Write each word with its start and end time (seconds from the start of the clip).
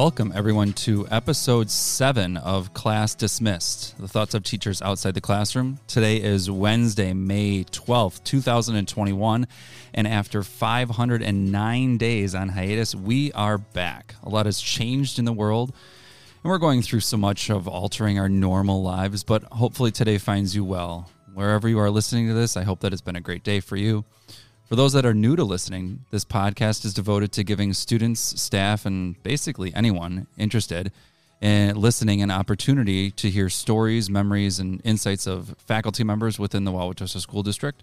Welcome, 0.00 0.32
everyone, 0.34 0.72
to 0.72 1.06
episode 1.10 1.70
seven 1.70 2.38
of 2.38 2.72
Class 2.72 3.14
Dismissed 3.14 3.98
The 3.98 4.08
Thoughts 4.08 4.32
of 4.32 4.42
Teachers 4.42 4.80
Outside 4.80 5.12
the 5.12 5.20
Classroom. 5.20 5.78
Today 5.86 6.22
is 6.22 6.50
Wednesday, 6.50 7.12
May 7.12 7.64
12th, 7.64 8.24
2021. 8.24 9.46
And 9.92 10.08
after 10.08 10.42
509 10.42 11.98
days 11.98 12.34
on 12.34 12.48
hiatus, 12.48 12.94
we 12.94 13.30
are 13.32 13.58
back. 13.58 14.14
A 14.22 14.30
lot 14.30 14.46
has 14.46 14.58
changed 14.58 15.18
in 15.18 15.26
the 15.26 15.34
world, 15.34 15.74
and 16.42 16.50
we're 16.50 16.56
going 16.56 16.80
through 16.80 17.00
so 17.00 17.18
much 17.18 17.50
of 17.50 17.68
altering 17.68 18.18
our 18.18 18.30
normal 18.30 18.82
lives, 18.82 19.22
but 19.22 19.42
hopefully 19.52 19.90
today 19.90 20.16
finds 20.16 20.56
you 20.56 20.64
well. 20.64 21.10
Wherever 21.34 21.68
you 21.68 21.78
are 21.78 21.90
listening 21.90 22.26
to 22.28 22.32
this, 22.32 22.56
I 22.56 22.62
hope 22.62 22.80
that 22.80 22.94
it's 22.94 23.02
been 23.02 23.16
a 23.16 23.20
great 23.20 23.44
day 23.44 23.60
for 23.60 23.76
you. 23.76 24.06
For 24.70 24.76
those 24.76 24.92
that 24.92 25.04
are 25.04 25.12
new 25.12 25.34
to 25.34 25.42
listening, 25.42 26.04
this 26.12 26.24
podcast 26.24 26.84
is 26.84 26.94
devoted 26.94 27.32
to 27.32 27.42
giving 27.42 27.74
students, 27.74 28.20
staff, 28.40 28.86
and 28.86 29.20
basically 29.24 29.74
anyone 29.74 30.28
interested 30.38 30.92
in 31.40 31.74
listening 31.74 32.22
an 32.22 32.30
opportunity 32.30 33.10
to 33.10 33.30
hear 33.30 33.48
stories, 33.48 34.08
memories, 34.08 34.60
and 34.60 34.80
insights 34.84 35.26
of 35.26 35.56
faculty 35.58 36.04
members 36.04 36.38
within 36.38 36.62
the 36.62 36.70
Wauwatosa 36.70 37.18
School 37.18 37.42
District. 37.42 37.82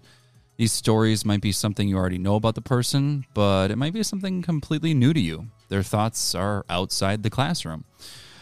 These 0.56 0.72
stories 0.72 1.26
might 1.26 1.42
be 1.42 1.52
something 1.52 1.86
you 1.86 1.98
already 1.98 2.16
know 2.16 2.36
about 2.36 2.54
the 2.54 2.62
person, 2.62 3.26
but 3.34 3.70
it 3.70 3.76
might 3.76 3.92
be 3.92 4.02
something 4.02 4.40
completely 4.40 4.94
new 4.94 5.12
to 5.12 5.20
you. 5.20 5.48
Their 5.68 5.82
thoughts 5.82 6.34
are 6.34 6.64
outside 6.70 7.22
the 7.22 7.28
classroom. 7.28 7.84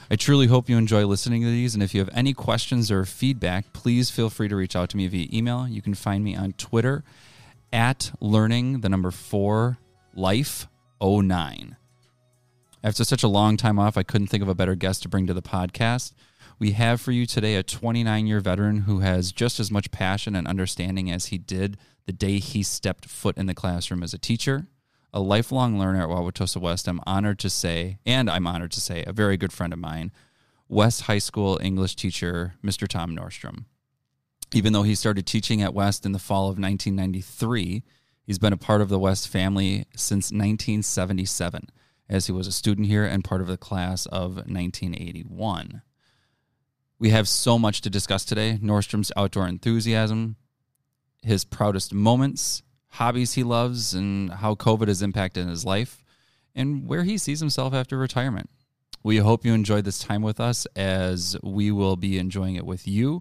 I 0.09 0.15
truly 0.15 0.47
hope 0.47 0.69
you 0.69 0.79
enjoy 0.79 1.05
listening 1.05 1.43
to 1.43 1.49
these. 1.49 1.75
And 1.75 1.83
if 1.83 1.97
you 1.97 2.01
have 2.01 2.11
any 2.15 2.33
questions 2.33 2.93
or 2.93 3.05
feedback, 3.05 3.73
please 3.73 4.09
feel 4.09 4.31
free 4.31 4.47
to 4.47 4.55
reach 4.55 4.77
out 4.77 4.89
to 4.91 4.97
me 4.97 5.09
via 5.09 5.27
email. 5.33 5.67
You 5.67 5.83
can 5.83 5.95
find 5.95 6.23
me 6.23 6.37
on 6.37 6.53
Twitter 6.53 7.03
at 7.73 8.13
learning 8.21 8.81
the 8.81 8.89
number 8.89 9.11
four 9.11 9.79
life 10.15 10.67
09. 11.03 11.77
After 12.83 13.05
such 13.05 13.23
a 13.23 13.29
long 13.29 13.57
time 13.57 13.79
off, 13.79 13.97
I 13.97 14.03
couldn't 14.03 14.29
think 14.29 14.43
of 14.43 14.49
a 14.49 14.55
better 14.55 14.75
guest 14.75 15.03
to 15.03 15.09
bring 15.09 15.27
to 15.27 15.35
the 15.35 15.43
podcast. 15.43 16.13
We 16.59 16.73
have 16.73 17.01
for 17.01 17.13
you 17.13 17.27
today 17.27 17.57
a 17.57 17.63
29 17.63 18.27
year 18.27 18.41
veteran 18.41 18.83
who 18.83 19.01
has 19.01 19.33
just 19.33 19.61
as 19.61 19.71
much 19.71 19.91
passion 19.91 20.35
and 20.35 20.47
understanding 20.47 21.11
as 21.11 21.27
he 21.27 21.39
did 21.39 21.77
the 22.07 22.13
day 22.13 22.39
he 22.39 22.63
stepped 22.63 23.07
foot 23.07 23.37
in 23.37 23.47
the 23.47 23.55
classroom 23.55 24.03
as 24.03 24.15
a 24.15 24.19
teacher. 24.19 24.67
A 25.13 25.21
lifelong 25.21 25.79
learner 25.79 26.03
at 26.03 26.09
Wauwatosa 26.09 26.61
West, 26.61 26.89
I'm 26.89 27.01
honored 27.07 27.39
to 27.41 27.51
say, 27.51 27.99
and 28.07 28.31
I'm 28.31 28.47
honored 28.47 28.73
to 28.73 28.81
say, 28.81 29.03
a 29.07 29.13
very 29.13 29.37
good 29.37 29.53
friend 29.53 29.73
of 29.73 29.79
mine, 29.79 30.13
West 30.69 31.03
High 31.03 31.19
School 31.19 31.59
English 31.63 31.97
teacher, 31.97 32.55
Mr. 32.65 32.87
Tom 32.87 33.17
Nordstrom. 33.17 33.65
Even 34.53 34.73
though 34.73 34.85
he 34.85 34.95
started 34.95 35.27
teaching 35.27 35.61
at 35.61 35.75
West 35.75 36.07
in 36.07 36.13
the 36.13 36.19
fall 36.19 36.45
of 36.45 36.59
1993, 36.59 37.83
he's 38.23 38.39
been 38.39 38.53
a 38.53 38.57
part 38.57 38.81
of 38.81 38.89
the 38.89 38.99
West 38.99 39.29
family 39.29 39.87
since 39.97 40.27
1977, 40.27 41.69
as 42.09 42.27
he 42.27 42.33
was 42.33 42.47
a 42.47 42.53
student 42.53 42.87
here 42.87 43.05
and 43.05 43.25
part 43.25 43.41
of 43.41 43.49
the 43.49 43.57
class 43.57 44.07
of 44.07 44.37
1981. 44.37 45.83
We 46.99 47.11
have 47.11 47.29
so 47.29 47.59
much 47.59 47.81
to 47.83 47.91
discuss 47.91 48.25
today 48.25 48.59
Nordstrom's 48.63 49.13
outdoor 49.17 49.49
enthusiasm, 49.49 50.37
his 51.23 51.45
proudest 51.45 51.93
moments, 51.93 52.63
hobbies 52.91 53.35
he 53.35 53.43
loves, 53.43 53.95
and 53.95 54.33
how 54.33 54.55
COVID 54.55 54.89
has 54.89 55.03
impacted 55.03 55.49
his 55.49 55.65
life, 55.65 56.05
and 56.55 56.89
where 56.89 57.03
he 57.03 57.19
sees 57.19 57.41
himself 57.41 57.75
after 57.75 57.99
retirement. 57.99 58.49
We 59.03 59.19
hope 59.19 59.45
you 59.45 59.53
enjoyed 59.53 59.85
this 59.85 59.99
time 59.99 60.23
with 60.23 60.41
us 60.41 60.67
as 60.75 61.37
we 61.43 61.71
will 61.71 61.97
be 61.97 62.19
enjoying 62.19 62.55
it 62.55 62.65
with 62.65 62.89
you 62.89 63.21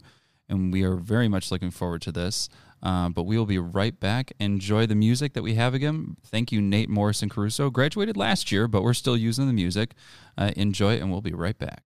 and 0.50 0.72
we 0.72 0.84
are 0.84 0.96
very 0.96 1.28
much 1.28 1.52
looking 1.52 1.72
forward 1.72 2.02
to 2.04 2.12
this. 2.12 2.50
Uh, 2.84 3.10
but 3.10 3.24
we 3.24 3.38
will 3.38 3.48
be 3.48 3.58
right 3.58 4.00
back. 4.00 4.32
Enjoy 4.40 4.86
the 4.86 4.94
music 4.96 5.34
that 5.34 5.42
we 5.42 5.56
have 5.56 5.74
again. 5.74 6.18
Thank 6.24 6.52
you, 6.52 6.62
Nate 6.62 6.90
Morrison 6.90 7.30
Caruso. 7.30 7.72
Graduated 7.72 8.16
last 8.16 8.52
year, 8.52 8.68
but 8.68 8.84
we're 8.84 8.94
still 8.94 9.18
using 9.18 9.48
the 9.48 9.54
music. 9.54 9.96
Uh, 10.38 10.52
enjoy 10.56 10.94
it, 10.94 11.02
and 11.02 11.10
we'll 11.10 11.22
be 11.22 11.34
right 11.34 11.58
back. 11.58 11.84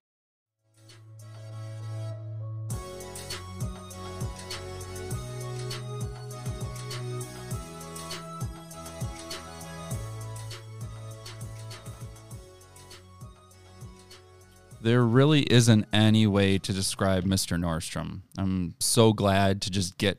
There 14.86 15.04
really 15.04 15.42
isn't 15.42 15.84
any 15.92 16.28
way 16.28 16.58
to 16.58 16.72
describe 16.72 17.24
Mr. 17.24 17.58
Nordstrom. 17.58 18.20
I'm 18.38 18.76
so 18.78 19.12
glad 19.12 19.60
to 19.62 19.70
just 19.72 19.98
get 19.98 20.16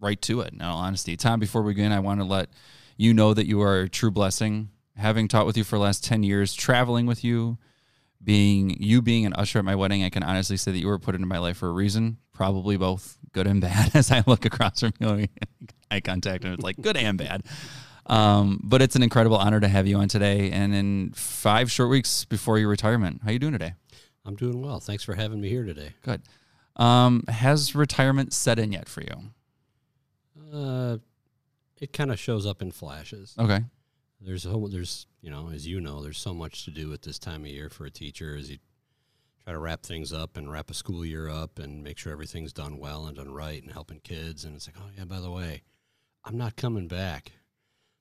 right 0.00 0.22
to 0.22 0.42
it, 0.42 0.52
in 0.52 0.62
all 0.62 0.78
honesty. 0.78 1.16
Tom, 1.16 1.40
before 1.40 1.62
we 1.62 1.72
begin, 1.72 1.90
I 1.90 1.98
want 1.98 2.20
to 2.20 2.24
let 2.24 2.48
you 2.96 3.12
know 3.12 3.34
that 3.34 3.48
you 3.48 3.60
are 3.62 3.80
a 3.80 3.88
true 3.88 4.12
blessing. 4.12 4.68
Having 4.96 5.26
taught 5.26 5.44
with 5.44 5.56
you 5.56 5.64
for 5.64 5.74
the 5.74 5.82
last 5.82 6.04
10 6.04 6.22
years, 6.22 6.54
traveling 6.54 7.06
with 7.06 7.24
you, 7.24 7.58
being 8.22 8.80
you 8.80 9.02
being 9.02 9.26
an 9.26 9.32
usher 9.32 9.58
at 9.58 9.64
my 9.64 9.74
wedding, 9.74 10.04
I 10.04 10.10
can 10.10 10.22
honestly 10.22 10.56
say 10.56 10.70
that 10.70 10.78
you 10.78 10.86
were 10.86 11.00
put 11.00 11.16
into 11.16 11.26
my 11.26 11.38
life 11.38 11.56
for 11.56 11.68
a 11.68 11.72
reason, 11.72 12.18
probably 12.32 12.76
both 12.76 13.18
good 13.32 13.48
and 13.48 13.60
bad. 13.60 13.90
As 13.96 14.12
I 14.12 14.22
look 14.24 14.44
across 14.44 14.78
from 14.78 14.92
you, 15.00 15.26
eye 15.90 15.98
contact, 15.98 16.44
and 16.44 16.54
it's 16.54 16.62
like 16.62 16.80
good 16.80 16.96
and 16.96 17.18
bad. 17.18 17.42
Um, 18.06 18.60
but 18.62 18.82
it's 18.82 18.94
an 18.94 19.02
incredible 19.02 19.36
honor 19.36 19.58
to 19.58 19.66
have 19.66 19.88
you 19.88 19.96
on 19.96 20.06
today, 20.06 20.52
and 20.52 20.72
in 20.72 21.10
five 21.16 21.72
short 21.72 21.90
weeks 21.90 22.24
before 22.24 22.56
your 22.56 22.68
retirement. 22.68 23.22
How 23.24 23.30
are 23.30 23.32
you 23.32 23.40
doing 23.40 23.52
today? 23.52 23.74
I'm 24.26 24.36
doing 24.36 24.60
well. 24.60 24.80
Thanks 24.80 25.04
for 25.04 25.14
having 25.14 25.40
me 25.40 25.48
here 25.48 25.64
today. 25.64 25.94
Good. 26.02 26.22
Um, 26.76 27.24
has 27.28 27.74
retirement 27.74 28.32
set 28.32 28.58
in 28.58 28.72
yet 28.72 28.88
for 28.88 29.02
you? 29.02 30.52
Uh, 30.52 30.98
it 31.80 31.92
kind 31.92 32.10
of 32.10 32.18
shows 32.18 32.44
up 32.46 32.60
in 32.60 32.70
flashes. 32.72 33.34
Okay. 33.38 33.60
There's 34.20 34.46
a 34.46 34.50
whole, 34.50 34.68
there's 34.68 35.06
you 35.20 35.30
know 35.30 35.50
as 35.52 35.66
you 35.66 35.80
know 35.80 36.02
there's 36.02 36.18
so 36.18 36.32
much 36.32 36.64
to 36.64 36.70
do 36.70 36.92
at 36.92 37.02
this 37.02 37.18
time 37.18 37.42
of 37.42 37.48
year 37.48 37.68
for 37.68 37.84
a 37.84 37.90
teacher 37.90 38.36
as 38.36 38.50
you 38.50 38.58
try 39.44 39.52
to 39.52 39.58
wrap 39.58 39.82
things 39.82 40.12
up 40.12 40.36
and 40.36 40.50
wrap 40.50 40.70
a 40.70 40.74
school 40.74 41.04
year 41.04 41.28
up 41.28 41.58
and 41.58 41.84
make 41.84 41.98
sure 41.98 42.12
everything's 42.12 42.52
done 42.52 42.78
well 42.78 43.06
and 43.06 43.16
done 43.16 43.30
right 43.30 43.62
and 43.62 43.72
helping 43.72 44.00
kids 44.00 44.44
and 44.44 44.56
it's 44.56 44.66
like 44.66 44.76
oh 44.78 44.90
yeah 44.96 45.04
by 45.04 45.20
the 45.20 45.30
way 45.30 45.62
I'm 46.24 46.38
not 46.38 46.56
coming 46.56 46.88
back 46.88 47.32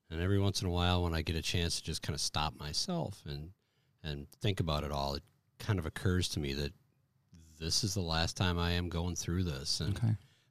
and 0.09 0.21
every 0.21 0.39
once 0.39 0.61
in 0.61 0.67
a 0.67 0.71
while 0.71 1.03
when 1.03 1.13
I 1.13 1.21
get 1.21 1.35
a 1.35 1.41
chance 1.41 1.77
to 1.77 1.83
just 1.83 2.01
kind 2.01 2.15
of 2.15 2.21
stop 2.21 2.57
myself 2.57 3.21
and 3.27 3.49
and 4.03 4.27
think 4.41 4.59
about 4.59 4.83
it 4.83 4.91
all 4.91 5.15
it 5.15 5.23
kind 5.59 5.79
of 5.79 5.85
occurs 5.85 6.29
to 6.29 6.39
me 6.39 6.53
that 6.53 6.73
this 7.59 7.83
is 7.83 7.93
the 7.93 8.01
last 8.01 8.35
time 8.37 8.59
I 8.59 8.71
am 8.71 8.89
going 8.89 9.15
through 9.15 9.43
this, 9.45 9.79
and, 9.79 9.95
Okay. 9.97 10.07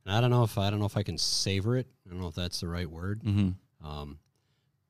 and 0.07 0.15
I 0.15 0.21
don't 0.21 0.31
know 0.31 0.43
if 0.43 0.57
I 0.59 0.71
don't 0.71 0.79
know 0.81 0.87
if 0.87 0.97
I 0.97 1.03
can 1.03 1.19
savor 1.19 1.77
it. 1.77 1.87
I 2.07 2.11
don't 2.11 2.21
know 2.21 2.29
if 2.29 2.35
that's 2.35 2.61
the 2.61 2.69
right 2.69 2.91
word. 2.91 3.23
Mm-hmm. 3.23 3.87
Um, 3.87 4.19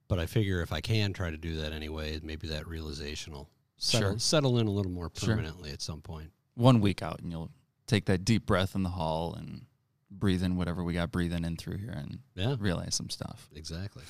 but 0.06 0.18
I 0.18 0.26
figure 0.26 0.60
if 0.62 0.72
I 0.72 0.80
can 0.80 1.12
try 1.12 1.30
to 1.30 1.36
do 1.36 1.56
that 1.56 1.72
anyway, 1.72 2.20
maybe 2.22 2.46
that 2.48 2.68
realization 2.68 3.32
will 3.32 3.48
settle, 3.78 4.10
Sure. 4.12 4.18
settle 4.18 4.58
in 4.58 4.66
a 4.66 4.70
little 4.70 4.92
more 4.92 5.10
Sure. 5.14 5.30
permanently 5.30 5.70
at 5.72 5.82
some 5.82 6.00
point. 6.02 6.30
One 6.54 6.80
week 6.80 7.02
out, 7.02 7.20
and 7.20 7.32
you'll 7.32 7.50
take 7.86 8.04
that 8.06 8.24
deep 8.24 8.46
breath 8.46 8.74
in 8.76 8.82
the 8.84 8.90
hall 8.90 9.34
and 9.34 9.66
breathe 10.10 10.42
in 10.44 10.56
whatever 10.56 10.84
we 10.84 10.92
got 10.92 11.10
breathing 11.10 11.44
in 11.44 11.56
through 11.56 11.78
here 11.78 11.90
and 11.90 12.20
Yeah, 12.36 12.54
realize 12.60 12.94
some 12.94 13.10
stuff. 13.10 13.48
exactly. 13.52 14.04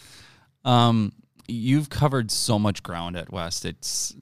Um, 0.65 1.13
you've 1.49 1.89
covered 1.89 2.31
so 2.31 2.59
much 2.59 2.83
ground 2.83 3.17
at 3.17 3.33
West. 3.33 3.65
It's 3.65 4.15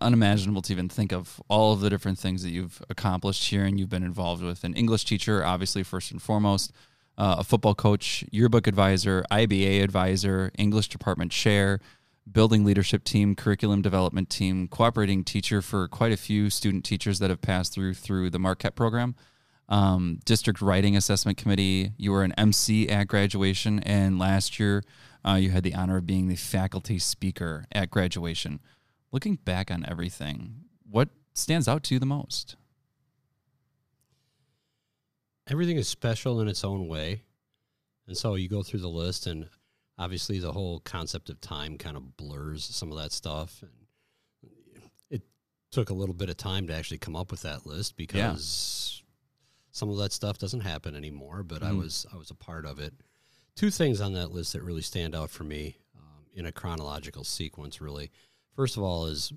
unimaginable 0.00 0.62
to 0.62 0.72
even 0.72 0.88
think 0.88 1.12
of 1.12 1.40
all 1.48 1.72
of 1.72 1.80
the 1.80 1.90
different 1.90 2.18
things 2.18 2.42
that 2.42 2.50
you've 2.50 2.82
accomplished 2.88 3.48
here 3.48 3.64
and 3.64 3.78
you've 3.78 3.88
been 3.88 4.02
involved 4.02 4.42
with. 4.42 4.64
An 4.64 4.74
English 4.74 5.04
teacher, 5.04 5.44
obviously, 5.44 5.82
first 5.82 6.10
and 6.10 6.22
foremost, 6.22 6.72
uh, 7.18 7.36
a 7.38 7.44
football 7.44 7.74
coach, 7.74 8.24
yearbook 8.30 8.66
advisor, 8.66 9.24
IBA 9.30 9.82
advisor, 9.82 10.50
English 10.58 10.88
department 10.88 11.30
chair, 11.30 11.80
building 12.30 12.64
leadership 12.64 13.04
team, 13.04 13.34
curriculum 13.34 13.82
development 13.82 14.30
team, 14.30 14.66
cooperating 14.68 15.22
teacher 15.24 15.60
for 15.60 15.88
quite 15.88 16.12
a 16.12 16.16
few 16.16 16.50
student 16.50 16.84
teachers 16.84 17.18
that 17.18 17.30
have 17.30 17.40
passed 17.40 17.74
through 17.74 17.94
through 17.94 18.30
the 18.30 18.38
Marquette 18.38 18.74
program. 18.74 19.14
Um, 19.68 20.20
district 20.24 20.60
writing 20.60 20.96
assessment 20.96 21.38
committee. 21.38 21.92
You 21.96 22.12
were 22.12 22.22
an 22.22 22.32
MC 22.32 22.88
at 22.88 23.08
graduation, 23.08 23.78
and 23.80 24.18
last 24.18 24.58
year 24.58 24.82
uh, 25.26 25.34
you 25.34 25.50
had 25.50 25.62
the 25.62 25.74
honor 25.74 25.96
of 25.96 26.06
being 26.06 26.28
the 26.28 26.36
faculty 26.36 26.98
speaker 26.98 27.64
at 27.72 27.90
graduation. 27.90 28.60
Looking 29.14 29.36
back 29.36 29.70
on 29.70 29.84
everything, 29.88 30.64
what 30.90 31.08
stands 31.34 31.68
out 31.68 31.84
to 31.84 31.94
you 31.94 32.00
the 32.00 32.04
most? 32.04 32.56
Everything 35.46 35.76
is 35.76 35.86
special 35.86 36.40
in 36.40 36.48
its 36.48 36.64
own 36.64 36.88
way, 36.88 37.22
and 38.08 38.16
so 38.16 38.34
you 38.34 38.48
go 38.48 38.64
through 38.64 38.80
the 38.80 38.88
list, 38.88 39.28
and 39.28 39.48
obviously 39.98 40.40
the 40.40 40.50
whole 40.50 40.80
concept 40.80 41.30
of 41.30 41.40
time 41.40 41.78
kind 41.78 41.96
of 41.96 42.16
blurs 42.16 42.64
some 42.64 42.90
of 42.90 42.98
that 42.98 43.12
stuff. 43.12 43.62
And 43.62 44.50
it 45.10 45.22
took 45.70 45.90
a 45.90 45.94
little 45.94 46.16
bit 46.16 46.28
of 46.28 46.36
time 46.36 46.66
to 46.66 46.74
actually 46.74 46.98
come 46.98 47.14
up 47.14 47.30
with 47.30 47.42
that 47.42 47.64
list 47.64 47.96
because 47.96 49.00
some 49.70 49.90
of 49.90 49.96
that 49.98 50.10
stuff 50.10 50.38
doesn't 50.38 50.62
happen 50.62 50.96
anymore. 50.96 51.44
But 51.44 51.62
I 51.62 51.70
Mhm. 51.70 51.78
was 51.78 52.04
I 52.12 52.16
was 52.16 52.32
a 52.32 52.34
part 52.34 52.66
of 52.66 52.80
it. 52.80 52.94
Two 53.54 53.70
things 53.70 54.00
on 54.00 54.12
that 54.14 54.32
list 54.32 54.54
that 54.54 54.64
really 54.64 54.82
stand 54.82 55.14
out 55.14 55.30
for 55.30 55.44
me 55.44 55.76
um, 55.96 56.26
in 56.32 56.46
a 56.46 56.50
chronological 56.50 57.22
sequence. 57.22 57.80
Really, 57.80 58.10
first 58.54 58.76
of 58.76 58.82
all 58.82 59.06
is 59.06 59.32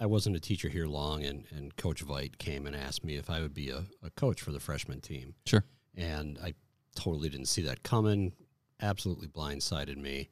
I 0.00 0.06
wasn't 0.06 0.36
a 0.36 0.40
teacher 0.40 0.68
here 0.68 0.86
long, 0.86 1.22
and, 1.24 1.44
and 1.54 1.76
Coach 1.76 2.04
Veit 2.04 2.38
came 2.38 2.66
and 2.66 2.74
asked 2.74 3.04
me 3.04 3.16
if 3.16 3.30
I 3.30 3.40
would 3.40 3.54
be 3.54 3.70
a, 3.70 3.84
a 4.02 4.10
coach 4.10 4.40
for 4.40 4.50
the 4.50 4.60
freshman 4.60 5.00
team. 5.00 5.34
Sure. 5.46 5.64
And 5.96 6.38
I 6.42 6.54
totally 6.96 7.28
didn't 7.28 7.46
see 7.46 7.62
that 7.62 7.82
coming, 7.82 8.32
absolutely 8.80 9.28
blindsided 9.28 9.96
me. 9.96 10.28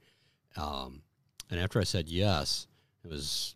Um, 0.56 1.02
and 1.50 1.60
after 1.60 1.80
I 1.80 1.84
said 1.84 2.08
yes, 2.08 2.66
it 3.04 3.10
was 3.10 3.54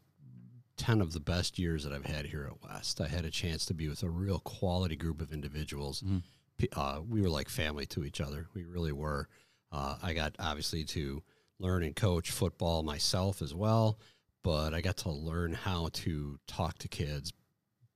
10 0.77 1.01
of 1.01 1.13
the 1.13 1.21
best 1.21 1.59
years 1.59 1.85
that 1.85 1.93
I've 1.93 2.05
had 2.05 2.27
here 2.27 2.49
at 2.51 2.69
West. 2.69 3.01
I 3.01 3.09
had 3.09 3.25
a 3.25 3.31
chance 3.31 3.65
to 3.67 3.75
be 3.75 3.89
with 3.89 4.03
a 4.03 4.11
real 4.11 4.39
quality 4.41 4.97
group 4.97 5.21
of 5.21 5.33
individuals. 5.33 6.03
Mm-hmm. 6.03 6.65
Uh, 6.77 7.01
we 7.01 7.21
were 7.21 7.29
like 7.29 7.49
family 7.49 7.87
to 7.87 8.05
each 8.05 8.21
other. 8.21 8.47
We 8.55 8.65
really 8.65 8.93
were. 8.93 9.29
Uh, 9.73 9.97
I 10.03 10.15
got 10.15 10.37
obviously 10.39 10.85
to 10.85 11.23
learn 11.59 11.83
and 11.83 11.97
coach 11.97 12.31
football 12.31 12.83
myself 12.83 13.43
as 13.43 13.55
well, 13.55 13.99
but 14.45 14.75
I 14.75 14.81
got 14.81 14.99
to 14.99 15.11
learn 15.11 15.55
how 15.55 15.89
to 15.95 16.39
talk 16.47 16.79
to 16.79 16.89
kids 16.89 17.33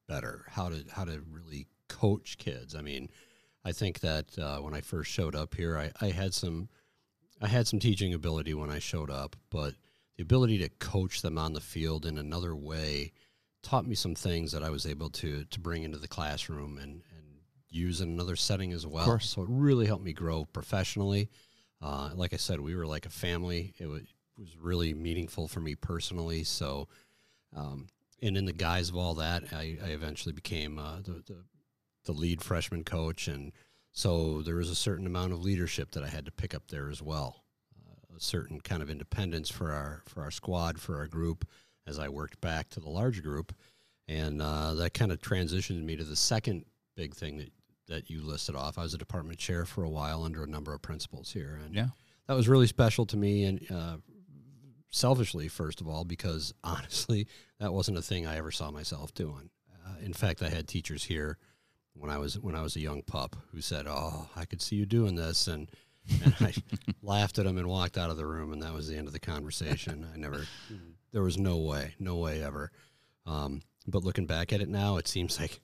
better, 0.09 0.47
how 0.49 0.71
to 0.71 0.85
how 0.91 1.05
to 1.05 1.23
really 1.31 1.69
coach 1.89 2.39
kids. 2.39 2.75
I 2.75 2.81
mean, 2.81 3.11
I 3.65 3.71
think 3.71 4.01
that 4.01 4.37
uh, 4.37 4.59
when 4.59 4.75
I 4.75 4.81
first 4.81 5.13
showed 5.13 5.37
up 5.37 5.55
here, 5.55 5.79
I, 5.79 5.93
I 6.01 6.11
had 6.11 6.35
some 6.35 6.69
I 7.41 7.47
had 7.47 7.69
some 7.69 7.79
teaching 7.79 8.15
ability 8.15 8.55
when 8.55 8.71
I 8.71 8.81
showed 8.81 9.11
up, 9.11 9.37
but 9.51 9.75
the 10.17 10.23
ability 10.23 10.59
to 10.59 10.69
coach 10.69 11.23
them 11.23 11.39
on 11.39 11.53
the 11.53 11.61
field 11.61 12.05
in 12.05 12.19
another 12.19 12.57
way 12.57 13.13
taught 13.63 13.87
me 13.87 13.95
some 13.95 14.15
things 14.15 14.51
that 14.53 14.65
I 14.65 14.71
was 14.71 14.87
able 14.87 15.11
to 15.11 15.45
to 15.45 15.61
bring 15.61 15.85
into 15.85 15.99
the 15.99 16.09
classroom 16.09 16.79
and 16.79 17.03
and 17.15 17.27
use 17.69 18.01
in 18.01 18.09
another 18.09 18.37
setting 18.37 18.73
as 18.73 18.87
well. 18.87 19.05
So 19.21 19.43
it 19.43 19.49
really 19.51 19.87
helped 19.87 20.05
me 20.05 20.15
grow 20.15 20.47
professionally. 20.47 21.29
Uh, 21.83 22.11
like 22.15 22.33
I 22.33 22.39
said, 22.39 22.59
we 22.61 22.75
were 22.75 22.87
like 22.87 23.07
a 23.07 23.11
family. 23.11 23.75
It 23.79 23.87
was, 23.87 24.03
was 24.39 24.57
really 24.57 24.95
meaningful 24.95 25.49
for 25.49 25.61
me 25.61 25.75
personally. 25.75 26.45
So, 26.45 26.89
um, 27.57 27.89
and 28.23 28.37
in 28.37 28.45
the 28.47 28.53
guise 28.53 28.89
of 28.89 28.97
all 28.97 29.15
that, 29.15 29.45
I, 29.53 29.79
I 29.85 29.89
eventually 29.89 30.33
became 30.33 30.79
uh, 30.79 30.97
the, 31.03 31.23
the 31.27 31.45
the 32.05 32.13
lead 32.13 32.41
freshman 32.43 32.85
coach, 32.85 33.29
and 33.29 33.53
so 33.93 34.41
there 34.43 34.57
was 34.57 34.71
a 34.71 34.75
certain 34.75 35.07
amount 35.07 35.33
of 35.33 35.43
leadership 35.43 35.91
that 35.91 36.03
I 36.03 36.09
had 36.09 36.25
to 36.25 36.33
pick 36.33 36.55
up 36.55 36.69
there 36.69 36.89
as 36.89 37.03
well. 37.03 37.45
Uh, 37.87 38.17
a 38.17 38.21
certain 38.21 38.61
kind 38.61 38.83
of 38.83 38.89
independence 38.91 39.51
for 39.51 39.73
our 39.73 40.03
for 40.07 40.23
our 40.23 40.31
squad 40.31 40.81
for 40.81 40.97
our 40.97 41.07
group 41.07 41.47
as 41.87 41.99
I 41.99 42.09
worked 42.09 42.41
back 42.41 42.71
to 42.71 42.81
the 42.81 42.89
larger 42.89 43.23
group, 43.23 43.55
and 44.09 44.41
uh, 44.41 44.75
that 44.75 44.95
kind 44.95 45.13
of 45.13 45.21
transitioned 45.21 45.83
me 45.85 45.97
to 45.97 46.05
the 46.05 46.17
second 46.17 46.65
big 46.97 47.15
thing 47.15 47.39
that 47.39 47.53
that 47.89 48.11
you 48.11 48.23
listed 48.23 48.55
off. 48.55 48.79
I 48.79 48.83
was 48.83 48.95
a 48.95 48.99
department 48.99 49.39
chair 49.39 49.65
for 49.65 49.85
a 49.85 49.89
while 49.91 50.23
under 50.25 50.43
a 50.45 50.47
number 50.47 50.73
of 50.75 50.83
principals 50.83 51.31
here, 51.33 51.59
and 51.65 51.75
Yeah. 51.75 51.89
that 52.27 52.35
was 52.35 52.49
really 52.49 52.67
special 52.67 53.07
to 53.07 53.17
me 53.17 53.45
and 53.45 53.71
uh, 53.71 53.97
selfishly 54.91 55.49
first 55.49 55.81
of 55.81 55.89
all 55.89 56.05
because 56.05 56.55
honestly 56.65 57.27
that 57.61 57.73
wasn't 57.73 57.97
a 57.97 58.03
thing 58.03 58.27
i 58.27 58.37
ever 58.37 58.51
saw 58.51 58.71
myself 58.71 59.13
doing. 59.15 59.51
Uh, 59.87 59.95
in 60.05 60.13
fact 60.13 60.43
i 60.43 60.49
had 60.49 60.67
teachers 60.67 61.05
here 61.05 61.39
when 61.95 62.11
i 62.11 62.19
was 62.19 62.39
when 62.39 62.55
i 62.55 62.63
was 62.63 62.77
a 62.77 62.81
young 62.81 63.03
pup 63.03 63.37
who 63.53 63.61
said 63.61 63.87
oh 63.89 64.29
i 64.37 64.45
could 64.45 64.63
see 64.63 64.77
you 64.77 64.87
doing 64.87 65.15
this 65.15 65.47
and, 65.47 65.71
and 66.25 66.35
i 66.41 66.55
laughed 67.03 67.39
at 67.39 67.45
them 67.45 67.59
and 67.59 67.67
walked 67.67 67.99
out 67.99 68.11
of 68.11 68.17
the 68.17 68.27
room 68.27 68.53
and 68.53 68.63
that 68.63 68.73
was 68.73 68.89
the 68.89 68.97
end 68.97 69.07
of 69.07 69.13
the 69.13 69.21
conversation. 69.21 70.07
I 70.13 70.17
never 70.17 70.47
there 71.13 71.23
was 71.23 71.39
no 71.39 71.57
way 71.59 71.95
no 71.99 72.17
way 72.17 72.43
ever. 72.43 72.71
Um, 73.27 73.63
but 73.87 74.05
looking 74.05 74.27
back 74.27 74.53
at 74.53 74.61
it 74.61 74.69
now 74.69 74.97
it 74.97 75.09
seems 75.09 75.39
like 75.39 75.61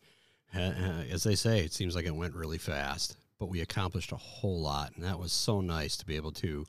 as 0.55 1.25
they 1.25 1.35
say 1.35 1.61
it 1.61 1.73
seems 1.73 1.94
like 1.97 2.06
it 2.06 2.15
went 2.15 2.35
really 2.35 2.59
fast 2.59 3.17
but 3.38 3.49
we 3.49 3.61
accomplished 3.61 4.12
a 4.12 4.17
whole 4.17 4.61
lot 4.61 4.93
and 4.94 5.05
that 5.05 5.19
was 5.19 5.32
so 5.32 5.61
nice 5.61 5.97
to 5.97 6.06
be 6.06 6.17
able 6.17 6.32
to 6.32 6.65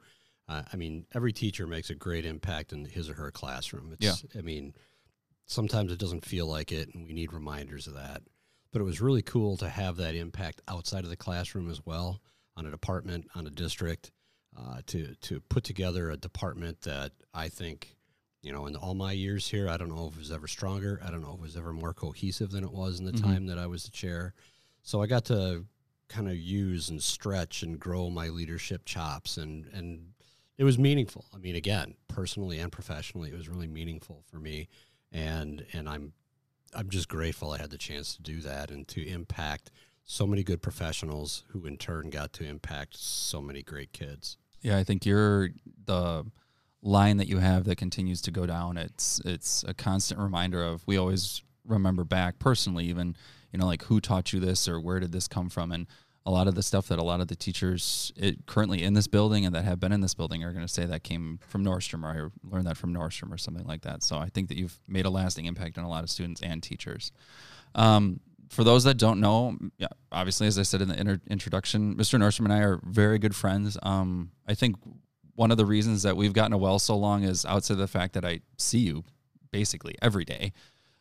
uh, 0.47 0.63
I 0.71 0.75
mean, 0.77 1.06
every 1.13 1.33
teacher 1.33 1.65
makes 1.68 1.89
a 1.89 1.95
great 1.95 2.25
impact 2.25 2.71
in 2.74 2.86
his 2.86 3.09
or 3.09 3.13
her 3.15 3.31
classroom. 3.31 3.92
It's, 3.94 4.24
I 4.38 4.42
mean, 4.42 4.74
sometimes 5.45 5.92
it 5.92 6.00
doesn't 6.00 6.25
feel 6.25 6.47
like 6.47 6.71
it, 6.71 6.94
and 6.94 7.06
we 7.07 7.13
need 7.13 7.33
reminders 7.33 7.88
of 7.88 7.94
that. 7.95 8.21
But 8.71 8.81
it 8.81 8.86
was 8.86 9.01
really 9.01 9.21
cool 9.21 9.57
to 9.57 9.69
have 9.69 9.95
that 9.97 10.15
impact 10.15 10.62
outside 10.68 11.03
of 11.03 11.09
the 11.09 11.15
classroom 11.15 11.69
as 11.69 11.86
well, 11.86 12.21
on 12.57 12.65
a 12.65 12.71
department, 12.71 13.27
on 13.36 13.47
a 13.47 13.50
district, 13.50 14.12
uh, 14.57 14.81
to 14.88 15.15
to 15.15 15.39
put 15.42 15.63
together 15.63 16.09
a 16.12 16.18
department 16.18 16.81
that 16.81 17.12
I 17.33 17.48
think, 17.50 17.95
you 18.41 18.51
know, 18.51 18.65
in 18.68 18.75
all 18.75 18.94
my 18.94 19.12
years 19.13 19.48
here, 19.48 19.69
I 19.69 19.77
don't 19.77 19.89
know 19.94 20.07
if 20.07 20.13
it 20.15 20.19
was 20.19 20.31
ever 20.31 20.48
stronger. 20.48 21.01
I 21.06 21.09
don't 21.09 21.21
know 21.21 21.30
if 21.33 21.39
it 21.39 21.41
was 21.41 21.57
ever 21.57 21.74
more 21.74 21.94
cohesive 21.94 22.51
than 22.51 22.63
it 22.63 22.71
was 22.71 23.00
in 23.00 23.06
the 23.06 23.12
Mhm. 23.13 23.21
time 23.21 23.45
that 23.48 23.57
I 23.57 23.65
was 23.68 23.83
the 23.83 23.91
chair. 23.91 24.33
So 24.83 25.01
I 25.01 25.07
got 25.07 25.25
to 25.25 25.65
kind 26.07 26.30
of 26.30 26.38
use 26.38 26.89
and 26.89 27.01
stretch 27.01 27.63
and 27.63 27.80
grow 27.80 28.09
my 28.09 28.27
leadership 28.30 28.83
chops 28.86 29.38
and 29.38 29.65
and 29.68 30.13
it 30.57 30.63
was 30.63 30.78
meaningful. 30.78 31.25
I 31.34 31.38
mean, 31.38 31.56
again, 31.56 31.96
personally 32.07 32.60
and 32.60 32.72
professionally, 32.72 33.30
it 33.30 33.38
was 33.38 33.50
really 33.50 33.68
meaningful 33.68 34.24
for 34.30 34.38
me, 34.38 34.68
and 35.12 35.66
and 35.74 35.90
I'm 35.90 36.13
I'm 36.74 36.90
just 36.90 37.07
grateful 37.07 37.52
I 37.52 37.57
had 37.60 37.69
the 37.69 37.78
chance 37.78 38.16
to 38.16 38.22
do 38.22 38.42
that 38.42 38.72
and 38.72 38.88
to 38.90 39.06
impact 39.07 39.72
so 40.06 40.28
many 40.28 40.44
good 40.44 40.62
professionals 40.62 41.44
who 41.50 41.66
in 41.66 41.78
turn 41.78 42.10
got 42.10 42.31
to 42.34 42.46
impact 42.46 42.98
so 42.98 43.42
many 43.42 43.63
great 43.63 43.92
kids. 43.92 44.38
Yeah, 44.62 44.78
I 44.78 44.84
think 44.84 45.06
you're 45.06 45.50
the 45.86 46.25
line 46.81 47.18
that 47.18 47.28
you 47.28 47.40
have 47.40 47.66
that 47.66 47.78
continues 47.78 48.22
to 48.22 48.31
go 48.31 48.46
down. 48.46 48.78
It's 48.78 49.19
it's 49.25 49.63
a 49.68 49.74
constant 49.74 50.19
reminder 50.19 50.63
of 50.63 50.86
we 50.86 50.98
always 50.98 51.42
remember 51.66 52.04
back 52.04 52.40
personally, 52.40 52.86
even 52.86 53.16
you 53.51 53.60
know 53.60 53.66
like 53.66 53.84
who 53.84 54.00
taught 54.00 54.31
you 54.31 54.40
this 54.40 54.68
or 54.68 54.80
where 54.80 55.00
did 55.00 55.12
this 55.12 55.28
come 55.28 55.50
from, 55.50 55.72
and 55.72 55.88
a 56.25 56.31
lot 56.31 56.48
of 56.48 56.56
the 56.56 56.63
stuff 56.63 56.88
that 56.88 56.98
a 56.98 57.04
lot 57.04 57.22
of 57.22 57.27
the 57.27 57.36
teachers 57.36 58.12
it, 58.16 58.45
currently 58.48 58.81
in 58.81 58.94
this 58.94 59.07
building 59.07 59.45
and 59.45 59.54
that 59.54 59.63
have 59.63 59.80
been 59.80 59.92
in 59.92 60.01
this 60.01 60.16
building 60.16 60.44
are 60.44 60.51
going 60.51 60.66
to 60.66 60.72
say 60.72 60.86
that 60.86 61.04
came 61.04 61.39
from 61.48 61.63
Nordstrom 61.63 62.04
or 62.04 62.07
I 62.07 62.50
learned 62.50 62.66
that 62.66 62.77
from 62.77 62.94
Nordstrom 62.94 63.31
or 63.31 63.38
something 63.38 63.66
like 63.66 63.81
that. 63.81 64.01
So 64.01 64.18
I 64.18 64.30
think 64.30 64.50
that 64.50 64.57
you've 64.57 64.80
made 64.88 65.06
a 65.06 65.10
lasting 65.10 65.45
impact 65.45 65.77
on 65.77 65.83
a 65.83 65.89
lot 65.89 66.04
of 66.04 66.10
students 66.10 66.42
and 66.42 66.63
teachers. 66.63 67.12
Um, 67.75 68.19
for 68.50 68.63
those 68.63 68.83
that 68.86 68.98
don't 68.98 69.19
know, 69.19 69.57
yeah, 69.77 69.88
obviously, 70.12 70.48
as 70.48 70.57
I 70.57 70.63
said 70.63 70.81
in 70.81 70.88
the 70.88 71.00
inter- 71.00 71.22
introduction, 71.27 71.95
Mr. 71.95 72.19
Nordstrom 72.19 72.45
and 72.45 72.54
I 72.54 72.60
are 72.60 72.80
very 72.83 73.19
good 73.19 73.36
friends. 73.36 73.77
Um, 73.83 74.31
I 74.48 74.54
think 74.54 74.77
one 75.36 75.51
of 75.51 75.57
the 75.57 75.66
reasons 75.66 76.04
that 76.04 76.16
we've 76.16 76.33
gotten 76.33 76.54
a 76.54 76.57
well 76.57 76.80
so 76.80 76.95
long 76.95 77.24
is 77.24 77.45
outside 77.45 77.74
of 77.74 77.80
the 77.80 77.88
fact 77.88 78.13
that 78.13 78.24
I 78.24 78.42
see 78.57 78.80
you 78.80 79.04
basically 79.51 79.95
every 80.01 80.25
day, 80.25 80.54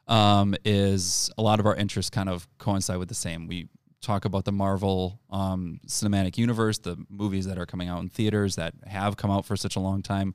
um, 0.06 0.54
is 0.64 1.30
a 1.38 1.42
lot 1.42 1.60
of 1.60 1.66
our 1.66 1.74
interests 1.74 2.10
kind 2.10 2.28
of 2.28 2.46
coincide 2.58 2.98
with 2.98 3.08
the 3.08 3.14
same. 3.14 3.46
We 3.46 3.68
talk 4.04 4.24
about 4.24 4.44
the 4.44 4.52
Marvel 4.52 5.20
um, 5.30 5.80
cinematic 5.86 6.36
universe, 6.38 6.78
the 6.78 6.96
movies 7.08 7.46
that 7.46 7.58
are 7.58 7.66
coming 7.66 7.88
out 7.88 8.00
in 8.02 8.08
theaters 8.08 8.56
that 8.56 8.74
have 8.86 9.16
come 9.16 9.30
out 9.30 9.44
for 9.44 9.56
such 9.56 9.76
a 9.76 9.80
long 9.80 10.02
time. 10.02 10.34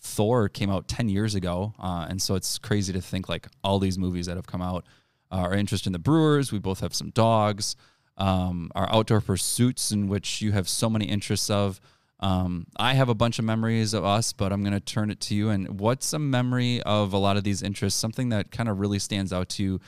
Thor 0.00 0.48
came 0.48 0.70
out 0.70 0.88
10 0.88 1.08
years 1.08 1.34
ago. 1.34 1.74
Uh, 1.78 2.06
and 2.08 2.20
so 2.20 2.34
it's 2.34 2.58
crazy 2.58 2.92
to 2.92 3.00
think 3.00 3.28
like 3.28 3.48
all 3.64 3.78
these 3.78 3.98
movies 3.98 4.26
that 4.26 4.36
have 4.36 4.46
come 4.46 4.62
out 4.62 4.84
uh, 5.32 5.36
are 5.36 5.54
interested 5.54 5.88
in 5.88 5.92
the 5.92 5.98
Brewers. 5.98 6.52
We 6.52 6.58
both 6.58 6.80
have 6.80 6.94
some 6.94 7.10
dogs. 7.10 7.76
Um, 8.18 8.70
our 8.74 8.90
outdoor 8.90 9.20
pursuits, 9.20 9.92
in 9.92 10.08
which 10.08 10.40
you 10.40 10.52
have 10.52 10.68
so 10.68 10.88
many 10.88 11.06
interests 11.06 11.50
of. 11.50 11.80
Um, 12.18 12.66
I 12.78 12.94
have 12.94 13.10
a 13.10 13.14
bunch 13.14 13.38
of 13.38 13.44
memories 13.44 13.92
of 13.92 14.04
us, 14.04 14.32
but 14.32 14.52
I'm 14.52 14.62
going 14.62 14.72
to 14.72 14.80
turn 14.80 15.10
it 15.10 15.20
to 15.22 15.34
you. 15.34 15.50
And 15.50 15.78
what's 15.78 16.14
a 16.14 16.18
memory 16.18 16.80
of 16.82 17.12
a 17.12 17.18
lot 17.18 17.36
of 17.36 17.44
these 17.44 17.62
interests? 17.62 18.00
Something 18.00 18.30
that 18.30 18.50
kind 18.50 18.70
of 18.70 18.80
really 18.80 18.98
stands 18.98 19.32
out 19.34 19.50
to 19.50 19.62
you? 19.62 19.80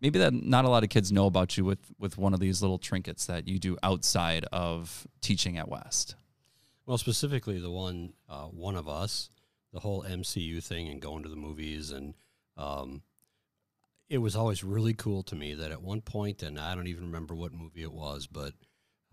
Maybe 0.00 0.18
that 0.18 0.32
not 0.32 0.64
a 0.64 0.68
lot 0.68 0.82
of 0.82 0.88
kids 0.88 1.12
know 1.12 1.26
about 1.26 1.56
you 1.56 1.64
with 1.64 1.92
with 1.98 2.16
one 2.16 2.32
of 2.34 2.40
these 2.40 2.62
little 2.62 2.78
trinkets 2.78 3.26
that 3.26 3.46
you 3.46 3.58
do 3.58 3.76
outside 3.82 4.44
of 4.52 5.06
teaching 5.20 5.58
at 5.58 5.68
West. 5.68 6.14
Well, 6.86 6.98
specifically 6.98 7.58
the 7.60 7.70
one 7.70 8.14
uh, 8.28 8.46
one 8.46 8.76
of 8.76 8.88
us, 8.88 9.30
the 9.72 9.80
whole 9.80 10.02
MCU 10.02 10.62
thing 10.64 10.88
and 10.88 11.00
going 11.00 11.22
to 11.22 11.28
the 11.28 11.36
movies, 11.36 11.90
and 11.90 12.14
um, 12.56 13.02
it 14.08 14.18
was 14.18 14.34
always 14.34 14.64
really 14.64 14.94
cool 14.94 15.22
to 15.24 15.36
me 15.36 15.54
that 15.54 15.70
at 15.70 15.82
one 15.82 16.00
point, 16.00 16.42
and 16.42 16.58
I 16.58 16.74
don't 16.74 16.88
even 16.88 17.04
remember 17.06 17.34
what 17.34 17.52
movie 17.52 17.82
it 17.82 17.92
was, 17.92 18.26
but 18.26 18.54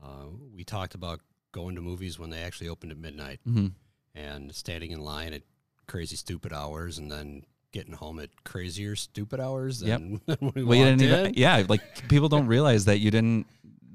uh, 0.02 0.26
we 0.56 0.64
talked 0.64 0.96
about 0.96 1.20
going 1.52 1.76
to 1.76 1.82
movies 1.82 2.18
when 2.18 2.30
they 2.30 2.42
actually 2.42 2.70
opened 2.70 2.92
at 2.92 2.98
midnight 2.98 3.40
Mm-hmm. 3.48 3.68
and 4.16 4.54
standing 4.56 4.92
in 4.92 5.02
line 5.02 5.34
at 5.34 5.44
crazy 5.86 6.16
stupid 6.16 6.52
hours, 6.54 6.98
and 6.98 7.12
then 7.12 7.44
getting 7.78 7.94
home 7.94 8.20
at 8.20 8.30
crazier 8.44 8.96
stupid 8.96 9.40
hours 9.40 9.84
Yep. 9.84 10.00
than, 10.00 10.22
than 10.26 10.52
we 10.56 10.64
Well, 10.64 10.78
you 10.78 10.86
didn't 10.86 11.02
in. 11.02 11.20
even, 11.20 11.34
yeah, 11.36 11.64
like 11.70 11.82
people 12.10 12.28
don't 12.30 12.48
realize 12.48 12.86
that 12.86 13.00
you 13.00 13.12
didn't. 13.12 13.46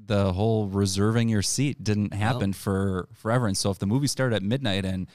The 0.05 0.31
whole 0.33 0.67
reserving 0.67 1.29
your 1.29 1.41
seat 1.41 1.83
didn't 1.83 2.13
happen 2.13 2.51
for 2.53 3.07
forever, 3.13 3.47
and 3.47 3.57
so 3.57 3.71
if 3.71 3.79
the 3.79 3.85
movie 3.85 4.07
started 4.07 4.35
at 4.35 4.43
midnight, 4.43 4.83
and 4.85 5.07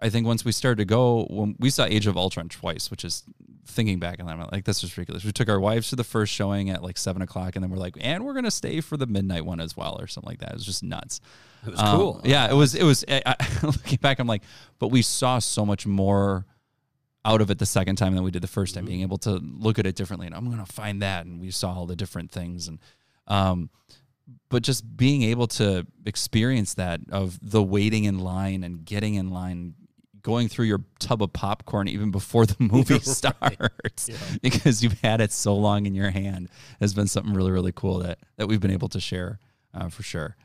I 0.00 0.10
think 0.10 0.26
once 0.26 0.44
we 0.44 0.52
started 0.52 0.78
to 0.78 0.84
go, 0.84 1.26
when 1.30 1.56
we 1.58 1.70
saw 1.70 1.84
Age 1.84 2.06
of 2.06 2.16
Ultron 2.16 2.48
twice, 2.48 2.90
which 2.90 3.04
is 3.04 3.24
thinking 3.66 3.98
back 3.98 4.20
on 4.20 4.26
that, 4.26 4.38
I'm 4.38 4.48
like 4.52 4.64
this 4.64 4.84
is 4.84 4.96
ridiculous. 4.96 5.24
We 5.24 5.32
took 5.32 5.48
our 5.48 5.58
wives 5.58 5.88
to 5.90 5.96
the 5.96 6.04
first 6.04 6.32
showing 6.32 6.70
at 6.70 6.82
like 6.82 6.96
seven 6.98 7.20
o'clock, 7.22 7.56
and 7.56 7.62
then 7.62 7.70
we're 7.70 7.78
like, 7.78 7.96
and 8.00 8.24
we're 8.24 8.34
gonna 8.34 8.50
stay 8.50 8.80
for 8.80 8.96
the 8.96 9.06
midnight 9.06 9.44
one 9.44 9.60
as 9.60 9.76
well, 9.76 9.96
or 10.00 10.06
something 10.06 10.28
like 10.28 10.38
that. 10.40 10.50
It 10.50 10.54
was 10.54 10.64
just 10.66 10.82
nuts. 10.82 11.20
It 11.66 11.70
was 11.70 11.80
Um, 11.80 11.96
cool. 11.96 12.20
Yeah, 12.24 12.48
it 12.50 12.54
was. 12.54 12.74
It 12.74 12.84
was. 12.84 13.04
I, 13.08 13.22
I, 13.26 13.36
looking 13.62 13.98
back, 14.00 14.18
I'm 14.20 14.28
like, 14.28 14.42
but 14.78 14.88
we 14.88 15.02
saw 15.02 15.38
so 15.40 15.64
much 15.66 15.86
more 15.86 16.44
out 17.24 17.40
of 17.40 17.50
it 17.50 17.58
the 17.58 17.66
second 17.66 17.96
time 17.96 18.14
than 18.14 18.24
we 18.24 18.30
did 18.30 18.42
the 18.42 18.48
first 18.48 18.74
time. 18.74 18.84
Being 18.84 19.02
able 19.02 19.18
to 19.18 19.32
look 19.42 19.78
at 19.78 19.86
it 19.86 19.96
differently, 19.96 20.26
and 20.26 20.34
I'm 20.34 20.50
gonna 20.50 20.66
find 20.66 21.02
that, 21.02 21.26
and 21.26 21.40
we 21.40 21.50
saw 21.50 21.74
all 21.74 21.86
the 21.86 21.96
different 21.96 22.30
things, 22.30 22.68
and 22.68 22.78
um, 23.26 23.70
but 24.48 24.62
just 24.62 24.96
being 24.96 25.22
able 25.22 25.46
to 25.48 25.86
experience 26.06 26.74
that 26.74 27.00
of 27.10 27.38
the 27.42 27.62
waiting 27.62 28.04
in 28.04 28.18
line 28.18 28.64
and 28.64 28.84
getting 28.84 29.14
in 29.14 29.30
line. 29.30 29.74
Going 30.20 30.48
through 30.48 30.66
your 30.66 30.80
tub 30.98 31.22
of 31.22 31.32
popcorn 31.32 31.88
even 31.88 32.10
before 32.10 32.44
the 32.44 32.56
movie 32.58 32.98
starts, 32.98 34.10
because 34.42 34.82
you've 34.82 35.00
had 35.00 35.20
it 35.20 35.32
so 35.32 35.54
long 35.54 35.86
in 35.86 35.94
your 35.94 36.10
hand, 36.10 36.50
has 36.80 36.92
been 36.92 37.06
something 37.06 37.32
really, 37.32 37.52
really 37.52 37.72
cool 37.72 38.00
that 38.00 38.18
that 38.36 38.46
we've 38.46 38.60
been 38.60 38.72
able 38.72 38.88
to 38.88 39.00
share 39.00 39.38
uh, 39.72 39.88
for 39.88 40.02
sure. 40.02 40.36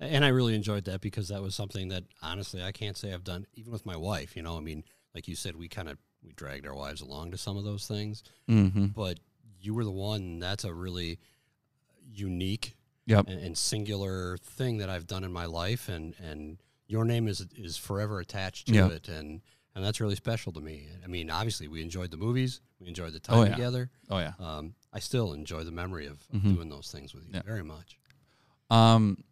And 0.00 0.24
I 0.24 0.28
really 0.28 0.54
enjoyed 0.54 0.84
that 0.84 1.00
because 1.00 1.28
that 1.28 1.42
was 1.42 1.54
something 1.54 1.88
that 1.88 2.04
honestly 2.22 2.62
I 2.62 2.72
can't 2.72 2.96
say 2.96 3.12
I've 3.12 3.22
done 3.22 3.46
even 3.54 3.72
with 3.72 3.84
my 3.84 3.96
wife. 3.96 4.34
You 4.34 4.42
know, 4.42 4.56
I 4.56 4.60
mean, 4.60 4.82
like 5.14 5.28
you 5.28 5.34
said, 5.34 5.56
we 5.56 5.68
kind 5.68 5.88
of 5.88 5.98
we 6.22 6.32
dragged 6.32 6.66
our 6.66 6.74
wives 6.74 7.00
along 7.00 7.30
to 7.32 7.38
some 7.38 7.56
of 7.56 7.64
those 7.64 7.86
things. 7.86 8.22
Mm-hmm. 8.48 8.86
But 8.86 9.20
you 9.60 9.74
were 9.74 9.84
the 9.84 9.90
one. 9.90 10.38
That's 10.38 10.64
a 10.64 10.72
really 10.72 11.18
unique 12.12 12.74
Yep. 13.06 13.28
and, 13.28 13.40
and 13.40 13.56
singular 13.56 14.36
thing 14.36 14.78
that 14.78 14.90
I've 14.90 15.06
done 15.06 15.24
in 15.24 15.32
my 15.32 15.46
life, 15.46 15.88
and 15.88 16.14
and 16.22 16.58
your 16.86 17.04
name 17.06 17.26
is 17.26 17.46
is 17.56 17.76
forever 17.78 18.20
attached 18.20 18.66
to 18.68 18.74
Yeah. 18.74 18.88
it, 18.88 19.08
and 19.08 19.40
and 19.74 19.82
that's 19.84 19.98
really 20.00 20.14
special 20.16 20.52
to 20.52 20.60
me. 20.60 20.88
I 21.02 21.06
mean, 21.06 21.30
obviously, 21.30 21.68
we 21.68 21.80
enjoyed 21.80 22.10
the 22.10 22.18
movies, 22.18 22.60
we 22.78 22.86
enjoyed 22.88 23.14
the 23.14 23.20
time 23.20 23.38
Oh, 23.38 23.44
yeah. 23.44 23.50
together. 23.54 23.90
Oh 24.10 24.18
yeah. 24.18 24.32
Um, 24.38 24.74
I 24.92 24.98
still 24.98 25.32
enjoy 25.32 25.64
the 25.64 25.70
memory 25.70 26.04
of, 26.06 26.18
of 26.34 26.40
Mhm. 26.40 26.54
doing 26.56 26.68
those 26.68 26.90
things 26.90 27.14
with 27.14 27.24
you 27.24 27.30
Yeah. 27.34 27.42
very 27.46 27.62
much. 27.64 27.98
Um, 28.70 29.24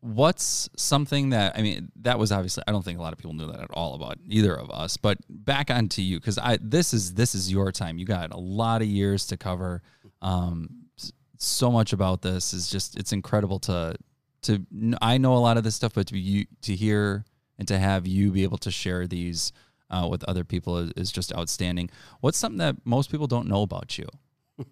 what's 0.00 0.68
something 0.76 1.30
that 1.30 1.56
I 1.56 1.62
mean? 1.62 1.90
That 2.02 2.18
was 2.18 2.32
obviously 2.32 2.62
I 2.66 2.72
don't 2.72 2.84
think 2.84 2.98
a 2.98 3.02
lot 3.02 3.12
of 3.12 3.18
people 3.18 3.34
knew 3.34 3.46
that 3.46 3.60
at 3.60 3.70
all 3.72 3.94
about 3.94 4.18
either 4.26 4.54
of 4.54 4.70
us. 4.70 4.96
But 4.96 5.18
back 5.28 5.70
onto 5.70 6.02
you 6.02 6.18
because 6.18 6.38
I 6.38 6.58
this 6.60 6.94
is 6.94 7.14
this 7.14 7.34
is 7.34 7.50
your 7.50 7.72
time. 7.72 7.98
You 7.98 8.04
got 8.06 8.32
a 8.32 8.38
lot 8.38 8.82
of 8.82 8.88
years 8.88 9.26
to 9.28 9.36
cover. 9.36 9.82
Um, 10.22 10.84
so 11.40 11.70
much 11.70 11.92
about 11.92 12.22
this 12.22 12.52
is 12.52 12.68
just 12.68 12.96
it's 12.96 13.12
incredible 13.12 13.58
to 13.60 13.96
to 14.42 14.66
I 15.00 15.18
know 15.18 15.34
a 15.34 15.38
lot 15.38 15.56
of 15.56 15.64
this 15.64 15.74
stuff, 15.74 15.94
but 15.94 16.08
to 16.08 16.18
you 16.18 16.46
to 16.62 16.74
hear 16.74 17.24
and 17.58 17.66
to 17.68 17.78
have 17.78 18.06
you 18.06 18.30
be 18.30 18.44
able 18.44 18.58
to 18.58 18.70
share 18.70 19.06
these 19.06 19.52
uh, 19.90 20.06
with 20.10 20.22
other 20.24 20.44
people 20.44 20.78
is, 20.78 20.92
is 20.96 21.12
just 21.12 21.34
outstanding. 21.34 21.90
What's 22.20 22.38
something 22.38 22.58
that 22.58 22.76
most 22.84 23.10
people 23.10 23.26
don't 23.26 23.48
know 23.48 23.62
about 23.62 23.98
you? 23.98 24.06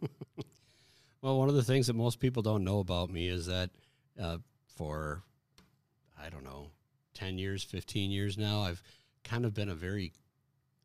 Well, 1.27 1.39
one 1.39 1.49
of 1.49 1.57
the 1.57 1.65
things 1.65 1.89
that 1.89 1.95
most 1.95 2.21
people 2.21 2.41
don't 2.41 2.63
know 2.63 2.79
about 2.79 3.11
me 3.11 3.27
is 3.27 3.47
that 3.47 3.71
uh, 4.21 4.39
for, 4.77 5.23
I 6.21 6.29
don't 6.29 6.45
know, 6.45 6.71
10 7.15 7.39
years, 7.39 7.65
15 7.65 8.11
years 8.11 8.37
now, 8.39 8.61
I've 8.61 8.83
kind 9.25 9.45
of 9.45 9.55
been 9.55 9.69
a 9.69 9.75
very 9.75 10.13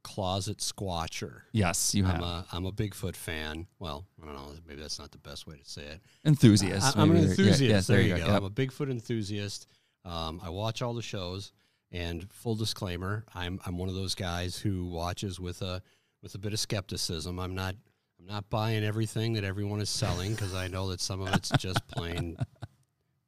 closet 0.04 0.58
squatcher. 0.58 1.42
Yes, 1.52 1.94
you 1.94 2.06
I'm 2.06 2.12
have 2.12 2.22
a, 2.24 2.46
I'm 2.52 2.66
a 2.66 2.72
Bigfoot 2.72 3.16
fan. 3.16 3.68
Well, 3.80 4.08
I 4.22 4.26
don't 4.26 4.36
know. 4.36 4.52
Maybe 4.68 4.82
that's 4.82 5.00
not 5.00 5.12
the 5.12 5.18
best 5.20 5.46
way 5.46 5.58
to 5.58 5.70
say 5.70 5.84
it. 5.84 6.02
enthusiast. 6.26 6.98
I, 6.98 7.02
am 7.02 7.12
an 7.12 7.16
maybe. 7.16 7.26
Yeah, 7.26 7.30
enthusiast. 7.30 7.62
yes, 7.62 7.88
there, 7.88 8.02
you 8.02 8.16
go. 8.18 8.26
Yep. 8.26 8.30
I'm 8.30 8.44
a 8.44 8.50
Bigfoot 8.50 8.90
enthusiast. 8.90 9.68
Um, 10.04 10.42
I 10.44 10.50
watch 10.50 10.82
all 10.82 10.94
the 10.94 11.02
shows, 11.02 11.52
and 11.92 12.32
full 12.32 12.56
disclaimer, 12.56 13.26
I'm 13.36 13.60
I'm 13.66 13.78
one 13.78 13.90
of 13.90 13.96
those 13.96 14.16
guys 14.16 14.58
who 14.58 14.86
watches 14.86 15.40
with 15.40 15.62
a 15.62 15.82
with 16.24 16.34
a 16.34 16.40
bit 16.40 16.54
of 16.54 16.60
skepticism. 16.60 17.40
I'm 17.40 17.54
not 17.54 17.76
I'm 18.20 18.26
not 18.26 18.50
buying 18.50 18.84
everything 18.84 19.34
that 19.34 19.44
everyone 19.44 19.82
is 19.82 19.90
selling 19.90 20.34
because 20.34 20.56
I 20.56 20.68
know 20.68 20.90
that 20.90 21.02
some 21.02 21.22
of 21.22 21.34
it's 21.36 21.50
just 21.60 21.86
plain 21.88 22.38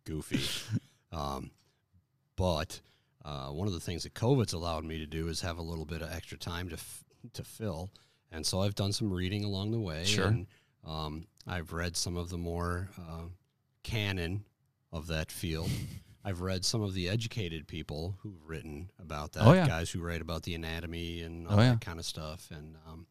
goofy. 0.05 0.41
Um, 1.11 1.51
but 2.35 2.81
uh, 3.23 3.49
one 3.49 3.67
of 3.67 3.73
the 3.75 3.79
things 3.79 4.01
that 4.01 4.15
COVID's 4.15 4.53
allowed 4.53 4.83
me 4.83 4.97
to 4.97 5.05
do 5.05 5.27
is 5.27 5.41
have 5.41 5.59
a 5.59 5.61
little 5.61 5.85
bit 5.85 6.01
of 6.01 6.11
extra 6.11 6.39
time 6.39 6.69
to 6.69 6.73
f- 6.73 7.03
to 7.33 7.43
fill, 7.43 7.91
and 8.31 8.43
so 8.43 8.61
I've 8.61 8.73
done 8.73 8.91
some 8.93 9.13
reading 9.13 9.43
along 9.43 9.69
the 9.73 9.79
way. 9.79 10.05
Sure. 10.05 10.25
And, 10.25 10.47
um, 10.83 11.27
I've 11.45 11.71
read 11.71 11.95
some 11.95 12.17
of 12.17 12.29
the 12.31 12.39
more 12.39 12.89
uh, 12.97 13.25
canon 13.83 14.43
of 14.91 15.05
that 15.07 15.31
field. 15.31 15.69
I've 16.25 16.41
read 16.41 16.65
some 16.65 16.81
of 16.81 16.95
the 16.95 17.09
educated 17.09 17.67
people 17.67 18.15
who've 18.21 18.41
written 18.47 18.89
about 18.97 19.33
that, 19.33 19.45
Oh, 19.45 19.53
yeah. 19.53 19.67
guys 19.67 19.91
who 19.91 20.01
write 20.01 20.21
about 20.21 20.41
the 20.43 20.55
anatomy 20.55 21.21
and 21.21 21.47
all 21.47 21.59
Oh, 21.59 21.61
yeah. 21.61 21.69
that 21.73 21.81
kind 21.81 21.99
of 21.99 22.05
stuff, 22.05 22.49
and 22.49 22.75
um, 22.87 23.05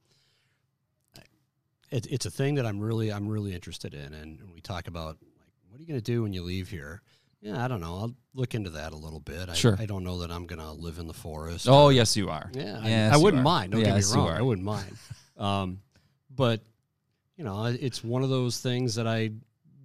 it, 1.91 2.07
it's 2.11 2.27
a 2.27 2.31
thing 2.31 2.57
that 2.57 2.67
I'm 2.67 2.81
really 2.81 3.13
I'm 3.13 3.29
really 3.29 3.55
interested 3.55 3.95
in. 3.95 4.13
And 4.13 4.41
we 4.53 4.61
talk 4.61 4.89
about 4.89 5.19
what 5.73 5.79
are 5.79 5.83
you 5.83 5.89
going 5.89 5.99
to 5.99 6.05
do 6.05 6.23
when 6.23 6.35
you 6.35 6.43
leave 6.43 6.69
here? 6.69 7.01
Yeah, 7.41 7.65
I 7.65 7.67
don't 7.67 7.81
know. 7.81 7.97
I'll 7.97 8.15
look 8.35 8.55
into 8.55 8.69
that 8.71 8.93
a 8.93 8.97
little 8.97 9.21
bit. 9.21 9.49
I, 9.49 9.55
Sure. 9.55 9.75
I 9.79 9.87
don't 9.87 10.05
know 10.05 10.19
that 10.19 10.31
I'm 10.31 10.47
going 10.47 10.59
to 10.61 10.71
live 10.71 10.99
in 10.99 11.07
the 11.07 11.15
forest. 11.15 11.67
Oh 11.67 11.85
or- 11.87 11.93
yes, 11.93 12.15
you 12.17 12.29
are. 12.29 12.51
yeah, 12.53 12.79
I- 12.83 12.89
Yes, 12.89 13.15
I, 13.15 13.17
you 13.17 13.23
wouldn't 13.25 13.43
mind. 13.43 13.73
Don't 13.73 13.81
Yes, 13.81 14.11
get 14.13 14.17
me 14.21 14.29
wrong. 14.29 14.37
I 14.37 14.43
wouldn't 14.43 14.65
mind. 14.67 14.97
Um, 15.39 15.81
but 16.31 16.61
you 17.39 17.43
know, 17.43 17.65
it's 17.65 18.05
one 18.05 18.23
of 18.23 18.29
those 18.29 18.61
things 18.61 18.95
that 18.97 19.07
I 19.07 19.31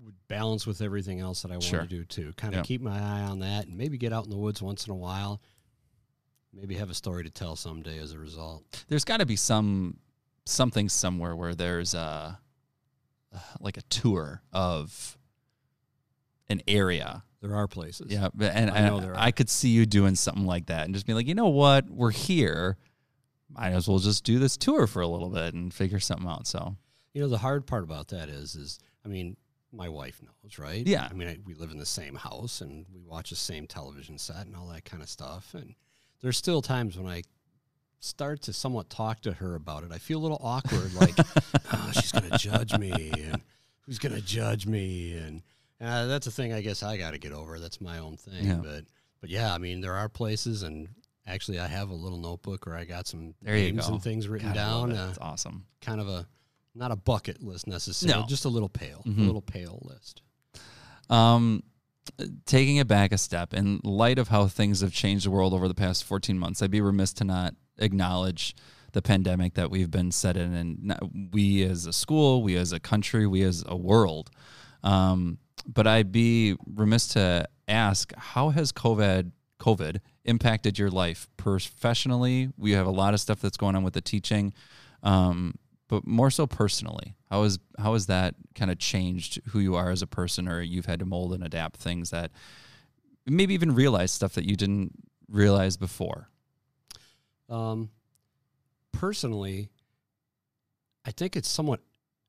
would 0.04 0.14
balance 0.28 0.68
with 0.68 0.82
everything 0.82 1.22
else 1.22 1.42
that 1.44 1.52
I 1.52 1.56
want 1.56 1.64
Sure. 1.64 1.80
to 1.80 1.88
do 1.88 2.04
too. 2.04 2.34
Kind 2.36 2.54
of 2.54 2.60
Yeah. 2.60 2.64
keep 2.64 2.82
my 2.82 3.00
eye 3.00 3.22
on 3.24 3.40
that, 3.40 3.66
and 3.66 3.78
maybe 3.78 3.98
get 3.98 4.12
out 4.12 4.26
in 4.26 4.30
the 4.30 4.38
woods 4.38 4.62
once 4.62 4.86
in 4.86 4.92
a 4.92 4.96
while. 4.96 5.42
Maybe 6.54 6.76
have 6.76 6.90
a 6.90 6.94
story 6.94 7.24
to 7.24 7.30
tell 7.30 7.56
someday 7.56 7.98
as 8.00 8.12
a 8.12 8.20
result. 8.20 8.84
There's 8.90 9.06
got 9.06 9.18
to 9.22 9.26
be 9.26 9.38
some 9.38 9.98
something 10.46 10.90
somewhere 10.90 11.36
where 11.36 11.56
there's 11.56 11.94
a 11.94 12.40
like 13.60 13.78
a 13.78 13.82
tour 13.84 14.42
of 14.52 15.17
an 16.50 16.62
area. 16.68 17.24
There 17.42 17.56
are 17.56 17.68
places. 17.68 18.08
Yeah, 18.12 18.30
but- 18.34 18.54
and 18.56 18.70
I 18.72 18.88
know 18.88 18.98
I, 18.98 19.02
there 19.02 19.14
are. 19.14 19.20
I 19.20 19.32
could 19.32 19.50
see 19.50 19.70
you 19.70 19.86
doing 19.86 20.16
something 20.16 20.46
like 20.46 20.68
that 20.68 20.86
and 20.86 20.94
just 20.94 21.06
be 21.06 21.14
like, 21.14 21.28
you 21.28 21.36
know 21.36 21.50
what, 21.50 21.90
we're 21.90 22.12
here. 22.12 22.78
Might 23.50 23.72
as 23.72 23.88
well 23.88 24.00
just 24.00 24.24
do 24.24 24.40
this 24.40 24.58
tour 24.58 24.88
for 24.88 25.02
a 25.02 25.08
little 25.08 25.30
bit 25.30 25.54
and 25.54 25.74
figure 25.74 26.00
something 26.00 26.28
out. 26.28 26.48
So 26.48 26.76
You 27.14 27.22
know, 27.22 27.28
the 27.30 27.38
hard 27.38 27.66
part 27.66 27.84
about 27.84 28.10
that 28.10 28.28
is, 28.30 28.56
is 28.56 28.80
I 29.06 29.08
mean, 29.08 29.38
my 29.72 29.88
wife 29.90 30.22
knows, 30.22 30.58
right? 30.60 30.86
Yeah. 30.86 31.08
I 31.10 31.14
mean, 31.14 31.28
I, 31.28 31.38
we 31.46 31.54
live 31.54 31.72
in 31.72 31.78
the 31.78 31.86
same 31.86 32.16
house 32.16 32.62
and 32.62 32.86
we 32.94 33.02
watch 33.04 33.30
the 33.30 33.36
same 33.36 33.68
television 33.68 34.18
set 34.18 34.46
and 34.48 34.56
all 34.56 34.68
that 34.68 34.86
kind 34.86 35.02
of 35.04 35.10
stuff. 35.10 35.54
And 35.54 35.76
there's 36.22 36.38
still 36.38 36.62
times 36.62 36.98
when 36.98 37.08
I 37.08 37.22
start 38.00 38.42
to 38.44 38.54
somewhat 38.54 38.90
talk 38.90 39.22
to 39.22 39.34
her 39.34 39.56
about 39.56 39.84
it. 39.84 39.92
I 39.92 39.98
feel 39.98 40.20
a 40.20 40.24
little 40.24 40.40
awkward, 40.42 40.94
like, 40.96 41.16
oh, 41.74 41.92
she's 41.94 42.12
going 42.12 42.30
to 42.30 42.38
judge 42.38 42.78
me, 42.78 42.92
and 42.92 43.42
who's 43.82 44.00
going 44.00 44.16
to 44.16 44.22
judge 44.22 44.66
me, 44.68 45.14
and 45.18 45.42
uh, 45.82 46.06
that's 46.08 46.28
a 46.28 46.32
thing 46.32 46.54
I 46.54 46.62
guess 46.62 46.84
I 46.84 46.98
got 46.98 47.12
to 47.12 47.18
get 47.18 47.32
over. 47.32 47.60
That's 47.60 47.80
my 47.82 48.00
own 48.00 48.18
thing. 48.18 48.46
Yeah. 48.46 48.56
But 48.64 48.86
but 49.22 49.30
yeah, 49.30 49.54
I 49.54 49.58
mean, 49.58 49.82
there 49.82 49.94
are 49.96 50.10
places, 50.10 50.64
and 50.64 50.88
actually, 51.26 51.60
I 51.60 51.68
have 51.68 51.90
a 51.90 51.94
little 51.96 52.20
notebook 52.20 52.66
where 52.66 52.76
I 52.76 52.86
got 52.86 53.08
some 53.08 53.34
There 53.42 53.56
names 53.56 53.88
go. 53.88 53.94
and 53.94 54.04
things 54.04 54.28
written 54.28 54.50
God, 54.50 54.56
down. 54.56 54.92
it. 54.92 54.98
Uh, 54.98 55.14
awesome. 55.22 55.66
kind 55.82 56.00
of 56.02 56.08
a 56.08 56.28
not 56.76 56.92
a 56.92 56.96
bucket 56.96 57.42
list 57.42 57.66
necessarily, 57.68 58.22
No. 58.22 58.28
just 58.28 58.46
a 58.46 58.50
little 58.50 58.70
pail, 58.70 59.02
Mhm. 59.08 59.18
a 59.18 59.22
little 59.22 59.42
pail 59.42 59.82
list. 59.90 60.22
Um, 61.10 61.64
taking 62.46 62.78
it 62.78 62.88
back 62.88 63.12
a 63.12 63.18
step, 63.18 63.54
in 63.54 63.80
light 63.84 64.20
of 64.20 64.28
how 64.28 64.48
things 64.48 64.82
have 64.82 64.92
changed 64.94 65.26
the 65.26 65.32
world 65.32 65.54
over 65.54 65.68
the 65.68 65.74
past 65.76 66.04
14 66.04 66.38
months, 66.38 66.62
I'd 66.62 66.72
be 66.72 66.82
remiss 66.82 67.14
to 67.14 67.24
not 67.24 67.56
acknowledge 67.80 68.56
the 68.94 69.02
pandemic 69.02 69.56
that 69.56 69.70
we've 69.72 69.92
been 69.92 70.12
set 70.12 70.38
in, 70.38 70.54
and 70.54 71.30
we 71.34 71.64
as 71.64 71.86
a 71.86 71.94
school, 71.94 72.42
we 72.44 72.56
as 72.56 72.72
a 72.72 72.80
country, 72.80 73.26
we 73.28 73.42
as 73.44 73.64
a 73.68 73.76
world. 73.76 74.30
Um, 74.84 75.40
but 75.68 75.86
I'd 75.86 76.12
be 76.12 76.56
remiss 76.66 77.10
to 77.10 77.48
ask, 77.68 78.14
how 78.16 78.50
has 78.50 78.72
COVID 78.72 79.32
COVID 79.60 80.00
impacted 80.26 80.80
your 80.80 80.90
life 80.90 81.28
professionally? 81.36 82.50
We 82.58 82.72
have 82.72 82.88
a 82.88 82.92
lot 82.92 83.14
of 83.14 83.20
stuff 83.20 83.42
that's 83.42 83.58
going 83.58 83.76
on 83.76 83.84
with 83.84 83.94
the 83.94 84.02
teaching. 84.02 84.54
Um, 85.04 85.56
but 85.88 86.06
more 86.06 86.30
so 86.30 86.46
personally 86.46 87.16
how 87.30 87.44
is 87.44 87.60
how 87.78 87.94
has 87.94 88.08
that 88.08 88.36
kind 88.56 88.72
of 88.72 88.78
changed 88.78 89.40
who 89.50 89.60
you 89.60 89.76
are 89.76 89.90
as 89.90 90.02
a 90.02 90.08
person 90.08 90.48
or 90.48 90.62
you've 90.62 90.86
had 90.86 91.00
to 91.00 91.06
mold 91.06 91.34
and 91.34 91.44
adapt 91.44 91.78
things 91.78 92.10
that 92.10 92.32
maybe 93.26 93.54
even 93.54 93.74
realize 93.74 94.12
stuff 94.12 94.34
that 94.34 94.46
you 94.46 94.56
didn't 94.56 94.92
realize 95.30 95.78
before 95.78 96.30
Um, 97.50 97.90
personally, 98.92 99.70
I 101.06 101.12
think 101.12 101.36
it's 101.36 101.48
somewhat 101.48 101.80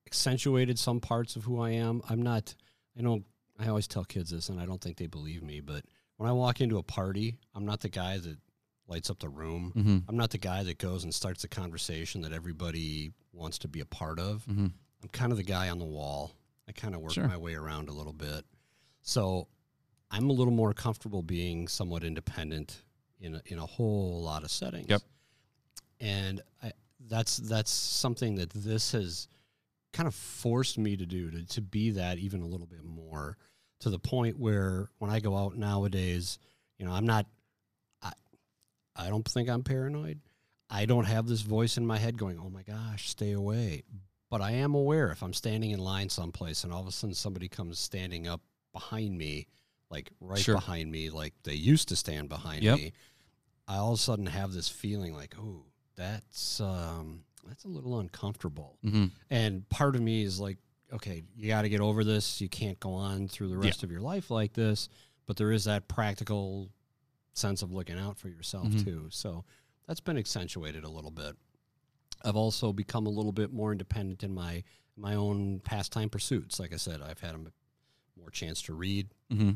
accentuated 0.06 0.78
some 0.78 1.00
parts 1.00 1.34
of 1.34 1.44
who 1.44 1.60
I 1.60 1.70
am. 1.70 2.02
I'm 2.08 2.22
not. 2.22 2.54
I 2.98 3.02
don't. 3.02 3.24
I 3.60 3.68
always 3.68 3.88
tell 3.88 4.04
kids 4.04 4.30
this, 4.30 4.48
and 4.48 4.60
I 4.60 4.66
don't 4.66 4.80
think 4.80 4.96
they 4.98 5.06
believe 5.06 5.42
me. 5.42 5.60
But 5.60 5.84
when 6.16 6.28
I 6.28 6.32
walk 6.32 6.60
into 6.60 6.78
a 6.78 6.82
party, 6.82 7.38
I'm 7.54 7.64
not 7.66 7.80
the 7.80 7.88
guy 7.88 8.18
that 8.18 8.36
lights 8.86 9.10
up 9.10 9.18
the 9.18 9.28
room. 9.28 9.72
mm-hmm. 9.76 9.98
I'm 10.08 10.16
not 10.16 10.30
the 10.30 10.38
guy 10.38 10.62
that 10.62 10.78
goes 10.78 11.04
and 11.04 11.12
starts 11.14 11.44
a 11.44 11.48
conversation 11.48 12.22
that 12.22 12.32
everybody 12.32 13.12
wants 13.32 13.58
to 13.58 13.68
be 13.68 13.80
a 13.80 13.84
part 13.86 14.18
of. 14.18 14.44
Mm-hmm. 14.46 14.66
I'm 15.02 15.08
kind 15.12 15.32
of 15.32 15.38
the 15.38 15.44
guy 15.44 15.68
on 15.68 15.78
the 15.78 15.84
wall. 15.84 16.32
I 16.68 16.72
kind 16.72 16.94
of 16.94 17.00
work 17.00 17.12
Sure. 17.12 17.26
my 17.28 17.36
way 17.36 17.54
around 17.54 17.88
a 17.88 17.92
little 17.92 18.12
bit. 18.12 18.44
So 19.02 19.48
I'm 20.10 20.30
a 20.30 20.32
little 20.32 20.52
more 20.52 20.72
comfortable 20.72 21.22
being 21.22 21.68
somewhat 21.68 22.02
independent 22.04 22.82
in 23.20 23.34
a, 23.36 23.42
in 23.46 23.58
a 23.58 23.66
whole 23.66 24.22
lot 24.22 24.42
of 24.42 24.50
settings. 24.50 24.86
Yep. 24.88 25.02
And 26.00 26.40
I, 26.62 26.72
that's 27.08 27.36
that's 27.38 27.70
something 27.70 28.36
that 28.36 28.50
this 28.50 28.92
has 28.92 29.28
kind 29.92 30.06
of 30.06 30.14
forced 30.14 30.78
me 30.78 30.96
to 30.96 31.06
do 31.06 31.30
to, 31.30 31.44
to 31.46 31.60
be 31.60 31.90
that 31.92 32.18
even 32.18 32.42
a 32.42 32.46
little 32.46 32.66
bit 32.66 32.84
more 32.84 33.36
to 33.80 33.90
the 33.90 33.98
point 33.98 34.38
where 34.38 34.90
when 34.98 35.10
I 35.10 35.20
go 35.20 35.36
out 35.36 35.56
nowadays, 35.56 36.38
you 36.78 36.86
know, 36.86 36.92
I'm 36.92 37.06
not 37.06 37.26
I 38.02 38.12
I 38.96 39.08
don't 39.08 39.26
think 39.26 39.48
I'm 39.48 39.62
paranoid. 39.62 40.20
I 40.70 40.84
don't 40.84 41.04
have 41.06 41.26
this 41.26 41.40
voice 41.40 41.76
in 41.78 41.86
my 41.86 41.96
head 41.98 42.18
going, 42.18 42.38
"Oh 42.38 42.50
my 42.50 42.62
gosh, 42.62 43.08
stay 43.08 43.32
away." 43.32 43.84
But 44.30 44.42
I 44.42 44.50
am 44.50 44.74
aware 44.74 45.10
if 45.10 45.22
I'm 45.22 45.32
standing 45.32 45.70
in 45.70 45.78
line 45.78 46.10
someplace 46.10 46.62
and 46.64 46.72
all 46.72 46.82
of 46.82 46.86
a 46.88 46.92
sudden 46.92 47.14
somebody 47.14 47.48
comes 47.48 47.78
standing 47.78 48.28
up 48.28 48.42
behind 48.74 49.16
me, 49.16 49.46
like 49.90 50.10
right 50.20 50.42
Sure. 50.42 50.56
behind 50.56 50.90
me, 50.92 51.08
like 51.08 51.32
they 51.44 51.54
used 51.54 51.88
to 51.88 51.96
stand 51.96 52.28
behind 52.28 52.62
Yep. 52.62 52.76
me, 52.78 52.92
I 53.66 53.76
all 53.78 53.94
of 53.94 53.98
a 53.98 54.02
sudden 54.02 54.26
have 54.26 54.52
this 54.52 54.68
feeling 54.68 55.14
like, 55.14 55.34
"Oh, 55.38 55.64
that's 55.96 56.60
um, 56.60 57.24
that's 57.48 57.64
a 57.64 57.68
little 57.68 57.98
uncomfortable." 57.98 58.78
Mm-hmm. 58.84 59.06
And 59.30 59.68
part 59.68 59.96
of 59.96 60.02
me 60.02 60.22
is 60.22 60.38
like, 60.38 60.58
okay, 60.92 61.22
you 61.36 61.48
got 61.48 61.62
to 61.62 61.68
get 61.68 61.80
over 61.80 62.04
this. 62.04 62.40
You 62.40 62.48
can't 62.48 62.78
go 62.80 62.92
on 62.92 63.28
through 63.28 63.48
the 63.48 63.58
Yeah. 63.58 63.66
rest 63.66 63.82
of 63.82 63.90
your 63.90 64.00
life 64.00 64.30
like 64.30 64.52
this. 64.54 64.88
But 65.26 65.36
there 65.36 65.52
is 65.52 65.64
that 65.64 65.88
practical 65.88 66.70
sense 67.34 67.62
of 67.62 67.70
looking 67.72 67.98
out 67.98 68.18
for 68.18 68.28
yourself 68.28 68.68
Mhm. 68.68 68.84
too. 68.84 69.08
So 69.10 69.44
that's 69.86 70.00
been 70.00 70.16
accentuated 70.16 70.84
a 70.84 70.88
little 70.88 71.10
bit. 71.10 71.36
I've 72.24 72.36
also 72.36 72.72
become 72.72 73.06
a 73.06 73.10
little 73.10 73.32
bit 73.32 73.52
more 73.52 73.70
independent 73.72 74.22
in 74.24 74.32
my 74.34 74.64
my 74.96 75.14
own 75.14 75.60
pastime 75.60 76.08
pursuits. 76.10 76.58
Like 76.58 76.72
I 76.72 76.76
said, 76.76 77.00
I've 77.00 77.20
had 77.20 77.36
a 77.36 77.52
more 78.18 78.30
chance 78.30 78.60
to 78.62 78.74
read. 78.74 79.14
Mm-hmm. 79.30 79.50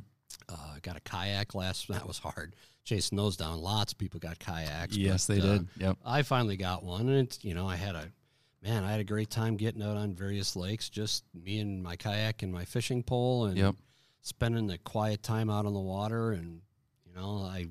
Uh, 0.49 0.77
got 0.83 0.97
a 0.97 1.01
kayak 1.01 1.55
last. 1.55 1.89
That 1.89 2.07
was 2.07 2.19
hard 2.19 2.55
chasing 2.85 3.17
those 3.17 3.37
down. 3.37 3.61
Lots 3.61 3.93
of 3.93 3.99
people 3.99 4.21
got 4.21 4.39
kayaks. 4.39 4.97
Yes, 4.97 5.27
but, 5.27 5.37
they 5.37 5.41
uh, 5.41 5.53
did. 5.53 5.69
Yep. 5.79 5.97
I 6.05 6.23
finally 6.23 6.57
got 6.57 6.83
one, 6.83 7.09
and 7.09 7.27
it's 7.27 7.45
you 7.45 7.55
know 7.55 7.69
I 7.69 7.77
had 7.77 7.95
a 7.95 8.09
man. 8.63 8.85
I 8.85 8.91
had 8.91 9.01
a 9.01 9.05
great 9.05 9.31
time 9.31 9.57
getting 9.57 9.83
out 9.83 9.97
on 9.97 10.15
various 10.15 10.57
lakes, 10.57 10.89
just 10.89 11.25
me 11.35 11.59
and 11.61 11.83
my 11.83 11.97
kayak 11.97 12.43
and 12.43 12.53
my 12.53 12.65
fishing 12.65 13.03
pole, 13.03 13.47
and 13.47 13.57
Yep. 13.57 13.75
spending 14.21 14.67
the 14.67 14.79
quiet 14.79 15.23
time 15.23 15.51
out 15.51 15.67
on 15.67 15.75
the 15.75 15.81
water. 15.81 16.33
And 16.33 16.61
you 17.07 17.15
know 17.15 17.43
I 17.43 17.67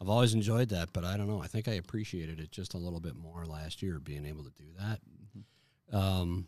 I've 0.00 0.08
always 0.08 0.34
enjoyed 0.34 0.68
that, 0.70 0.92
but 0.92 1.04
I 1.04 1.16
don't 1.16 1.28
know. 1.28 1.42
I 1.42 1.48
think 1.48 1.66
I 1.66 1.72
appreciated 1.72 2.38
it 2.38 2.52
just 2.52 2.74
a 2.74 2.78
little 2.78 3.00
bit 3.00 3.16
more 3.16 3.44
last 3.44 3.82
year, 3.82 3.98
being 3.98 4.24
able 4.26 4.44
to 4.44 4.50
do 4.50 4.64
that. 4.78 5.00
Um, 5.96 6.46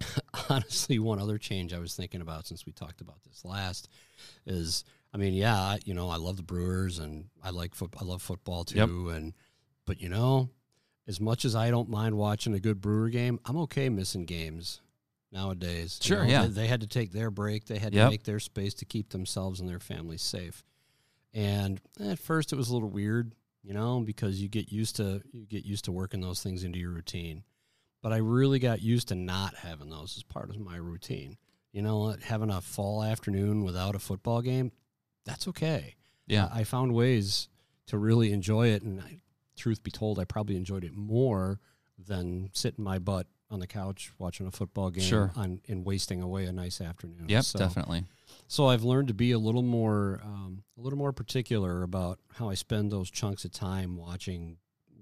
honestly, 0.50 0.98
one 0.98 1.18
other 1.18 1.38
change 1.38 1.72
I 1.72 1.78
was 1.78 1.94
thinking 1.94 2.20
about 2.20 2.46
since 2.46 2.64
we 2.66 2.72
talked 2.72 3.00
about 3.00 3.22
this 3.24 3.44
last 3.44 3.88
is, 4.46 4.84
I 5.12 5.16
mean, 5.16 5.34
yeah, 5.34 5.76
you 5.84 5.94
know, 5.94 6.08
I 6.08 6.16
love 6.16 6.36
the 6.36 6.42
Brewers 6.42 6.98
and 6.98 7.26
I 7.42 7.50
like 7.50 7.74
foot, 7.74 7.94
I 8.00 8.04
love 8.04 8.22
football 8.22 8.64
too, 8.64 8.78
Yep. 8.78 9.16
and 9.16 9.32
but 9.86 10.00
you 10.00 10.08
know, 10.08 10.50
as 11.06 11.20
much 11.20 11.44
as 11.44 11.56
I 11.56 11.70
don't 11.70 11.88
mind 11.88 12.16
watching 12.16 12.54
a 12.54 12.60
good 12.60 12.80
Brewer 12.80 13.08
game, 13.08 13.40
I'm 13.46 13.56
okay 13.58 13.88
missing 13.88 14.26
games 14.26 14.80
nowadays. 15.32 15.98
You 16.02 16.06
Sure, 16.08 16.24
know, 16.24 16.30
yeah. 16.30 16.42
they, 16.42 16.48
they 16.48 16.66
had 16.66 16.80
to 16.82 16.86
take 16.86 17.12
their 17.12 17.30
break, 17.30 17.64
they 17.66 17.78
had 17.78 17.94
Yep. 17.94 18.06
to 18.06 18.10
make 18.10 18.24
their 18.24 18.40
space 18.40 18.74
to 18.74 18.84
keep 18.84 19.10
themselves 19.10 19.60
and 19.60 19.68
their 19.68 19.80
families 19.80 20.22
safe. 20.22 20.62
And 21.34 21.80
at 22.00 22.18
first, 22.18 22.52
it 22.52 22.56
was 22.56 22.70
a 22.70 22.72
little 22.74 22.88
weird, 22.90 23.34
you 23.62 23.74
know, 23.74 24.00
because 24.00 24.40
you 24.40 24.48
get 24.48 24.70
used 24.72 24.96
to 24.96 25.22
you 25.32 25.46
get 25.46 25.64
used 25.64 25.84
to 25.86 25.92
working 25.92 26.20
those 26.20 26.42
things 26.42 26.64
into 26.64 26.78
your 26.78 26.90
routine. 26.90 27.42
But 28.02 28.12
I 28.12 28.18
really 28.18 28.58
got 28.58 28.80
used 28.82 29.08
to 29.08 29.14
not 29.14 29.54
having 29.56 29.90
those 29.90 30.16
as 30.16 30.22
part 30.22 30.50
of 30.50 30.58
my 30.58 30.76
routine. 30.76 31.36
You 31.72 31.82
know, 31.82 32.14
having 32.22 32.50
a 32.50 32.60
fall 32.60 33.02
afternoon 33.02 33.64
without 33.64 33.94
a 33.94 33.98
football 33.98 34.40
game, 34.40 34.72
that's 35.24 35.46
okay. 35.48 35.96
Yeah. 36.26 36.48
I 36.52 36.64
found 36.64 36.94
ways 36.94 37.48
to 37.86 37.98
really 37.98 38.32
enjoy 38.32 38.68
it, 38.68 38.82
and 38.82 39.00
I, 39.00 39.20
truth 39.56 39.82
be 39.82 39.90
told, 39.90 40.18
I 40.18 40.24
probably 40.24 40.56
enjoyed 40.56 40.84
it 40.84 40.94
more 40.94 41.58
than 41.98 42.50
sitting 42.52 42.84
my 42.84 42.98
butt 42.98 43.26
on 43.50 43.60
the 43.60 43.66
couch 43.66 44.12
watching 44.18 44.46
a 44.46 44.50
football 44.50 44.90
game 44.90 45.02
Sure. 45.04 45.32
on, 45.34 45.60
and 45.68 45.84
wasting 45.84 46.22
away 46.22 46.44
a 46.44 46.52
nice 46.52 46.80
afternoon. 46.80 47.26
Yep. 47.28 47.44
So- 47.44 47.58
Definitely. 47.58 48.04
so 48.46 48.66
I've 48.68 48.84
learned 48.84 49.08
to 49.08 49.14
be 49.14 49.32
a 49.32 49.38
little 49.38 49.62
more, 49.62 50.20
um, 50.22 50.62
a 50.76 50.80
little 50.82 50.98
more 50.98 51.12
particular 51.12 51.82
about 51.82 52.18
how 52.34 52.48
I 52.48 52.54
spend 52.54 52.92
those 52.92 53.10
chunks 53.10 53.44
of 53.44 53.50
time 53.52 53.96
watching, 53.96 54.58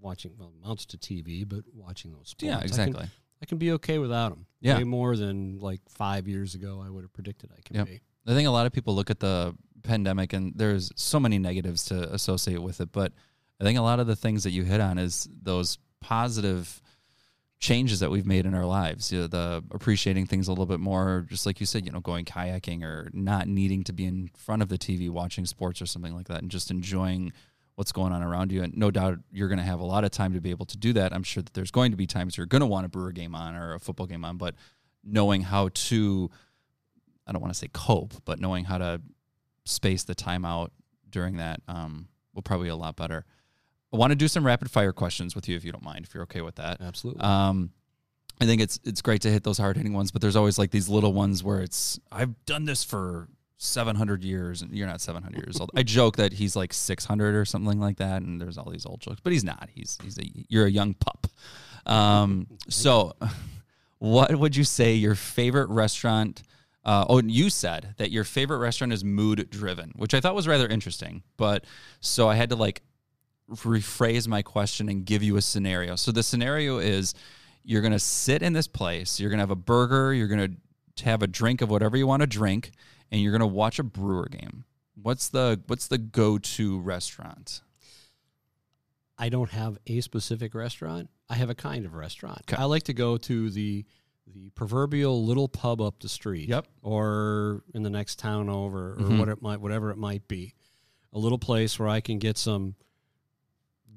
watching. 0.06 0.32
Well, 0.38 0.52
amounts 0.62 0.86
to 0.86 0.96
TV, 0.98 1.46
but 1.46 1.64
watching 1.74 2.12
those 2.12 2.28
sports. 2.28 2.44
Yeah. 2.44 2.56
I 2.56 2.60
can- 2.60 2.68
Exactly. 2.68 3.06
I 3.42 3.44
can, 3.46 3.58
be 3.58 3.72
okay 3.72 3.98
without 3.98 4.30
them. 4.30 4.46
Yeah. 4.60 4.78
way 4.78 4.84
more 4.84 5.14
than 5.16 5.58
like 5.58 5.80
five 5.90 6.26
years 6.26 6.54
ago 6.54 6.82
I 6.84 6.88
would 6.88 7.02
have 7.04 7.12
predicted 7.12 7.50
I 7.56 7.60
can 7.64 7.76
Yep. 7.76 7.86
be. 7.86 8.00
I 8.26 8.32
think 8.34 8.48
a 8.48 8.50
lot 8.50 8.66
of 8.66 8.72
people 8.72 8.94
look 8.94 9.10
at 9.10 9.20
the 9.20 9.54
pandemic 9.82 10.32
and 10.32 10.52
there's 10.56 10.90
so 10.96 11.20
many 11.20 11.38
negatives 11.38 11.84
to 11.86 12.12
associate 12.14 12.62
with 12.62 12.80
it, 12.80 12.90
but 12.92 13.12
I 13.60 13.64
think 13.64 13.78
a 13.78 13.82
lot 13.82 14.00
of 14.00 14.06
the 14.06 14.16
things 14.16 14.42
that 14.44 14.50
you 14.52 14.64
hit 14.64 14.80
on 14.80 14.96
is 14.98 15.28
those 15.42 15.78
positive 16.00 16.80
changes 17.58 18.00
that 18.00 18.10
we've 18.10 18.26
made 18.26 18.44
in 18.46 18.54
our 18.54 18.66
lives. 18.66 19.10
You 19.12 19.20
know, 19.20 19.26
the 19.28 19.64
appreciating 19.70 20.26
things 20.26 20.46
a 20.48 20.50
little 20.50 20.66
bit 20.66 20.80
more, 20.80 21.24
just 21.28 21.46
like 21.46 21.58
you 21.60 21.66
said, 21.66 21.86
you 21.86 21.92
know, 21.92 22.00
going 22.00 22.24
kayaking 22.24 22.82
or 22.82 23.08
not 23.12 23.48
needing 23.48 23.82
to 23.84 23.92
be 23.92 24.04
in 24.04 24.30
front 24.36 24.62
of 24.62 24.68
the 24.68 24.78
TV 24.78 25.08
watching 25.08 25.46
sports 25.46 25.80
or 25.80 25.86
something 25.86 26.14
like 26.14 26.28
that 26.28 26.42
and 26.42 26.50
just 26.50 26.70
enjoying 26.70 27.32
what's 27.76 27.92
going 27.92 28.12
on 28.12 28.22
around 28.22 28.52
you. 28.52 28.62
And 28.62 28.76
no 28.76 28.90
doubt 28.90 29.18
you're 29.30 29.48
going 29.48 29.58
to 29.58 29.64
have 29.64 29.80
a 29.80 29.84
lot 29.84 30.02
of 30.02 30.10
time 30.10 30.32
to 30.34 30.40
be 30.40 30.50
able 30.50 30.66
to 30.66 30.76
do 30.76 30.92
that. 30.94 31.12
I'm 31.12 31.22
sure 31.22 31.42
that 31.42 31.54
there's 31.54 31.70
going 31.70 31.92
to 31.92 31.96
be 31.96 32.06
times 32.06 32.36
you're 32.36 32.46
going 32.46 32.60
to 32.60 32.66
want 32.66 32.86
a 32.86 32.88
brewer 32.88 33.12
game 33.12 33.34
on 33.34 33.54
or 33.54 33.74
a 33.74 33.80
football 33.80 34.06
game 34.06 34.24
on, 34.24 34.36
but 34.36 34.54
knowing 35.04 35.42
how 35.42 35.70
to 35.72 36.30
I 37.26 37.32
don't 37.32 37.42
want 37.42 37.52
to 37.52 37.58
say 37.58 37.68
cope, 37.72 38.14
but 38.24 38.40
knowing 38.40 38.64
how 38.64 38.78
to 38.78 39.00
space 39.64 40.04
the 40.04 40.14
time 40.14 40.44
out 40.44 40.72
during 41.10 41.36
that 41.38 41.60
um, 41.68 42.08
will 42.34 42.42
probably 42.42 42.66
be 42.66 42.70
a 42.70 42.76
lot 42.76 42.96
better. 42.96 43.24
I 43.92 43.96
want 43.96 44.10
to 44.10 44.16
do 44.16 44.28
some 44.28 44.46
rapid 44.46 44.70
fire 44.70 44.92
questions 44.92 45.34
with 45.34 45.48
you 45.48 45.56
if 45.56 45.64
you 45.64 45.72
don't 45.72 45.84
mind, 45.84 46.04
if 46.04 46.14
you're 46.14 46.24
okay 46.24 46.40
with 46.40 46.56
that. 46.56 46.80
Absolutely. 46.80 47.22
Um, 47.22 47.70
I 48.40 48.44
think 48.44 48.60
it's 48.60 48.78
it's 48.84 49.00
great 49.00 49.22
to 49.22 49.30
hit 49.30 49.44
those 49.44 49.58
hard 49.58 49.76
hitting 49.76 49.94
ones, 49.94 50.10
but 50.10 50.20
there's 50.20 50.36
always 50.36 50.58
like 50.58 50.70
these 50.70 50.88
little 50.88 51.12
ones 51.12 51.42
where 51.42 51.60
it's 51.60 51.98
I've 52.12 52.44
done 52.44 52.64
this 52.64 52.84
for 52.84 53.28
700 53.58 54.22
years, 54.22 54.62
and 54.62 54.72
you're 54.72 54.86
not 54.86 55.00
700 55.00 55.38
years 55.38 55.58
old. 55.58 55.70
I 55.74 55.82
joke 55.82 56.16
that 56.16 56.34
he's 56.34 56.56
like 56.56 56.72
600 56.72 57.34
or 57.34 57.44
something 57.44 57.80
like 57.80 57.96
that, 57.98 58.22
and 58.22 58.40
there's 58.40 58.58
all 58.58 58.70
these 58.70 58.84
old 58.86 59.00
jokes, 59.00 59.20
but 59.22 59.32
he's 59.32 59.44
not. 59.44 59.68
He's 59.72 59.98
he's 60.02 60.18
a 60.18 60.24
you're 60.48 60.66
a 60.66 60.70
young 60.70 60.94
pup. 60.94 61.26
Um, 61.86 62.46
so, 62.68 63.14
what 63.98 64.34
would 64.34 64.56
you 64.56 64.64
say 64.64 64.94
your 64.94 65.14
favorite 65.14 65.68
restaurant? 65.70 66.42
Uh, 66.84 67.04
oh, 67.08 67.18
and 67.18 67.30
you 67.30 67.50
said 67.50 67.94
that 67.96 68.12
your 68.12 68.22
favorite 68.22 68.58
restaurant 68.58 68.92
is 68.92 69.02
mood 69.02 69.48
driven, 69.50 69.92
which 69.96 70.14
I 70.14 70.20
thought 70.20 70.36
was 70.36 70.46
rather 70.46 70.68
interesting. 70.68 71.22
But 71.36 71.64
so 72.00 72.28
I 72.28 72.36
had 72.36 72.50
to 72.50 72.56
like 72.56 72.82
rephrase 73.50 74.28
my 74.28 74.42
question 74.42 74.88
and 74.88 75.04
give 75.04 75.22
you 75.22 75.36
a 75.36 75.42
scenario. 75.42 75.96
So 75.96 76.12
the 76.12 76.22
scenario 76.22 76.78
is 76.78 77.14
you're 77.64 77.80
going 77.80 77.92
to 77.92 77.98
sit 77.98 78.42
in 78.42 78.52
this 78.52 78.68
place, 78.68 79.18
you're 79.18 79.30
going 79.30 79.38
to 79.38 79.42
have 79.42 79.50
a 79.50 79.56
burger, 79.56 80.14
you're 80.14 80.28
going 80.28 80.56
to 80.96 81.04
have 81.04 81.22
a 81.22 81.26
drink 81.26 81.60
of 81.60 81.70
whatever 81.70 81.96
you 81.96 82.06
want 82.06 82.22
to 82.22 82.26
drink, 82.26 82.70
and 83.10 83.20
you're 83.20 83.32
going 83.32 83.40
to 83.40 83.46
watch 83.46 83.78
a 83.78 83.82
brewer 83.84 84.28
game. 84.30 84.64
What's 85.00 85.28
the 85.28 85.60
what's 85.66 85.88
the 85.88 85.98
go-to 85.98 86.80
restaurant? 86.80 87.60
I 89.18 89.28
don't 89.28 89.50
have 89.50 89.78
a 89.86 90.00
specific 90.00 90.54
restaurant. 90.54 91.08
I 91.28 91.34
have 91.34 91.50
a 91.50 91.54
kind 91.54 91.84
of 91.86 91.94
restaurant. 91.94 92.40
Okay. 92.42 92.60
I 92.60 92.64
like 92.64 92.84
to 92.84 92.94
go 92.94 93.16
to 93.16 93.50
the 93.50 93.84
the 94.26 94.50
proverbial 94.50 95.24
little 95.24 95.48
pub 95.48 95.80
up 95.80 96.00
the 96.00 96.08
street. 96.08 96.48
Yep. 96.48 96.66
Or 96.82 97.62
in 97.74 97.82
the 97.82 97.90
next 97.90 98.18
town 98.18 98.48
over 98.48 98.94
or 98.94 98.96
Mhm. 98.96 99.18
what 99.18 99.28
it 99.28 99.40
might 99.40 99.60
whatever 99.60 99.90
it 99.90 99.96
might 99.98 100.26
be. 100.28 100.54
A 101.12 101.18
little 101.18 101.38
place 101.38 101.78
where 101.78 101.88
I 101.88 102.00
can 102.00 102.18
get 102.18 102.36
some 102.36 102.74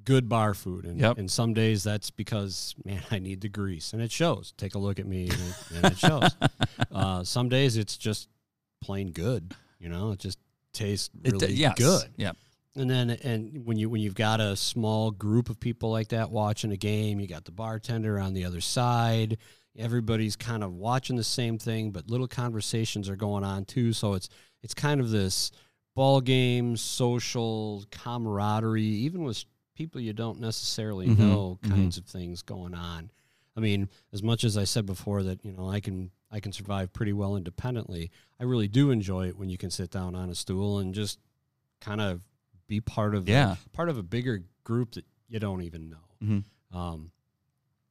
good 0.05 0.29
bar 0.29 0.53
food. 0.53 0.85
And, 0.85 0.99
Yep. 0.99 1.17
and 1.17 1.29
some 1.29 1.53
days 1.53 1.83
that's 1.83 2.09
because, 2.11 2.73
man, 2.85 3.03
I 3.11 3.19
need 3.19 3.41
the 3.41 3.49
grease. 3.49 3.91
And 3.93 4.01
it 4.01 4.11
shows. 4.11 4.53
Take 4.57 4.75
a 4.75 4.79
look 4.79 4.99
at 4.99 5.05
me 5.05 5.23
and 5.29 5.33
it, 5.39 5.55
and 5.75 5.85
it 5.93 5.97
shows. 5.97 6.29
uh, 6.91 7.23
some 7.23 7.49
days 7.49 7.75
it's 7.77 7.97
just 7.97 8.29
plain 8.81 9.11
good. 9.11 9.53
You 9.79 9.89
know, 9.89 10.11
it 10.11 10.19
just 10.19 10.39
tastes 10.73 11.09
It- 11.23 11.33
really 11.33 11.53
yes. 11.53 11.77
good. 11.77 12.09
Yeah. 12.17 12.33
And 12.75 12.89
then 12.89 13.09
and 13.09 13.65
when 13.65 13.77
you 13.77 13.89
when 13.89 14.01
you've 14.01 14.15
got 14.15 14.39
a 14.39 14.55
small 14.55 15.11
group 15.11 15.49
of 15.49 15.59
people 15.59 15.89
like 15.91 16.09
that 16.09 16.29
watching 16.31 16.71
a 16.71 16.77
game, 16.77 17.19
you 17.19 17.27
got 17.27 17.45
the 17.45 17.51
bartender 17.51 18.19
on 18.19 18.33
the 18.33 18.45
other 18.45 18.61
side. 18.61 19.37
Everybody's 19.77 20.35
kind 20.35 20.63
of 20.63 20.73
watching 20.73 21.15
the 21.15 21.23
same 21.23 21.57
thing, 21.57 21.91
but 21.91 22.09
little 22.09 22.27
conversations 22.27 23.09
are 23.09 23.15
going 23.15 23.43
on 23.43 23.65
too. 23.65 23.91
So 23.93 24.13
it's 24.13 24.29
it's 24.61 24.73
kind 24.73 24.99
of 25.01 25.09
this 25.09 25.51
ball 25.95 26.21
game, 26.21 26.77
social 26.77 27.83
camaraderie, 27.91 28.83
even 28.83 29.23
with 29.23 29.43
people 29.75 29.99
you 30.01 30.13
don't 30.13 30.39
necessarily 30.39 31.07
Mhm, 31.07 31.17
know, 31.17 31.59
mhm. 31.63 31.69
kinds 31.69 31.97
of 31.97 32.05
things 32.05 32.41
going 32.41 32.73
on. 32.73 33.09
I 33.55 33.61
mean, 33.61 33.89
as 34.13 34.21
much 34.21 34.43
as 34.43 34.57
I 34.57 34.63
said 34.65 34.85
before 34.85 35.23
that 35.23 35.43
you 35.43 35.51
know 35.53 35.69
I 35.69 35.79
can 35.79 36.11
I 36.31 36.39
can 36.39 36.51
survive 36.51 36.93
pretty 36.93 37.13
well 37.13 37.35
independently, 37.35 38.11
I 38.39 38.43
really 38.43 38.67
do 38.67 38.91
enjoy 38.91 39.27
it 39.29 39.37
when 39.37 39.49
you 39.49 39.57
can 39.57 39.71
sit 39.71 39.89
down 39.91 40.15
on 40.15 40.29
a 40.29 40.35
stool 40.35 40.79
and 40.79 40.93
just 40.93 41.19
kind 41.81 41.99
of 42.01 42.21
be 42.67 42.79
part 42.81 43.15
of 43.15 43.25
the- 43.25 43.31
Yeah. 43.31 43.55
part 43.73 43.89
of 43.89 43.97
a 43.97 44.03
bigger 44.03 44.43
group 44.63 44.91
that 44.91 45.05
you 45.27 45.39
don't 45.39 45.63
even 45.63 45.89
know. 45.89 45.97
Mhm. 46.21 46.43
Um, 46.71 47.11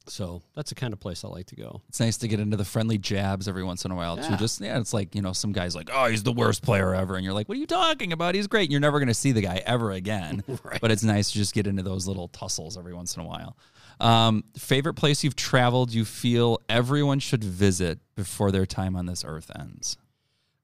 so 0.09 0.43
that's 0.55 0.71
the 0.71 0.75
kind 0.75 0.93
of 0.93 1.01
place 1.01 1.25
I 1.25 1.29
like 1.29 1.47
to 1.47 1.57
go. 1.57 1.83
It's 1.89 2.01
nice 2.01 2.17
to 2.19 2.29
get 2.29 2.41
into 2.41 2.57
the 2.57 2.65
friendly 2.65 2.99
jabs 2.99 3.49
every 3.49 3.63
once 3.63 3.85
in 3.85 3.91
a 3.91 3.95
while 3.95 4.17
too. 4.17 4.37
Just 4.37 4.61
yeah, 4.61 4.79
it's 4.79 4.93
like 4.93 5.15
you 5.15 5.23
know 5.23 5.33
some 5.33 5.53
guys 5.53 5.75
like, 5.75 5.91
oh, 5.93 6.07
he's 6.07 6.23
the 6.23 6.33
worst 6.33 6.63
player 6.63 6.95
ever, 6.95 7.17
and 7.17 7.25
you're 7.25 7.35
like, 7.35 7.49
what 7.49 7.57
are 7.57 7.61
you 7.61 7.67
talking 7.67 8.13
about? 8.13 8.35
He's 8.35 8.47
great. 8.47 8.71
You're 8.71 8.81
never 8.81 8.99
going 8.99 9.09
to 9.09 9.15
see 9.15 9.33
the 9.33 9.43
guy 9.43 9.63
ever 9.65 9.93
again. 9.93 10.43
Right. 10.65 10.81
But 10.81 10.91
it's 10.91 11.05
nice 11.05 11.31
to 11.31 11.39
just 11.39 11.55
get 11.55 11.67
into 11.67 11.83
those 11.83 12.09
little 12.09 12.29
tussles 12.29 12.77
every 12.77 12.93
once 12.93 13.17
in 13.17 13.23
a 13.23 13.27
while. 13.27 13.57
Um, 14.01 14.45
favorite 14.57 14.95
place 14.95 15.23
you've 15.23 15.37
traveled? 15.37 15.93
You 15.93 16.05
feel 16.05 16.61
everyone 16.69 17.21
should 17.21 17.45
visit 17.45 18.01
before 18.17 18.51
their 18.51 18.67
time 18.67 18.97
on 18.97 19.07
this 19.07 19.25
earth 19.25 19.51
ends. 19.57 19.97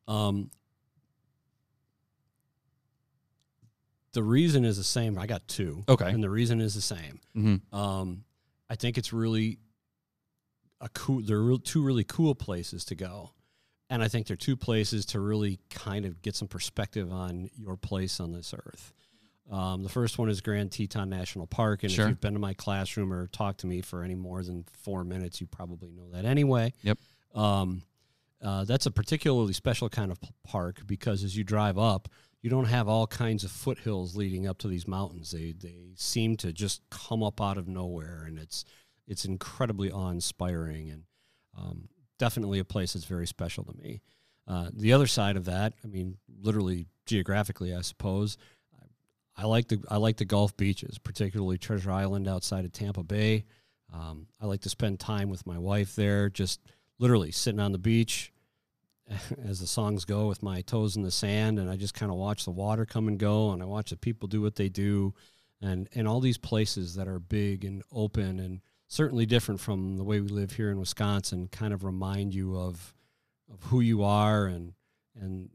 Um, 0.09 0.50
the 4.12 4.22
reason 4.22 4.64
is 4.64 4.76
the 4.78 4.85
same. 4.85 5.18
I 5.18 5.26
got 5.26 5.46
two. 5.48 5.85
Okay. 5.88 6.09
And 6.09 6.22
the 6.22 6.30
reason 6.30 6.61
is 6.61 6.74
the 6.74 6.80
same. 6.80 7.20
Mm-hmm. 7.37 7.76
Um, 7.76 8.23
I 8.70 8.77
think 8.77 8.98
it's 8.98 9.12
really 9.12 9.59
a 10.81 10.88
cool. 10.90 11.20
They're 11.22 11.40
real, 11.40 11.59
two 11.59 11.83
really 11.83 12.05
cool 12.05 12.35
places 12.35 12.85
to 12.87 12.94
go, 12.94 13.31
and 13.90 14.03
I 14.03 14.09
think 14.09 14.27
they're 14.27 14.37
two 14.37 14.57
places 14.57 15.07
to 15.07 15.20
really 15.20 15.61
kind 15.70 16.05
of 16.05 16.22
get 16.22 16.35
some 16.37 16.48
perspective 16.48 17.12
on 17.12 17.50
your 17.57 17.77
place 17.77 18.20
on 18.20 18.33
this 18.33 18.55
earth. 18.55 18.92
Um, 19.50 19.83
the 19.83 19.90
first 19.90 20.16
one 20.18 20.31
is 20.31 20.40
Grand 20.40 20.72
Teton 20.72 21.11
National 21.11 21.46
Park, 21.46 21.83
and 21.83 21.92
Sure. 21.92 22.07
if 22.07 22.09
you've 22.09 22.20
been 22.20 22.33
to 22.33 22.38
my 22.40 22.55
classroom 22.55 23.12
or 23.12 23.27
talked 23.27 23.61
to 23.61 23.66
me 23.66 23.83
for 23.83 24.03
any 24.03 24.14
more 24.14 24.42
than 24.42 24.64
four 24.83 25.05
minutes, 25.05 25.38
you 25.40 25.46
probably 25.46 25.90
know 25.90 26.11
that 26.12 26.24
anyway. 26.24 26.72
Yep. 26.83 26.98
Um, 27.35 27.83
uh, 28.42 28.64
that's 28.64 28.87
a 28.87 28.90
particularly 28.90 29.53
special 29.53 29.88
kind 29.90 30.11
of 30.11 30.18
park 30.44 30.81
because 30.87 31.24
as 31.24 31.37
you 31.37 31.44
drive 31.44 31.77
up, 31.79 32.09
you 32.44 32.50
don't 32.50 32.66
have 32.66 32.88
all 32.88 33.07
kinds 33.07 33.42
of 33.42 33.50
foothills 33.50 34.16
leading 34.16 34.46
up 34.46 34.59
to 34.59 34.68
these 34.68 34.87
mountains. 34.87 35.30
They 35.30 35.54
they 35.59 35.92
seem 35.94 36.37
to 36.37 36.52
just 36.52 36.83
come 36.90 37.22
up 37.22 37.40
out 37.40 37.57
of 37.57 37.68
nowhere, 37.68 38.24
and 38.26 38.38
it's 38.38 38.66
it's 39.09 39.24
incredibly 39.24 39.90
awe 39.90 40.11
inspiring 40.11 40.90
and 40.90 41.04
um, 41.57 41.88
definitely 42.18 42.59
a 42.59 42.64
place 42.64 42.92
that's 42.92 43.07
very 43.07 43.26
special 43.26 43.64
to 43.64 43.72
me. 43.78 44.02
Uh, 44.46 44.68
the 44.74 44.92
other 44.92 45.07
side 45.07 45.38
of 45.38 45.46
that, 45.46 45.72
I 45.83 45.87
mean, 45.87 46.18
literally 46.42 46.85
geographically, 47.07 47.74
I 47.74 47.80
suppose, 47.80 48.37
I 49.35 49.46
like 49.46 49.68
the 49.68 49.83
I 49.90 49.96
like 49.96 50.18
the 50.18 50.26
Gulf 50.26 50.54
beaches, 50.54 50.98
particularly 50.98 51.57
Treasure 51.57 51.92
Island 51.92 52.28
outside 52.28 52.66
of 52.66 52.72
Tampa 52.72 53.02
Bay. 53.02 53.46
Um, 53.90 54.26
I 54.38 54.44
like 54.44 54.61
to 54.61 54.68
spend 54.68 55.00
time 55.00 55.30
with 55.30 55.46
my 55.46 55.57
wife 55.57 55.96
there, 55.96 56.28
just 56.28 56.61
literally 56.98 57.30
sitting 57.30 57.61
on 57.61 57.72
the 57.72 57.78
beach, 57.78 58.34
as 59.44 59.60
the 59.60 59.66
songs 59.66 60.04
go, 60.04 60.26
with 60.28 60.42
my 60.42 60.60
toes 60.62 60.96
in 60.96 61.02
the 61.02 61.10
sand, 61.10 61.58
and 61.58 61.70
I 61.70 61.76
just 61.76 61.94
kind 61.94 62.10
of 62.10 62.18
watch 62.18 62.44
the 62.44 62.50
water 62.50 62.86
come 62.86 63.08
and 63.08 63.18
go, 63.18 63.50
and 63.52 63.62
I 63.62 63.66
watch 63.66 63.90
the 63.90 63.96
people 63.96 64.28
do 64.28 64.40
what 64.40 64.56
they 64.56 64.68
do, 64.68 65.14
and 65.60 65.88
and 65.94 66.08
all 66.08 66.20
these 66.20 66.38
places 66.38 66.94
that 66.94 67.08
are 67.08 67.18
big 67.18 67.64
and 67.64 67.82
open 67.92 68.38
and 68.40 68.60
certainly 68.88 69.26
different 69.26 69.60
from 69.60 69.96
the 69.96 70.04
way 70.04 70.20
we 70.20 70.28
live 70.28 70.52
here 70.52 70.70
in 70.70 70.78
Wisconsin, 70.78 71.48
kind 71.48 71.72
of 71.74 71.84
remind 71.84 72.34
you 72.34 72.56
of 72.56 72.94
of 73.52 73.62
who 73.64 73.80
you 73.80 74.02
are 74.02 74.46
and 74.46 74.72
and 75.20 75.50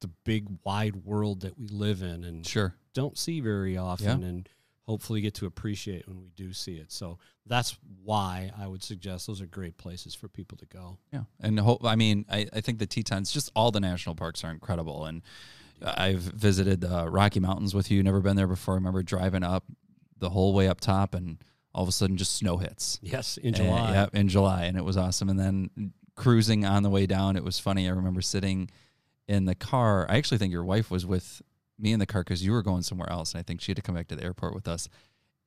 the 0.00 0.08
big 0.24 0.46
wide 0.64 0.96
world 1.04 1.40
that 1.42 1.58
we 1.58 1.68
live 1.68 2.02
in 2.02 2.24
and 2.24 2.46
Sure. 2.46 2.74
don't 2.94 3.18
see 3.18 3.40
very 3.40 3.76
often 3.76 4.22
and 4.22 4.48
hopefully 4.90 5.20
get 5.20 5.34
to 5.34 5.46
appreciate 5.46 6.06
when 6.08 6.20
we 6.20 6.30
do 6.34 6.52
see 6.52 6.74
it. 6.74 6.90
So 6.90 7.18
that's 7.46 7.78
why 8.02 8.50
I 8.58 8.66
would 8.66 8.82
suggest 8.82 9.26
those 9.28 9.40
are 9.40 9.46
great 9.46 9.76
places 9.78 10.16
for 10.16 10.28
people 10.28 10.58
to 10.58 10.66
go. 10.66 10.98
Yeah, 11.12 11.22
and 11.40 11.60
ho- 11.60 11.78
I 11.84 11.94
mean, 11.94 12.24
I, 12.28 12.48
I 12.52 12.60
think 12.60 12.78
the 12.80 12.86
Tetons, 12.86 13.30
just 13.32 13.50
all 13.54 13.70
the 13.70 13.78
national 13.80 14.16
parks 14.16 14.42
are 14.44 14.50
incredible. 14.50 15.04
And 15.04 15.22
I've 15.84 16.20
visited 16.20 16.80
the 16.80 17.08
Rocky 17.08 17.38
Mountains 17.40 17.72
with 17.72 17.88
you. 17.90 18.02
Never 18.02 18.20
been 18.20 18.34
there 18.36 18.48
before. 18.48 18.74
I 18.74 18.78
remember 18.78 19.02
driving 19.04 19.44
up 19.44 19.64
the 20.18 20.30
whole 20.30 20.52
way 20.54 20.66
up 20.68 20.80
top, 20.80 21.14
and 21.14 21.38
all 21.72 21.84
of 21.84 21.88
a 21.88 21.92
sudden, 21.92 22.16
just 22.16 22.34
snow 22.36 22.56
hits. 22.56 22.98
Yes, 23.00 23.36
in 23.36 23.48
And- 23.54 23.56
July. 23.56 23.92
yeah, 23.92 24.06
in 24.12 24.28
July, 24.28 24.64
and 24.64 24.76
it 24.76 24.84
was 24.84 24.96
awesome. 24.96 25.28
And 25.28 25.38
then 25.38 25.92
cruising 26.16 26.64
on 26.64 26.82
the 26.82 26.90
way 26.90 27.06
down, 27.06 27.36
it 27.36 27.44
was 27.44 27.58
funny. 27.60 27.86
I 27.88 27.92
remember 27.92 28.20
sitting 28.22 28.70
in 29.28 29.44
the 29.44 29.54
car. 29.54 30.06
I 30.10 30.16
actually 30.18 30.38
think 30.38 30.52
your 30.52 30.64
wife 30.64 30.90
was 30.90 31.06
with 31.06 31.40
me 31.80 31.92
in 31.92 31.98
the 31.98 32.06
car 32.06 32.22
because 32.22 32.44
you 32.44 32.52
were 32.52 32.62
going 32.62 32.82
somewhere 32.82 33.10
else, 33.10 33.32
and 33.32 33.40
I 33.40 33.42
think 33.42 33.60
she 33.60 33.70
had 33.70 33.76
to 33.76 33.82
come 33.82 33.94
back 33.94 34.08
to 34.08 34.16
the 34.16 34.24
airport 34.24 34.54
with 34.54 34.68
us. 34.68 34.88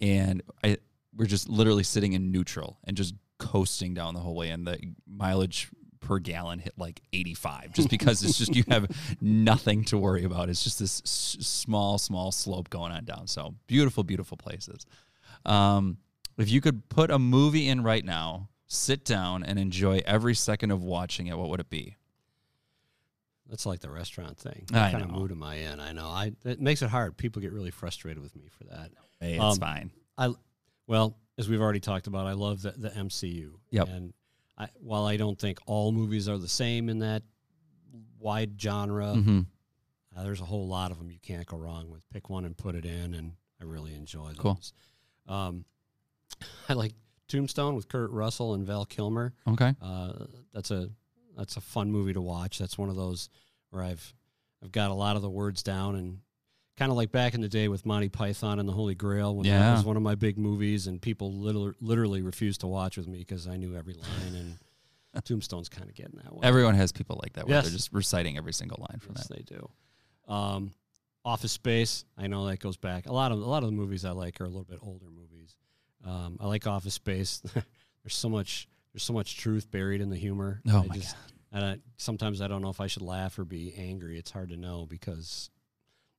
And 0.02 0.42
I 0.64 0.78
we're 1.16 1.26
just 1.26 1.48
literally 1.48 1.84
sitting 1.84 2.14
in 2.14 2.32
neutral 2.32 2.80
and 2.86 2.98
just 2.98 3.14
coasting 3.38 3.94
down 3.94 4.14
the 4.14 4.20
whole 4.20 4.36
way, 4.36 4.50
and 4.50 4.66
the 4.66 4.80
mileage 5.08 5.70
per 6.00 6.20
gallon 6.20 6.60
hit 6.60 6.74
like 6.78 7.02
85 7.14 7.72
just 7.72 7.90
because 7.90 8.24
it's 8.24 8.38
just 8.38 8.54
you 8.58 8.66
have 8.68 8.88
nothing 9.22 9.86
to 9.86 9.98
worry 9.98 10.26
about 10.26 10.50
it's 10.50 10.62
just 10.62 10.78
this 10.78 11.02
s- 11.06 11.38
small 11.40 11.98
small 11.98 12.34
slope 12.34 12.70
going 12.70 12.92
on 12.92 13.06
down 13.06 13.26
so 13.26 13.56
beautiful 13.68 14.04
beautiful 14.04 14.36
places 14.36 14.86
um, 15.46 15.98
if 16.38 16.50
you 16.50 16.62
could 16.62 16.90
put 16.90 17.12
a 17.12 17.20
movie 17.20 17.68
in 17.68 17.84
right 17.84 18.04
now, 18.04 18.50
sit 18.68 19.06
down 19.06 19.44
and 19.44 19.60
enjoy 19.60 20.02
every 20.06 20.36
second 20.36 20.72
of 20.72 20.84
watching 20.84 21.28
it, 21.28 21.38
what 21.38 21.50
would 21.50 21.60
it 21.60 21.70
be? 21.70 21.98
That's 23.50 23.66
like 23.66 23.80
the 23.82 23.90
restaurant 23.90 24.38
thing. 24.38 24.66
I 24.74 24.84
What 24.84 24.92
kind 24.92 25.08
know. 25.08 25.14
of 25.16 25.20
mood 25.22 25.32
am 25.32 25.44
I 25.44 25.56
in? 25.56 25.80
I 25.80 25.92
know. 25.92 26.08
I 26.08 26.32
it 26.46 26.62
makes 26.62 26.82
it 26.82 26.90
hard. 26.90 27.18
People 27.18 27.42
get 27.42 27.52
really 27.52 27.72
frustrated 27.72 28.22
with 28.24 28.36
me 28.36 28.48
for 28.58 28.64
that. 28.66 28.92
Hey, 29.20 29.38
Um, 29.38 29.50
it's 29.50 29.58
fine. 29.58 29.92
I 30.18 30.34
well, 30.88 31.18
as 31.38 31.48
we've 31.50 31.62
already 31.62 31.80
talked 31.80 32.08
about, 32.08 32.26
I 32.28 32.34
love 32.34 32.62
the, 32.62 32.72
the 32.72 32.90
MCU. 32.90 33.52
Yep. 33.72 33.88
And 33.90 34.14
I, 34.58 34.68
while 34.80 35.06
I 35.06 35.18
don't 35.18 35.38
think 35.40 35.60
all 35.66 35.92
movies 35.92 36.28
are 36.30 36.38
the 36.38 36.48
same 36.48 36.90
in 36.90 37.00
that 37.00 37.24
wide 38.20 38.60
genre, 38.60 39.14
hmm 39.16 39.42
uh, 40.16 40.22
there's 40.24 40.42
a 40.42 40.46
whole 40.46 40.68
lot 40.68 40.92
of 40.92 41.00
them 41.00 41.10
you 41.10 41.18
can't 41.24 41.44
go 41.48 41.58
wrong 41.58 41.90
with. 41.90 42.08
Pick 42.12 42.30
one 42.30 42.46
and 42.46 42.56
put 42.56 42.76
it 42.76 42.86
in, 42.86 43.16
and 43.16 43.32
I 43.60 43.64
really 43.64 43.96
enjoy 43.96 44.28
those. 44.28 44.38
Cool. 44.38 44.60
Um, 45.28 45.66
I 46.70 46.74
like 46.74 46.94
Tombstone 47.28 47.74
with 47.76 47.88
Kurt 47.90 48.12
Russell 48.12 48.54
and 48.54 48.64
Val 48.64 48.86
Kilmer. 48.86 49.34
Okay. 49.48 49.74
Uh, 49.82 50.14
that's 50.54 50.70
a 50.70 50.92
that's 51.38 51.58
a 51.58 51.62
fun 51.62 51.92
movie 51.92 52.14
to 52.14 52.22
watch. 52.22 52.58
That's 52.60 52.78
one 52.78 52.90
of 52.90 52.96
those 52.96 53.30
where 53.70 53.84
I've 53.84 54.14
I've 54.64 54.72
got 54.72 54.92
a 54.92 54.94
lot 54.94 55.16
of 55.16 55.22
the 55.22 55.30
words 55.30 55.62
down 55.64 55.96
and 55.96 56.20
kind 56.78 56.90
of 56.92 56.98
like 56.98 57.12
back 57.12 57.34
in 57.34 57.42
the 57.42 57.50
day 57.50 57.68
with 57.68 57.86
Monty 57.86 58.10
Python 58.10 58.60
and 58.60 58.68
the 58.68 58.74
Holy 58.74 58.96
Grail 58.96 59.36
when 59.36 59.44
that 59.46 59.50
Yeah. 59.52 59.74
was 59.76 59.84
one 59.86 59.98
of 59.98 60.02
my 60.04 60.16
big 60.16 60.38
movies 60.38 60.88
and 60.88 61.02
people 61.02 61.32
literally, 61.34 61.74
literally 61.82 62.22
refused 62.22 62.62
to 62.62 62.68
watch 62.68 62.98
with 62.98 63.08
me 63.08 63.20
because 63.20 63.48
I 63.48 63.58
knew 63.58 63.76
every 63.76 63.94
line 63.94 64.36
and 64.36 65.24
Tombstone's 65.26 65.70
kind 65.70 65.88
of 65.88 65.96
getting 65.96 66.20
that 66.24 66.34
way. 66.34 66.40
Everyone 66.42 66.74
has 66.76 66.92
people 66.92 67.20
like 67.22 67.34
that 67.34 67.46
where 67.48 67.58
Yes. 67.58 67.66
they're 67.66 67.74
just 67.78 67.94
reciting 67.94 68.38
every 68.38 68.54
single 68.54 68.78
line 68.90 69.00
from 69.00 69.14
that. 69.14 69.20
yes, 69.20 69.28
that. 69.28 69.48
they 69.48 69.56
do. 69.56 69.70
Um, 70.28 70.72
Office 71.26 71.52
Space. 71.52 72.06
I 72.18 72.28
know 72.28 72.46
that 72.48 72.60
goes 72.60 72.78
back. 72.78 73.06
A 73.06 73.14
lot 73.14 73.32
of 73.32 73.40
a 73.40 73.46
lot 73.46 73.64
of 73.64 73.70
the 73.70 73.76
movies 73.76 74.04
I 74.06 74.12
like 74.12 74.42
are 74.42 74.46
a 74.46 74.50
little 74.50 74.64
bit 74.66 74.80
older 74.82 75.06
movies. 75.12 75.56
Um, 76.06 76.38
I 76.40 76.48
like 76.48 76.66
Office 76.68 76.96
Space. 76.96 77.42
there's 77.54 78.16
so 78.16 78.28
much 78.30 78.68
there's 78.94 79.04
so 79.04 79.14
much 79.14 79.38
truth 79.38 79.70
buried 79.72 80.02
in 80.02 80.10
the 80.10 80.18
humor. 80.18 80.62
Oh 80.68 80.84
I 80.84 80.88
my 80.88 80.96
just, 80.96 81.16
And 81.52 81.66
I, 81.66 81.78
sometimes 81.98 82.42
I 82.42 82.48
don't 82.48 82.62
know 82.62 82.70
if 82.70 82.80
I 82.82 82.88
should 82.88 83.02
laugh 83.04 83.38
or 83.40 83.46
be 83.46 83.74
angry. 83.78 84.18
It's 84.18 84.32
hard 84.32 84.50
to 84.50 84.58
know 84.58 84.86
because 84.88 85.50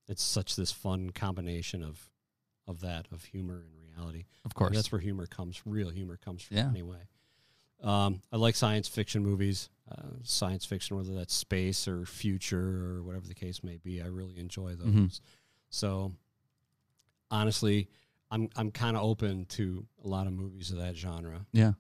it's 0.09 0.23
such 0.23 0.57
this 0.57 0.71
fun 0.73 1.11
combination 1.11 1.83
of 1.83 2.11
of 2.67 2.81
that 2.81 3.07
of 3.13 3.25
humor 3.25 3.65
and 3.67 3.97
reality. 3.97 4.25
Of 4.45 4.55
course. 4.55 4.75
That's 4.75 4.91
where 4.91 5.01
humor 5.01 5.27
comes. 5.27 5.61
Real 5.67 5.91
humor 5.91 6.17
comes 6.17 6.43
from 6.43 6.57
Yeah. 6.57 6.69
anyway. 6.69 7.09
Um, 7.83 8.23
I 8.33 8.37
like 8.39 8.55
science 8.57 8.89
fiction 8.89 9.23
movies. 9.23 9.69
Uh, 9.91 10.09
science 10.23 10.65
fiction, 10.65 10.97
whether 10.97 11.13
that's 11.15 11.35
space 11.35 11.87
or 11.87 12.07
future 12.07 12.87
or 12.97 13.03
whatever 13.03 13.27
the 13.27 13.35
case 13.35 13.63
may 13.63 13.77
be, 13.77 14.01
I 14.01 14.07
really 14.07 14.39
enjoy 14.39 14.75
those. 14.77 14.87
Mhm. 14.95 15.21
So, 15.69 16.13
honestly, 17.31 17.89
I'm 18.31 18.49
I'm 18.57 18.71
kind 18.71 18.97
of 18.97 19.03
open 19.03 19.45
to 19.47 19.87
a 20.03 20.09
lot 20.09 20.27
of 20.27 20.33
movies 20.33 20.71
of 20.71 20.79
that 20.79 20.97
genre. 20.97 21.47
yeah. 21.53 21.73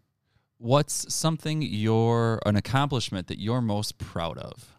What's 0.64 1.12
something 1.12 1.60
you're 1.60 2.40
an 2.46 2.56
accomplishment 2.56 3.26
that 3.26 3.38
you're 3.38 3.60
most 3.60 3.98
proud 3.98 4.38
of? 4.38 4.72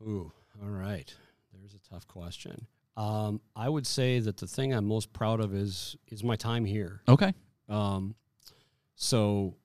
Ooh, 0.00 0.30
all 0.62 0.68
right. 0.68 1.12
There's 1.52 1.74
a 1.74 1.90
tough 1.90 2.06
question. 2.06 2.68
Um, 2.96 3.40
I 3.56 3.68
would 3.68 3.84
say 3.84 4.20
that 4.20 4.36
the 4.36 4.46
thing 4.46 4.72
I'm 4.72 4.84
most 4.84 5.12
proud 5.12 5.40
of 5.40 5.56
is 5.56 5.96
is 6.06 6.22
my 6.22 6.36
time 6.36 6.64
here. 6.64 7.00
Okay. 7.08 7.34
Um, 7.68 8.14
so 8.94 9.56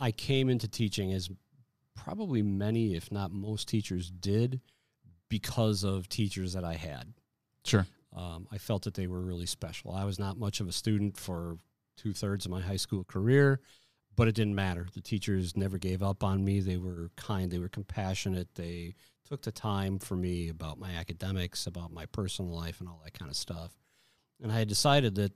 I 0.00 0.12
came 0.12 0.48
into 0.48 0.66
teaching 0.66 1.12
as 1.12 1.28
probably 1.94 2.40
many, 2.40 2.94
if 2.94 3.12
not 3.12 3.32
most 3.32 3.68
teachers 3.68 4.10
did 4.10 4.62
because 5.28 5.84
of 5.84 6.08
teachers 6.08 6.54
that 6.54 6.64
I 6.64 6.76
had. 6.76 7.12
Sure. 7.66 7.86
Um, 8.16 8.48
I 8.50 8.56
felt 8.56 8.84
that 8.84 8.94
they 8.94 9.06
were 9.06 9.20
really 9.20 9.44
special. 9.44 9.92
I 9.92 10.06
was 10.06 10.18
not 10.18 10.38
much 10.38 10.60
of 10.60 10.68
a 10.68 10.72
student 10.72 11.18
for 11.18 11.58
two 12.00 12.12
thirds 12.12 12.46
of 12.46 12.50
my 12.50 12.60
high 12.60 12.76
school 12.76 13.04
career, 13.04 13.60
but 14.16 14.28
it 14.28 14.34
didn't 14.34 14.54
matter. 14.54 14.86
The 14.92 15.00
teachers 15.00 15.56
never 15.56 15.78
gave 15.78 16.02
up 16.02 16.24
on 16.24 16.44
me. 16.44 16.60
They 16.60 16.76
were 16.76 17.10
kind, 17.16 17.50
they 17.50 17.58
were 17.58 17.68
compassionate. 17.68 18.54
They 18.54 18.94
took 19.28 19.42
the 19.42 19.52
time 19.52 19.98
for 19.98 20.16
me 20.16 20.48
about 20.48 20.78
my 20.78 20.90
academics, 20.92 21.66
about 21.66 21.92
my 21.92 22.06
personal 22.06 22.54
life, 22.54 22.80
and 22.80 22.88
all 22.88 23.00
that 23.04 23.18
kind 23.18 23.30
of 23.30 23.36
stuff. 23.36 23.76
And 24.42 24.50
I 24.50 24.58
had 24.58 24.68
decided 24.68 25.16
that 25.16 25.32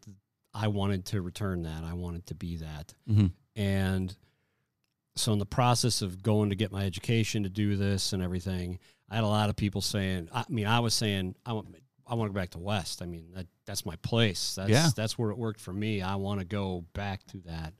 I 0.55 0.68
wanted 0.68 1.07
to 1.07 1.20
return 1.20 1.62
that. 1.64 1.85
I 1.85 1.92
wanted 1.92 2.27
to 2.27 2.35
be 2.35 2.57
that. 2.57 2.94
Mm-hmm. 3.09 3.27
And 3.57 4.16
so, 5.16 5.33
in 5.33 5.38
the 5.38 5.46
process 5.46 6.03
of 6.03 6.22
going 6.22 6.50
to 6.50 6.57
get 6.57 6.72
my 6.72 6.85
education 6.85 7.42
to 7.44 7.48
do 7.48 7.77
this 7.77 8.12
and 8.12 8.22
everything, 8.22 8.79
I 9.11 9.16
had 9.16 9.24
a 9.24 9.29
lot 9.29 9.50
of 9.50 9.57
people 9.57 9.81
saying, 9.81 10.29
I 10.33 10.44
mean, 10.48 10.66
I 10.66 10.81
was 10.81 10.94
saying, 10.94 11.37
I 11.44 11.53
want, 11.53 11.68
I 12.07 12.14
want 12.14 12.31
to 12.31 12.35
go 12.35 12.40
back 12.40 12.51
to 12.51 12.59
West. 12.59 13.01
I 13.03 13.07
mean, 13.07 13.29
that 13.35 13.47
that's 13.67 13.87
my 13.87 13.97
place. 13.97 14.55
That's, 14.57 14.71
Yeah. 14.71 14.90
that's 14.95 15.19
where 15.19 15.31
it 15.31 15.38
worked 15.38 15.61
for 15.61 15.73
me. 15.73 16.03
I 16.03 16.17
want 16.17 16.40
to 16.40 16.47
go 16.47 16.85
back 16.93 17.25
to 17.29 17.38
that. 17.47 17.73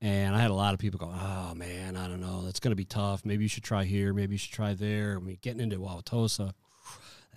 And 0.00 0.36
I 0.36 0.40
had 0.40 0.52
a 0.52 0.54
lot 0.54 0.74
of 0.74 0.78
people 0.80 0.98
go, 0.98 1.12
oh, 1.12 1.54
man, 1.56 1.96
I 1.96 2.06
don't 2.06 2.20
know. 2.20 2.42
That's 2.44 2.60
going 2.60 2.70
to 2.70 2.76
be 2.76 2.84
tough. 2.84 3.24
Maybe 3.24 3.42
you 3.44 3.48
should 3.48 3.64
try 3.64 3.82
here. 3.82 4.14
Maybe 4.14 4.34
you 4.34 4.38
should 4.38 4.52
try 4.52 4.74
there. 4.74 5.16
I 5.16 5.20
mean, 5.20 5.38
getting 5.42 5.60
into 5.60 5.78
Wauwatosa, 5.78 6.52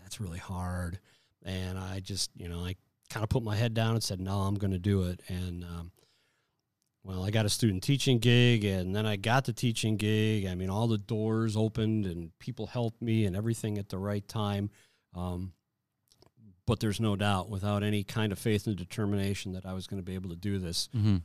that's 0.04 0.22
really 0.22 0.38
hard. 0.38 1.00
And 1.44 1.80
I 1.80 2.02
just, 2.02 2.30
you 2.38 2.48
know, 2.48 2.60
I 2.60 2.76
kind 3.10 3.24
of 3.24 3.30
put 3.30 3.42
my 3.42 3.56
head 3.56 3.74
down 3.74 3.96
and 3.96 4.04
said, 4.04 4.20
no, 4.20 4.42
I'm 4.42 4.54
going 4.56 4.74
to 4.74 4.78
do 4.80 5.04
it. 5.04 5.22
And, 5.28 5.64
um, 5.64 5.92
well, 7.04 7.24
I 7.24 7.32
got 7.32 7.48
a 7.48 7.50
student 7.50 7.82
teaching 7.82 8.20
gig 8.20 8.64
and 8.64 8.96
then 8.96 9.08
I 9.08 9.16
got 9.16 9.46
the 9.46 9.54
teaching 9.54 9.98
gig. 9.98 10.46
I 10.46 10.54
mean, 10.54 10.70
all 10.70 10.88
the 10.88 11.00
doors 11.00 11.58
opened 11.58 12.06
and 12.06 12.30
people 12.38 12.68
helped 12.68 13.02
me 13.02 13.26
and 13.26 13.36
everything 13.36 13.80
at 13.80 13.90
the 13.90 13.98
right 13.98 14.28
time. 14.28 14.70
Um, 15.16 15.54
but 16.72 16.80
there's 16.80 17.02
no 17.02 17.18
doubt, 17.18 17.50
without 17.50 17.84
any 17.84 18.02
kind 18.02 18.32
of 18.32 18.40
faith 18.40 18.66
and 18.66 18.78
determination 18.78 19.52
that 19.52 19.66
I 19.66 19.74
was 19.74 19.88
going 19.88 20.02
to 20.02 20.06
be 20.06 20.14
able 20.16 20.30
to 20.30 20.38
do 20.38 20.58
this, 20.58 20.88
Mm-hmm. 20.96 21.18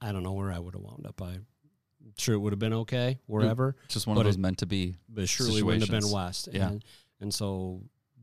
I 0.00 0.12
don't 0.12 0.22
know 0.22 0.32
where 0.32 0.50
I 0.50 0.58
would 0.58 0.72
have 0.72 0.82
wound 0.82 1.04
up. 1.06 1.20
I'm 1.20 1.44
sure 2.16 2.34
it 2.34 2.38
would 2.38 2.54
have 2.54 2.58
been 2.58 2.72
okay 2.72 3.18
wherever, 3.26 3.76
Just 3.88 4.06
one 4.06 4.16
of 4.16 4.24
those 4.24 4.36
it- 4.36 4.40
meant 4.40 4.58
to 4.58 4.66
be. 4.66 4.96
but 5.10 5.24
it 5.24 5.28
surely 5.28 5.62
wouldn't 5.62 5.82
have 5.82 5.90
been 5.90 6.00
Situations. 6.00 6.46
West. 6.46 6.48
Yeah. 6.52 6.68
And, 6.68 6.84
and 7.20 7.34
so 7.34 7.82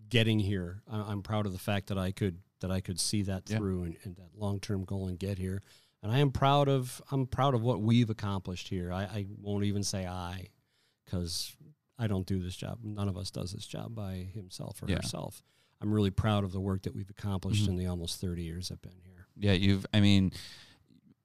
getting 0.10 0.40
here, 0.40 0.82
I, 0.92 1.02
I'm 1.12 1.22
proud 1.22 1.46
of 1.46 1.52
the 1.52 1.60
fact 1.60 1.88
that 1.90 2.00
I 2.00 2.12
could 2.12 2.40
that 2.62 2.72
I 2.72 2.80
could 2.82 3.00
see 3.00 3.22
that 3.24 3.44
Yeah. 3.48 3.58
through 3.58 3.84
and, 3.84 3.98
and 4.04 4.16
that 4.16 4.30
long 4.36 4.60
term 4.60 4.86
goal 4.86 5.08
and 5.08 5.20
get 5.20 5.38
here. 5.38 5.62
And 6.02 6.12
I 6.12 6.18
am 6.18 6.32
proud 6.32 6.68
of 6.70 7.00
I'm 7.12 7.28
proud 7.28 7.54
of 7.54 7.62
what 7.62 7.80
we've 7.82 8.10
accomplished 8.10 8.70
here. 8.70 8.92
I, 8.92 9.04
I 9.04 9.26
won't 9.40 9.66
even 9.66 9.84
say 9.84 10.08
I, 10.08 10.48
because 11.04 11.54
I 12.00 12.08
don't 12.08 12.26
do 12.26 12.40
this 12.40 12.56
job. 12.56 12.80
None 12.84 13.08
of 13.10 13.18
us 13.18 13.30
does 13.30 13.52
this 13.52 13.68
job 13.68 13.94
by 13.94 14.28
himself 14.34 14.82
or 14.82 14.88
Yeah. 14.90 14.96
herself. 14.96 15.44
I'm 15.82 15.94
really 15.94 16.12
proud 16.12 16.44
of 16.44 16.52
the 16.52 16.60
work 16.60 16.84
that 16.84 16.96
we've 16.96 17.10
accomplished 17.10 17.66
Mhm. 17.66 17.70
in 17.70 17.76
the 17.78 17.86
almost 17.88 18.20
30 18.22 18.44
years 18.44 18.72
I've 18.72 18.82
been 18.82 18.98
here. 19.04 19.28
Yeah, 19.38 19.52
you've. 19.54 19.86
I 19.94 20.00
mean, 20.00 20.32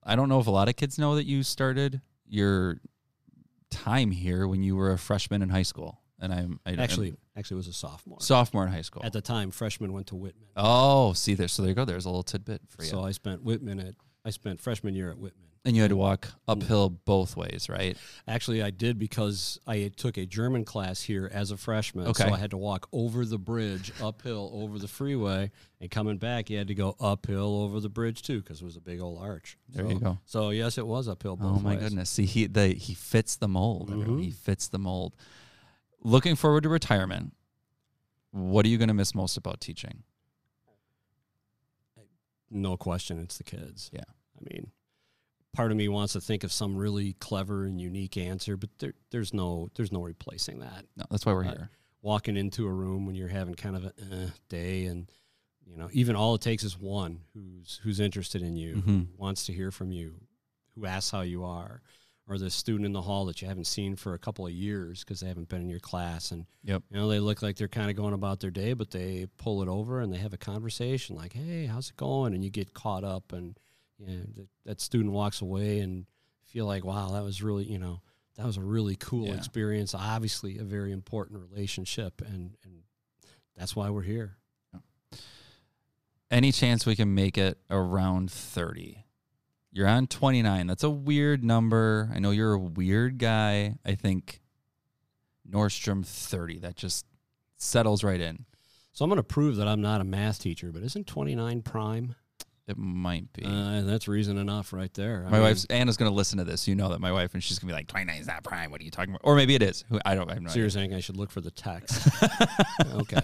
I 0.03 0.15
don't 0.15 0.29
know 0.29 0.39
if 0.39 0.47
a 0.47 0.51
lot 0.51 0.67
of 0.69 0.75
kids 0.75 0.97
know 0.97 1.15
that 1.15 1.25
you 1.25 1.43
started 1.43 2.01
your 2.27 2.81
time 3.69 4.11
here 4.11 4.47
when 4.47 4.63
you 4.63 4.75
were 4.75 4.91
a 4.91 4.97
freshman 4.97 5.41
in 5.41 5.49
high 5.49 5.61
school. 5.63 5.99
And 6.19 6.31
I'm 6.33 6.59
I, 6.65 6.73
Actually, 6.73 7.15
actually, 7.35 7.57
was 7.57 7.67
a 7.67 7.73
sophomore. 7.73 8.19
sophomore 8.21 8.63
in 8.67 8.71
high 8.71 8.83
school. 8.83 9.01
At 9.03 9.13
the 9.13 9.21
time, 9.21 9.49
freshman 9.49 9.91
went 9.91 10.07
to 10.07 10.15
Whitman. 10.15 10.49
oh, 10.55 11.13
see 11.13 11.33
there. 11.33 11.47
So 11.47 11.63
there 11.63 11.69
you 11.69 11.75
go. 11.75 11.83
There's 11.85 12.05
a 12.05 12.09
little 12.09 12.21
tidbit 12.21 12.61
for 12.67 12.83
you. 12.83 12.89
So 12.89 13.01
I 13.03 13.11
spent 13.11 13.41
Whitman 13.43 13.79
at 13.79 13.95
I 14.23 14.29
spent 14.29 14.59
freshman 14.59 14.93
year 14.93 15.09
at 15.09 15.17
Whitman. 15.17 15.47
And 15.63 15.75
you 15.75 15.81
had 15.81 15.89
to 15.89 15.95
walk 15.95 16.29
uphill 16.47 16.89
both 16.89 17.37
ways, 17.37 17.67
right? 17.69 17.95
Actually, 18.27 18.63
I 18.63 18.71
did 18.71 18.97
because 18.97 19.59
I 19.67 19.91
took 19.95 20.17
a 20.17 20.25
German 20.25 20.65
class 20.65 21.01
here 21.01 21.29
as 21.31 21.51
a 21.51 21.57
freshman. 21.57 22.07
Okay. 22.07 22.27
So 22.27 22.33
I 22.33 22.37
had 22.37 22.51
to 22.51 22.57
walk 22.57 22.87
over 22.91 23.25
the 23.25 23.37
bridge, 23.37 23.91
uphill 24.01 24.49
over 24.53 24.79
the 24.79 24.87
freeway, 24.87 25.51
and 25.79 25.91
coming 25.91 26.17
back, 26.17 26.49
you 26.49 26.57
had 26.57 26.67
to 26.69 26.75
go 26.75 26.95
uphill 26.99 27.61
over 27.61 27.79
the 27.79 27.89
bridge 27.89 28.23
too 28.23 28.41
because 28.41 28.61
it 28.61 28.65
was 28.65 28.75
a 28.75 28.81
big 28.81 29.01
old 29.01 29.21
arch. 29.21 29.57
There 29.69 29.85
so, 29.85 29.91
you 29.91 29.99
go. 29.99 30.17
So 30.25 30.49
yes, 30.49 30.77
it 30.77 30.87
was 30.87 31.07
uphill. 31.07 31.35
Both 31.35 31.47
Oh 31.47 31.59
my 31.59 31.75
ways. 31.75 31.83
goodness! 31.83 32.09
See, 32.09 32.25
he 32.25 32.47
the 32.47 32.69
he 32.69 32.93
fits 32.93 33.35
the 33.35 33.47
mold. 33.47 33.89
Mhm. 33.91 34.21
He 34.21 34.31
fits 34.31 34.67
the 34.67 34.79
mold. 34.79 35.15
Looking 36.03 36.35
forward 36.35 36.63
to 36.63 36.69
retirement. 36.69 37.33
What 38.31 38.65
are 38.65 38.69
you 38.69 38.77
going 38.77 38.87
to 38.87 38.93
miss 38.93 39.13
most 39.13 39.37
about 39.37 39.59
teaching? 39.59 40.03
No 42.49 42.75
question, 42.75 43.19
it's 43.19 43.37
the 43.37 43.43
kids. 43.43 43.89
Yeah. 43.93 44.03
I 44.07 44.43
mean, 44.49 44.71
part 45.53 45.71
of 45.71 45.77
me 45.77 45.87
wants 45.89 46.13
to 46.13 46.21
think 46.21 46.43
of 46.43 46.51
some 46.51 46.75
really 46.77 47.13
clever 47.13 47.65
and 47.65 47.79
unique 47.79 48.17
answer, 48.17 48.55
but 48.57 48.69
there, 48.79 48.93
there's 49.11 49.33
no 49.33 49.69
there's 49.75 49.91
no 49.91 50.01
replacing 50.01 50.59
that. 50.59 50.85
No, 50.95 51.05
that's 51.09 51.25
why 51.25 51.33
we're 51.33 51.45
Uh, 51.45 51.49
here. 51.51 51.69
walking 52.01 52.37
into 52.37 52.65
a 52.67 52.71
room 52.73 53.05
when 53.05 53.15
you're 53.15 53.27
having 53.27 53.53
kind 53.55 53.75
of 53.75 53.85
a 53.85 53.93
eh, 54.11 54.29
day 54.49 54.85
and 54.85 55.11
you 55.65 55.75
know 55.77 55.89
even 55.93 56.15
all 56.15 56.33
it 56.35 56.41
takes 56.41 56.63
is 56.63 56.77
one 56.79 57.21
who's 57.33 57.79
who's 57.83 57.99
interested 57.99 58.41
in 58.41 58.55
you 58.55 58.75
who 58.81 58.91
Mhm. 58.91 59.07
wants 59.17 59.45
to 59.45 59.53
hear 59.53 59.71
from 59.71 59.91
you 59.91 60.21
who 60.75 60.85
asks 60.85 61.11
how 61.11 61.21
you 61.21 61.43
are 61.43 61.81
or 62.27 62.37
the 62.37 62.49
student 62.49 62.85
in 62.85 62.93
the 62.93 63.01
hall 63.01 63.25
that 63.25 63.41
you 63.41 63.47
haven't 63.47 63.65
seen 63.67 63.95
for 63.95 64.13
a 64.13 64.19
couple 64.19 64.45
of 64.47 64.53
years 64.53 65.01
because 65.03 65.19
they 65.19 65.27
haven't 65.27 65.49
been 65.49 65.61
in 65.61 65.69
your 65.69 65.79
class 65.79 66.31
and 66.31 66.45
Yep. 66.63 66.83
you 66.89 66.97
know 66.97 67.07
they 67.09 67.19
look 67.19 67.41
like 67.41 67.57
they're 67.57 67.67
kind 67.67 67.89
of 67.91 67.95
going 67.95 68.13
about 68.13 68.39
their 68.39 68.51
day 68.51 68.73
but 68.73 68.91
they 68.91 69.27
pull 69.37 69.61
it 69.61 69.67
over 69.67 69.99
and 70.01 70.11
they 70.13 70.17
have 70.17 70.33
a 70.33 70.37
conversation 70.37 71.15
like 71.15 71.33
hey 71.33 71.65
how's 71.67 71.89
it 71.89 71.97
going 71.97 72.33
and 72.33 72.43
you 72.43 72.49
get 72.49 72.73
caught 72.73 73.03
up 73.03 73.31
and 73.33 73.57
you 74.05 74.17
know, 74.17 74.23
that, 74.35 74.47
that 74.65 74.81
student 74.81 75.13
walks 75.13 75.41
away 75.41 75.79
and 75.79 76.05
feel 76.43 76.65
like 76.65 76.83
wow 76.83 77.11
that 77.11 77.23
was 77.23 77.41
really 77.41 77.63
you 77.63 77.77
know 77.79 78.01
that 78.37 78.45
was 78.45 78.57
a 78.57 78.61
really 78.61 78.95
cool 78.95 79.27
Yeah. 79.27 79.35
experience 79.35 79.93
obviously 79.95 80.57
a 80.57 80.63
very 80.63 80.91
important 80.91 81.39
relationship 81.49 82.21
and 82.21 82.55
and 82.63 82.83
that's 83.55 83.75
why 83.75 83.89
we're 83.89 84.01
here 84.03 84.37
Any 86.29 86.51
chance 86.53 86.85
we 86.85 86.95
can 86.95 87.13
make 87.13 87.37
it 87.37 87.57
around 87.69 88.31
30? 88.31 89.03
You're 89.73 89.87
on 89.87 90.07
29. 90.07 90.65
That's 90.67 90.83
a 90.83 90.89
weird 90.89 91.43
number. 91.43 92.09
I 92.13 92.19
know 92.19 92.31
you're 92.31 92.53
a 92.53 92.59
weird 92.59 93.17
guy. 93.17 93.75
I 93.85 93.95
think 93.95 94.39
Nordstrom 95.49 96.05
30. 96.05 96.59
That 96.59 96.75
just 96.77 97.05
settles 97.57 98.03
right 98.03 98.19
in. 98.21 98.45
so 98.91 99.05
i'm 99.05 99.09
going 99.09 99.17
to 99.17 99.23
prove 99.23 99.57
that 99.57 99.67
i'm 99.67 99.81
not 99.81 100.01
a 100.01 100.03
math 100.03 100.39
teacher 100.39 100.71
but 100.71 100.81
isn't 100.81 101.05
29 101.05 101.61
prime 101.61 102.15
It 102.67 102.77
might 102.77 103.31
be. 103.33 103.43
uh, 103.43 103.81
that's 103.81 104.07
reason 104.07 104.37
enough 104.37 104.71
right 104.71 104.93
there 104.93 105.23
I 105.27 105.29
my 105.29 105.37
mean, 105.37 105.41
wife's 105.41 105.65
Anna's 105.65 105.97
going 105.97 106.09
to 106.09 106.15
listen 106.15 106.37
to 106.37 106.43
this. 106.45 106.67
You 106.67 106.75
know 106.75 106.89
that 106.89 107.01
my 107.01 107.11
wife, 107.11 107.33
and 107.33 107.43
she's 107.43 107.59
going 107.59 107.67
to 107.67 107.73
be 107.73 107.77
like, 107.77 107.87
29 107.87 108.15
is 108.21 108.27
not 108.27 108.43
prime. 108.43 108.71
What 108.71 108.79
are 108.79 108.83
you 108.83 108.91
talking 108.91 109.09
about? 109.11 109.21
Or 109.23 109.35
maybe 109.35 109.55
it 109.55 109.63
is. 109.63 109.83
I 110.05 110.15
don't. 110.15 110.29
I 110.29 110.35
have 110.35 110.43
no 110.43 110.47
so 110.47 110.51
idea. 110.53 110.63
you're 110.63 110.69
saying 110.69 110.93
i 110.93 110.99
should 110.99 111.17
look 111.17 111.31
for 111.31 111.41
the 111.41 111.51
text 111.51 112.07
okay 112.93 113.19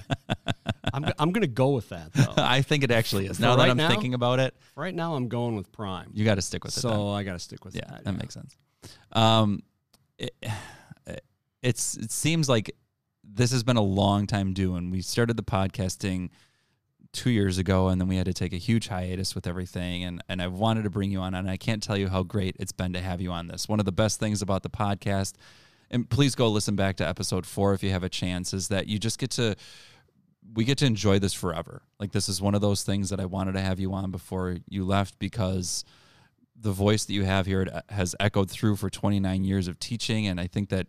i'm, 0.94 1.06
I'm 1.20 1.32
going 1.32 1.42
to 1.42 1.48
go 1.48 1.70
with 1.70 1.90
that 1.90 2.12
though 2.14 2.34
I 2.38 2.62
think 2.62 2.84
it 2.84 2.92
actually 2.92 3.28
is. 3.28 3.38
For 3.38 3.44
Now 3.44 3.56
that 3.56 3.70
I'm 3.70 3.78
now? 3.78 3.88
thinking 3.90 4.14
about 4.16 4.40
it, 4.40 4.56
right 4.76 4.94
now 4.94 5.16
i'm 5.16 5.28
going 5.30 5.56
with 5.56 5.72
prime 5.72 6.10
you 6.14 6.26
got 6.26 6.36
to 6.36 6.42
stick 6.42 6.64
with 6.64 6.78
it. 6.78 6.82
then. 6.82 6.92
so 6.92 7.10
i 7.10 7.24
got 7.24 7.34
to 7.34 7.40
stick 7.40 7.64
with 7.64 7.76
yeah, 7.76 7.86
that 7.90 8.04
that 8.06 8.14
makes 8.14 8.34
sense. 8.34 8.58
Um, 9.14 9.64
it, 10.18 10.36
it's 11.62 11.96
it 11.98 12.12
seems 12.12 12.50
like 12.50 12.76
this 13.24 13.52
has 13.52 13.64
been 13.64 13.78
a 13.78 13.82
long 13.82 14.26
time 14.26 14.54
doing. 14.54 14.90
We 14.90 15.02
started 15.02 15.38
the 15.38 15.44
podcasting 15.44 16.30
two 17.18 17.32
years 17.32 17.58
ago, 17.58 17.88
and 17.88 18.00
then 18.00 18.08
we 18.08 18.16
had 18.16 18.28
to 18.28 18.34
take 18.34 18.54
a 18.54 18.58
huge 18.58 18.88
hiatus 18.88 19.34
with 19.34 19.48
everything. 19.48 20.04
And 20.04 20.24
and 20.30 20.42
I 20.42 20.48
wanted 20.48 20.84
to 20.84 20.90
bring 20.90 21.12
you 21.12 21.20
on, 21.20 21.34
and 21.34 21.50
I 21.50 21.58
can't 21.58 21.82
tell 21.82 21.98
you 21.98 22.08
how 22.08 22.24
great 22.24 22.56
it's 22.60 22.72
been 22.72 22.94
to 22.94 23.02
have 23.02 23.20
you 23.20 23.32
on 23.32 23.48
this. 23.48 23.68
One 23.68 23.80
of 23.80 23.86
the 23.86 23.92
best 23.92 24.20
things 24.20 24.42
about 24.42 24.64
the 24.64 24.70
podcast, 24.70 25.34
and 25.90 26.10
please 26.10 26.36
go 26.36 26.48
listen 26.48 26.76
back 26.76 26.96
to 26.98 27.08
episode 27.08 27.46
four 27.46 27.74
if 27.74 27.84
you 27.84 27.90
have 27.90 28.04
a 28.04 28.10
chance, 28.10 28.54
is 28.54 28.68
that 28.68 28.88
you 28.88 29.00
just 29.00 29.20
get 29.20 29.32
to 29.32 29.56
we 30.54 30.64
get 30.64 30.78
to 30.78 30.86
enjoy 30.86 31.20
this 31.20 31.34
forever. 31.34 31.82
Like 32.00 32.12
this 32.12 32.30
is 32.30 32.42
one 32.42 32.56
of 32.56 32.62
those 32.62 32.84
things 32.84 33.10
that 33.10 33.20
I 33.20 33.26
wanted 33.26 33.54
to 33.54 33.62
have 33.62 33.80
you 33.80 33.94
on 33.94 34.12
before 34.12 34.58
you 34.70 34.86
left 34.86 35.20
because 35.20 35.84
the 36.60 36.72
voice 36.72 37.06
that 37.06 37.14
you 37.14 37.24
have 37.24 37.46
here 37.46 37.82
has 37.90 38.16
echoed 38.20 38.50
through 38.50 38.78
for 38.78 38.90
29 38.90 39.44
years 39.44 39.68
of 39.68 39.80
teaching 39.80 40.28
and 40.28 40.40
I 40.40 40.48
think 40.48 40.70
that 40.70 40.88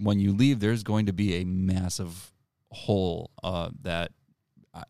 when 0.00 0.18
you 0.18 0.32
leave 0.32 0.60
there's 0.60 0.82
going 0.82 1.06
to 1.06 1.12
be 1.12 1.36
a 1.36 1.44
massive 1.44 2.32
hole 2.70 3.30
uh, 3.42 3.70
that 3.82 4.12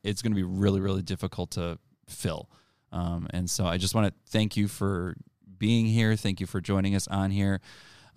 it's 0.03 0.23
going 0.23 0.33
to 0.33 0.37
be 0.37 0.43
really 0.43 0.81
really 0.81 1.03
difficult 1.03 1.51
to 1.53 1.79
fill. 2.09 2.51
Um, 2.93 3.27
and 3.31 3.51
so 3.51 3.67
I 3.67 3.77
just 3.77 3.95
want 3.95 4.07
to 4.07 4.15
thank 4.31 4.57
you 4.57 4.67
for 4.69 5.17
being 5.59 5.87
here. 5.87 6.17
Thank 6.17 6.41
you 6.41 6.47
for 6.47 6.61
joining 6.61 6.95
us 6.95 7.07
on 7.09 7.31
here. 7.31 7.61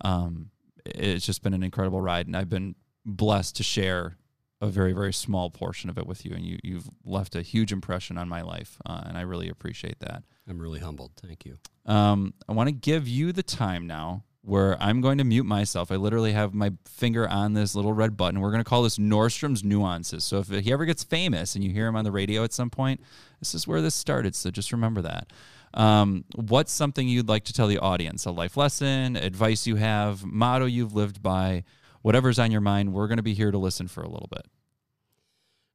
Um, 0.02 0.50
it's 0.86 1.26
just 1.26 1.42
been 1.42 1.52
an 1.54 1.62
incredible 1.62 2.00
ride, 2.00 2.26
and 2.26 2.36
I've 2.36 2.48
been 2.48 2.74
blessed 3.04 3.56
to 3.56 3.62
share 3.62 4.16
a 4.60 4.68
very 4.68 4.92
very 4.92 5.12
small 5.12 5.50
portion 5.50 5.90
of 5.90 5.98
it 5.98 6.06
with 6.06 6.24
you 6.24 6.32
and 6.36 6.44
you 6.46 6.56
you've 6.62 6.88
left 7.04 7.34
a 7.34 7.42
huge 7.42 7.72
impression 7.72 8.16
on 8.16 8.28
my 8.28 8.42
life 8.42 8.78
uh, 8.86 9.02
and 9.06 9.18
I 9.18 9.22
really 9.22 9.48
appreciate 9.48 9.98
that. 9.98 10.22
i'm 10.48 10.60
really 10.60 10.78
humbled 10.78 11.10
thank 11.20 11.44
you 11.44 11.58
Um, 11.84 12.32
I 12.48 12.52
want 12.52 12.68
to 12.68 12.72
give 12.72 13.08
you 13.08 13.32
the 13.32 13.42
time 13.42 13.88
now 13.88 14.22
where 14.44 14.76
I'm 14.82 15.00
going 15.00 15.18
to 15.18 15.24
mute 15.24 15.44
myself. 15.44 15.92
I 15.92 15.96
literally 15.96 16.32
have 16.32 16.52
my 16.52 16.72
finger 16.84 17.28
on 17.28 17.54
this 17.54 17.74
little 17.74 17.92
red 17.92 18.16
button. 18.16 18.40
We're 18.40 18.50
going 18.50 18.62
to 18.62 18.68
call 18.68 18.82
this 18.82 18.98
Nordstrom's 18.98 19.62
Nuances. 19.62 20.24
So 20.24 20.38
if 20.38 20.48
he 20.48 20.72
ever 20.72 20.84
gets 20.84 21.04
famous 21.04 21.54
and 21.54 21.62
you 21.62 21.70
hear 21.70 21.86
him 21.86 21.96
on 21.96 22.04
the 22.04 22.10
radio 22.10 22.42
at 22.42 22.52
some 22.52 22.68
point, 22.68 23.00
this 23.38 23.54
is 23.54 23.68
where 23.68 23.80
this 23.80 23.94
started. 23.94 24.34
So 24.34 24.50
just 24.50 24.72
remember 24.72 25.00
that. 25.02 25.32
Um, 25.74 26.24
what's 26.34 26.72
something 26.72 27.08
you'd 27.08 27.28
like 27.28 27.44
to 27.44 27.52
tell 27.52 27.68
the 27.68 27.78
audience? 27.78 28.26
A 28.26 28.30
life 28.30 28.56
lesson, 28.56 29.16
advice 29.16 29.66
you 29.66 29.76
have, 29.76 30.24
motto 30.24 30.66
you've 30.66 30.94
lived 30.94 31.22
by, 31.22 31.64
whatever's 32.02 32.38
on 32.38 32.50
your 32.50 32.60
mind. 32.60 32.92
We're 32.92 33.08
going 33.08 33.18
to 33.18 33.22
be 33.22 33.34
here 33.34 33.50
to 33.52 33.58
listen 33.58 33.86
for 33.86 34.02
a 34.02 34.08
little 34.08 34.28
bit. 34.30 34.46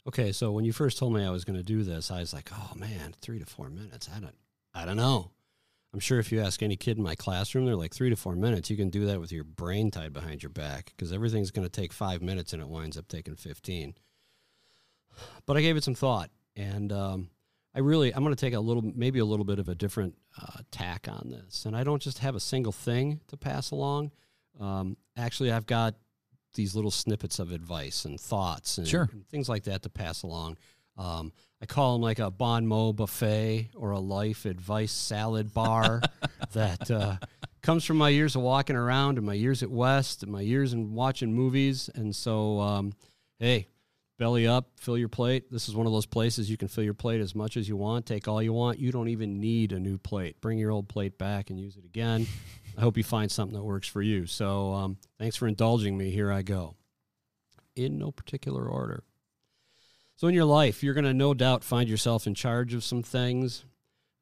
Okay, 0.08 0.32
so 0.32 0.52
when 0.52 0.66
you 0.66 0.72
first 0.72 0.98
told 0.98 1.14
me 1.14 1.24
I 1.24 1.32
was 1.32 1.44
going 1.44 1.58
to 1.58 1.64
do 1.64 1.84
this, 1.84 2.12
I 2.12 2.22
was 2.22 2.34
like, 2.34 2.50
"Oh 2.54 2.72
man, 2.78 3.14
three 3.20 3.40
to 3.40 3.46
four 3.46 3.70
minutes. 3.70 4.08
I 4.16 4.22
don't, 4.22 4.36
I 4.74 4.86
don't 4.86 4.96
know." 4.96 5.32
I'm 5.98 6.02
sure 6.02 6.20
if 6.20 6.32
you 6.32 6.42
ask 6.42 6.62
any 6.62 6.76
kid 6.76 6.98
in 6.98 7.04
my 7.04 7.16
classroom, 7.16 7.66
they're 7.66 7.76
like 7.76 7.92
three 7.92 8.12
to 8.12 8.16
four 8.16 8.36
minutes. 8.36 8.70
You 8.70 8.78
can 8.78 8.92
do 8.92 9.08
that 9.08 9.20
with 9.20 9.32
your 9.32 9.44
brain 9.44 9.90
tied 9.90 10.14
behind 10.14 10.44
your 10.44 10.52
back 10.52 10.94
because 10.96 11.12
everything's 11.12 11.50
going 11.50 11.68
to 11.68 11.72
take 11.72 11.92
five 11.92 12.22
minutes 12.22 12.54
and 12.54 12.62
it 12.62 12.68
winds 12.70 13.00
up 13.00 13.08
taking 13.08 13.36
fifteen. 13.36 13.96
But 15.48 15.58
I 15.58 15.62
gave 15.62 15.76
it 15.76 15.84
some 15.84 15.96
thought, 15.96 16.30
and 16.56 16.92
um, 16.94 17.32
I 17.74 17.80
really, 17.80 18.14
I'm 18.14 18.24
going 18.24 18.36
to 18.36 18.40
take 18.40 18.54
a 18.54 18.60
little, 18.60 18.84
maybe 18.84 19.18
a 19.18 19.26
little 19.26 19.44
bit 19.44 19.58
of 19.58 19.70
a 19.70 19.74
different 19.74 20.14
uh, 20.40 20.60
tack 20.70 21.08
on 21.10 21.32
this, 21.32 21.66
and 21.66 21.76
I 21.76 21.84
don't 21.84 22.00
just 22.02 22.20
have 22.20 22.36
a 22.36 22.40
single 22.40 22.72
thing 22.72 23.22
to 23.30 23.36
pass 23.36 23.72
along. 23.72 24.12
Um, 24.60 24.98
actually, 25.18 25.52
I've 25.52 25.66
got 25.66 25.96
these 26.54 26.76
little 26.76 26.92
snippets 26.92 27.40
of 27.40 27.52
advice 27.52 28.06
and 28.06 28.22
thoughts 28.22 28.78
and, 28.78 28.88
Sure. 28.88 29.10
and 29.12 29.28
things 29.30 29.50
like 29.50 29.64
that 29.64 29.82
to 29.82 29.90
pass 29.90 30.22
along. 30.22 30.60
Um, 30.96 31.34
I 31.62 31.66
call 31.66 31.94
them 31.94 32.02
like 32.02 32.20
a 32.20 32.30
bon 32.30 32.68
mot 32.68 32.98
buffet 32.98 33.70
or 33.76 33.92
a 33.92 34.00
life 34.00 34.46
advice 34.46 34.92
salad 34.92 35.54
bar 35.54 36.02
that 36.54 36.90
uh, 36.92 37.18
comes 37.62 37.84
from 37.84 37.98
my 37.98 38.10
years 38.10 38.36
of 38.36 38.44
walking 38.44 38.76
around 38.76 39.18
and 39.18 39.26
my 39.26 39.34
years 39.34 39.64
at 39.64 39.72
West 39.72 40.22
and 40.22 40.32
my 40.32 40.42
years 40.42 40.74
in 40.74 40.94
watching 40.94 41.34
movies. 41.34 41.90
And 41.96 42.16
so, 42.16 42.60
um, 42.60 42.94
hey, 43.40 43.68
belly 44.20 44.48
up, 44.48 44.70
fill 44.78 45.00
your 45.00 45.10
plate. 45.10 45.52
This 45.52 45.68
is 45.68 45.76
one 45.76 45.88
of 45.88 45.94
those 45.94 46.06
places 46.06 46.50
you 46.50 46.58
can 46.58 46.68
fill 46.68 46.84
your 46.84 46.94
plate 46.94 47.22
as 47.22 47.34
much 47.34 47.58
as 47.58 47.68
you 47.68 47.76
want, 47.76 48.06
take 48.06 48.28
all 48.28 48.42
you 48.42 48.54
want. 48.54 48.78
You 48.78 48.92
don't 48.92 49.10
even 49.10 49.40
need 49.40 49.72
a 49.72 49.80
new 49.80 49.98
plate. 49.98 50.40
Bring 50.42 50.60
your 50.60 50.72
old 50.72 50.88
plate 50.88 51.18
back 51.18 51.50
and 51.50 51.60
use 51.60 51.76
it 51.76 51.86
again. 51.86 52.28
I 52.78 52.82
hope 52.82 52.98
you 52.98 53.04
find 53.04 53.32
something 53.32 53.58
that 53.58 53.64
works 53.64 53.88
for 53.88 54.04
you. 54.04 54.28
So, 54.28 54.74
um, 54.74 54.98
thanks 55.18 55.36
for 55.36 55.48
indulging 55.48 55.98
me. 55.98 56.12
Here 56.12 56.32
I 56.32 56.44
go. 56.44 56.76
In 57.76 57.98
no 57.98 58.12
particular 58.12 58.68
order. 58.68 59.04
So, 60.18 60.28
in 60.28 60.34
your 60.34 60.46
life, 60.46 60.82
you're 60.82 60.96
going 60.96 61.06
to 61.06 61.14
no 61.14 61.36
doubt 61.36 61.64
find 61.64 61.88
yourself 61.88 62.26
in 62.26 62.34
charge 62.34 62.74
of 62.74 62.84
some 62.84 63.04
things 63.04 63.64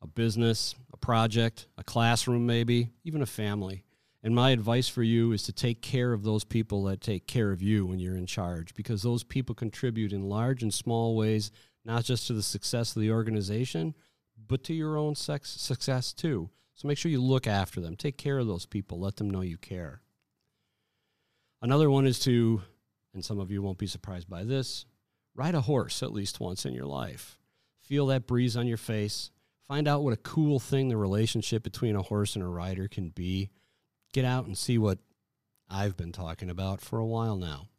a 0.01 0.07
business, 0.07 0.75
a 0.93 0.97
project, 0.97 1.67
a 1.77 1.83
classroom, 1.85 2.45
maybe, 2.45 2.91
even 3.05 3.21
a 3.21 3.25
family. 3.25 3.85
And 4.21 4.35
my 4.35 4.51
advice 4.51 4.89
for 4.89 5.03
you 5.03 5.31
is 5.31 5.43
to 5.43 5.53
take 5.53 5.81
care 5.81 6.11
of 6.11 6.23
those 6.23 6.43
people 6.43 6.83
that 6.83 6.99
take 6.99 7.27
care 7.27 7.51
of 7.51 7.61
you 7.61 7.85
when 7.85 7.99
you're 7.99 8.17
in 8.17 8.25
charge 8.25 8.75
because 8.75 9.03
those 9.03 9.23
people 9.23 9.55
contribute 9.55 10.11
in 10.11 10.27
large 10.27 10.63
and 10.63 10.73
small 10.73 11.15
ways, 11.15 11.49
not 11.85 12.03
just 12.03 12.27
to 12.27 12.33
the 12.33 12.43
success 12.43 12.93
of 12.93 13.01
the 13.01 13.11
organization, 13.11 13.95
but 14.47 14.63
to 14.65 14.73
your 14.73 14.97
own 14.97 15.15
sex- 15.15 15.61
success 15.61 16.11
too. 16.11 16.49
So 16.73 16.89
make 16.89 16.97
sure 16.97 17.09
you 17.09 17.21
look 17.21 17.47
after 17.47 17.79
them, 17.79 17.95
take 17.95 18.17
care 18.17 18.37
of 18.37 18.47
those 18.47 18.65
people, 18.65 18.99
let 18.99 19.15
them 19.15 19.29
know 19.29 19.41
you 19.41 19.57
care. 19.57 20.01
Another 21.61 21.89
one 21.89 22.05
is 22.05 22.19
to, 22.19 22.61
and 23.13 23.23
some 23.23 23.39
of 23.39 23.49
you 23.49 23.61
won't 23.61 23.77
be 23.77 23.87
surprised 23.87 24.29
by 24.29 24.43
this, 24.43 24.85
ride 25.35 25.55
a 25.55 25.61
horse 25.61 26.01
at 26.01 26.13
least 26.13 26.39
once 26.39 26.65
in 26.65 26.73
your 26.73 26.85
life. 26.85 27.37
Feel 27.81 28.07
that 28.07 28.25
breeze 28.25 28.57
on 28.57 28.67
your 28.67 28.77
face, 28.77 29.29
Find 29.67 29.87
out 29.87 30.03
what 30.03 30.13
a 30.13 30.17
cool 30.17 30.59
thing 30.59 30.89
the 30.89 30.97
relationship 30.97 31.63
between 31.63 31.95
a 31.95 32.03
horse 32.03 32.35
and 32.35 32.43
a 32.43 32.47
rider 32.47 32.87
can 32.87 33.09
be. 33.09 33.49
Get 34.13 34.23
out 34.23 34.45
and 34.45 34.57
see 34.57 34.77
what 34.77 34.99
I've 35.69 35.97
been 35.97 36.11
talking 36.11 36.49
about 36.49 36.81
for 36.81 36.99
a 36.99 37.05
while 37.05 37.35
now. 37.35 37.69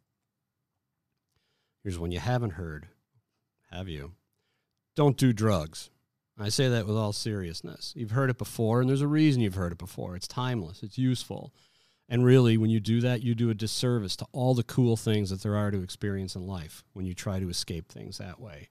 Here's 1.83 1.97
one 1.97 2.11
you 2.11 2.19
haven't 2.19 2.51
heard. 2.51 2.87
Have 3.71 3.87
you? 3.87 4.13
Don't 4.95 5.15
do 5.15 5.31
drugs. 5.31 5.89
I 6.39 6.49
say 6.49 6.67
that 6.67 6.85
with 6.85 6.97
all 6.97 7.13
seriousness. 7.13 7.93
You've 7.95 8.11
heard 8.11 8.29
it 8.29 8.37
before, 8.37 8.81
and 8.81 8.89
there's 8.89 9.01
a 9.01 9.07
reason 9.07 9.41
you've 9.41 9.55
heard 9.55 9.71
it 9.71 9.77
before. 9.77 10.15
It's 10.15 10.27
timeless, 10.27 10.83
it's 10.83 10.97
useful. 10.97 11.53
And 12.09 12.23
really, 12.23 12.57
when 12.57 12.69
you 12.69 12.79
do 12.79 13.01
that, 13.01 13.21
you 13.21 13.35
do 13.35 13.49
a 13.49 13.53
disservice 13.53 14.15
to 14.17 14.27
all 14.31 14.53
the 14.53 14.63
cool 14.63 14.95
things 14.95 15.29
that 15.29 15.43
there 15.43 15.57
are 15.57 15.71
to 15.71 15.83
experience 15.83 16.35
in 16.35 16.47
life 16.47 16.83
when 16.93 17.05
you 17.05 17.13
try 17.13 17.39
to 17.39 17.49
escape 17.49 17.89
things 17.89 18.17
that 18.17 18.39
way. 18.39 18.69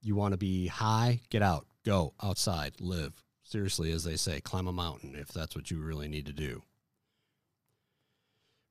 You 0.00 0.14
want 0.14 0.32
to 0.32 0.38
be 0.38 0.68
high? 0.68 1.20
Get 1.30 1.42
out. 1.42 1.66
Go 1.84 2.14
outside. 2.22 2.74
Live. 2.80 3.24
Seriously, 3.42 3.90
as 3.90 4.04
they 4.04 4.16
say, 4.16 4.40
climb 4.40 4.68
a 4.68 4.72
mountain 4.72 5.16
if 5.16 5.28
that's 5.28 5.56
what 5.56 5.70
you 5.70 5.80
really 5.80 6.08
need 6.08 6.26
to 6.26 6.32
do. 6.32 6.62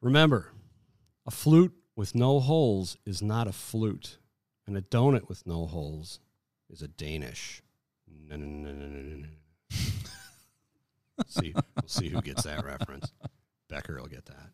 Remember, 0.02 0.52
a 1.28 1.32
flute 1.32 1.74
with 1.96 2.16
no 2.16 2.40
holes 2.40 2.98
is 3.06 3.22
not 3.22 3.48
a 3.48 3.52
flute, 3.52 4.18
and 4.66 4.76
a 4.76 4.82
donut 4.82 5.28
with 5.28 5.46
no 5.46 5.68
holes 5.68 6.20
is 6.70 6.82
a 6.82 6.88
Danish. 6.88 7.62
No, 8.08 8.38
no, 8.38 8.72
no, 8.72 9.26
see, 11.28 11.54
we'll 11.54 11.88
see 11.88 12.10
who 12.10 12.22
gets 12.22 12.44
that 12.44 12.66
reference. 12.66 13.12
Becker 13.72 14.00
will 14.00 14.08
get 14.08 14.26
that. 14.26 14.52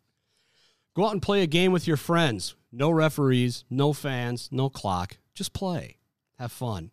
Go 0.96 1.06
out 1.06 1.12
and 1.12 1.22
play 1.22 1.42
a 1.42 1.48
game 1.48 1.72
with 1.72 1.88
your 1.88 1.98
friends. 1.98 2.56
No 2.72 2.92
referees, 2.92 3.66
no 3.70 3.92
fans, 3.92 4.48
no 4.52 4.70
clock. 4.70 5.18
Just 5.34 5.54
play. 5.54 5.98
Have 6.40 6.52
fun. 6.52 6.92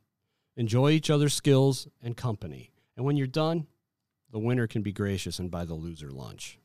Enjoy 0.56 0.90
each 0.90 1.10
other's 1.10 1.34
skills 1.34 1.86
and 2.02 2.16
company. 2.16 2.72
And 2.96 3.04
when 3.04 3.16
you're 3.16 3.26
done, 3.26 3.66
the 4.32 4.38
winner 4.38 4.66
can 4.66 4.82
be 4.82 4.92
gracious 4.92 5.38
and 5.38 5.50
buy 5.50 5.64
the 5.64 5.74
loser 5.74 6.10
lunch. 6.10 6.58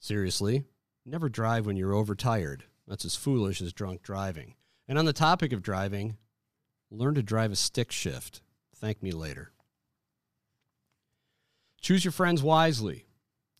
Seriously, 0.00 0.64
never 1.04 1.28
drive 1.28 1.66
when 1.66 1.76
you're 1.76 1.94
overtired. 1.94 2.64
That's 2.88 3.04
as 3.04 3.14
foolish 3.14 3.60
as 3.60 3.72
drunk 3.72 4.02
driving. 4.02 4.54
And 4.88 4.98
on 4.98 5.04
the 5.04 5.12
topic 5.12 5.52
of 5.52 5.62
driving, 5.62 6.16
learn 6.90 7.14
to 7.14 7.22
drive 7.22 7.52
a 7.52 7.56
stick 7.56 7.92
shift. 7.92 8.40
Thank 8.74 9.02
me 9.02 9.12
later. 9.12 9.52
Choose 11.80 12.04
your 12.04 12.12
friends 12.12 12.42
wisely. 12.42 13.04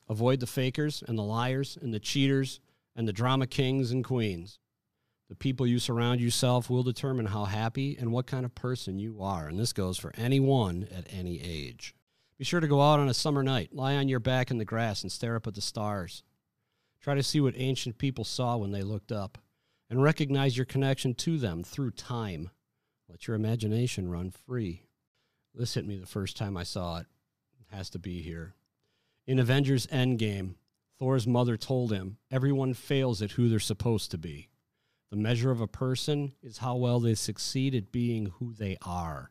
Avoid 0.09 0.41
the 0.41 0.47
fakers 0.47 1.03
and 1.07 1.19
the 1.19 1.23
liars 1.23 1.79
and 1.81 1.93
the 1.93 2.01
cheaters 2.01 2.61
and 2.95 3.09
the 3.09 3.13
drama 3.13 3.47
kings 3.47 3.91
and 3.91 4.05
queens. 4.05 4.59
The 5.29 5.35
people 5.35 5.67
you 5.67 5.79
surround 5.79 6.21
yourself 6.21 6.69
will 6.69 6.83
determine 6.83 7.27
how 7.27 7.47
happy 7.47 7.97
and 7.99 8.13
what 8.13 8.27
kind 8.27 8.45
of 8.45 8.55
person 8.55 8.99
you 8.99 9.23
are, 9.23 9.49
and 9.49 9.59
this 9.59 9.73
goes 9.73 9.99
for 9.99 10.13
anyone 10.17 10.87
at 10.95 11.07
any 11.11 11.41
age. 11.41 11.95
Be 12.39 12.45
sure 12.45 12.61
to 12.61 12.69
go 12.69 12.83
out 12.83 13.01
on 13.01 13.09
a 13.09 13.15
summer 13.15 13.43
night, 13.43 13.75
lie 13.75 13.97
on 13.97 14.09
your 14.09 14.21
back 14.21 14.51
in 14.51 14.59
the 14.59 14.65
grass, 14.65 15.03
and 15.03 15.11
stare 15.11 15.37
up 15.37 15.47
at 15.47 15.55
the 15.55 15.63
stars. 15.63 16.23
Try 17.01 17.15
to 17.15 17.23
see 17.23 17.41
what 17.41 17.55
ancient 17.57 17.97
people 17.97 18.25
saw 18.25 18.57
when 18.57 18.71
they 18.71 18.83
looked 18.83 19.13
up, 19.13 19.39
and 19.89 20.03
recognize 20.03 20.57
your 20.57 20.67
connection 20.67 21.15
to 21.15 21.39
them 21.39 21.63
through 21.63 21.93
time. 21.93 22.51
Let 23.09 23.27
your 23.27 23.37
imagination 23.37 24.11
run 24.11 24.31
free. 24.31 24.83
This 25.55 25.75
hit 25.75 25.87
me 25.87 25.97
the 25.97 26.07
first 26.07 26.37
time 26.37 26.57
I 26.57 26.65
saw 26.65 26.99
it. 26.99 27.07
It 27.61 27.75
has 27.75 27.89
to 27.91 27.99
be 27.99 28.21
here. 28.21 28.55
In 29.27 29.39
Avengers 29.39 29.87
Endgame, 29.87 30.57
Thor's 30.99 31.27
mother 31.27 31.57
told 31.57 31.93
him, 31.93 32.19
Everyone 32.31 32.75
fails 32.75 33.23
at 33.23 33.33
who 33.33 33.49
they're 33.49 33.59
supposed 33.59 34.11
to 34.11 34.19
be. 34.19 34.49
The 35.11 35.17
measure 35.17 35.51
of 35.51 35.61
a 35.61 35.67
person 35.67 36.33
is 36.43 36.59
how 36.59 36.77
well 36.77 37.01
they 37.01 37.15
succeed 37.15 37.75
at 37.75 37.93
being 37.93 38.27
who 38.39 38.53
they 38.53 38.77
are. 38.83 39.31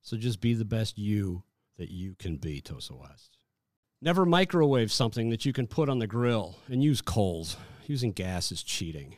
So 0.00 0.16
just 0.16 0.40
be 0.40 0.54
the 0.54 0.64
best 0.64 0.96
you 0.96 1.42
that 1.76 1.90
you 1.90 2.14
can 2.14 2.36
be, 2.36 2.60
Tosa 2.60 2.94
West. 2.94 3.36
Never 4.00 4.24
microwave 4.24 4.92
something 4.92 5.28
that 5.30 5.44
you 5.44 5.52
can 5.52 5.66
put 5.66 5.88
on 5.88 5.98
the 5.98 6.06
grill 6.06 6.58
and 6.68 6.82
use 6.82 7.00
coals. 7.00 7.56
Using 7.86 8.12
gas 8.12 8.52
is 8.52 8.62
cheating. 8.62 9.16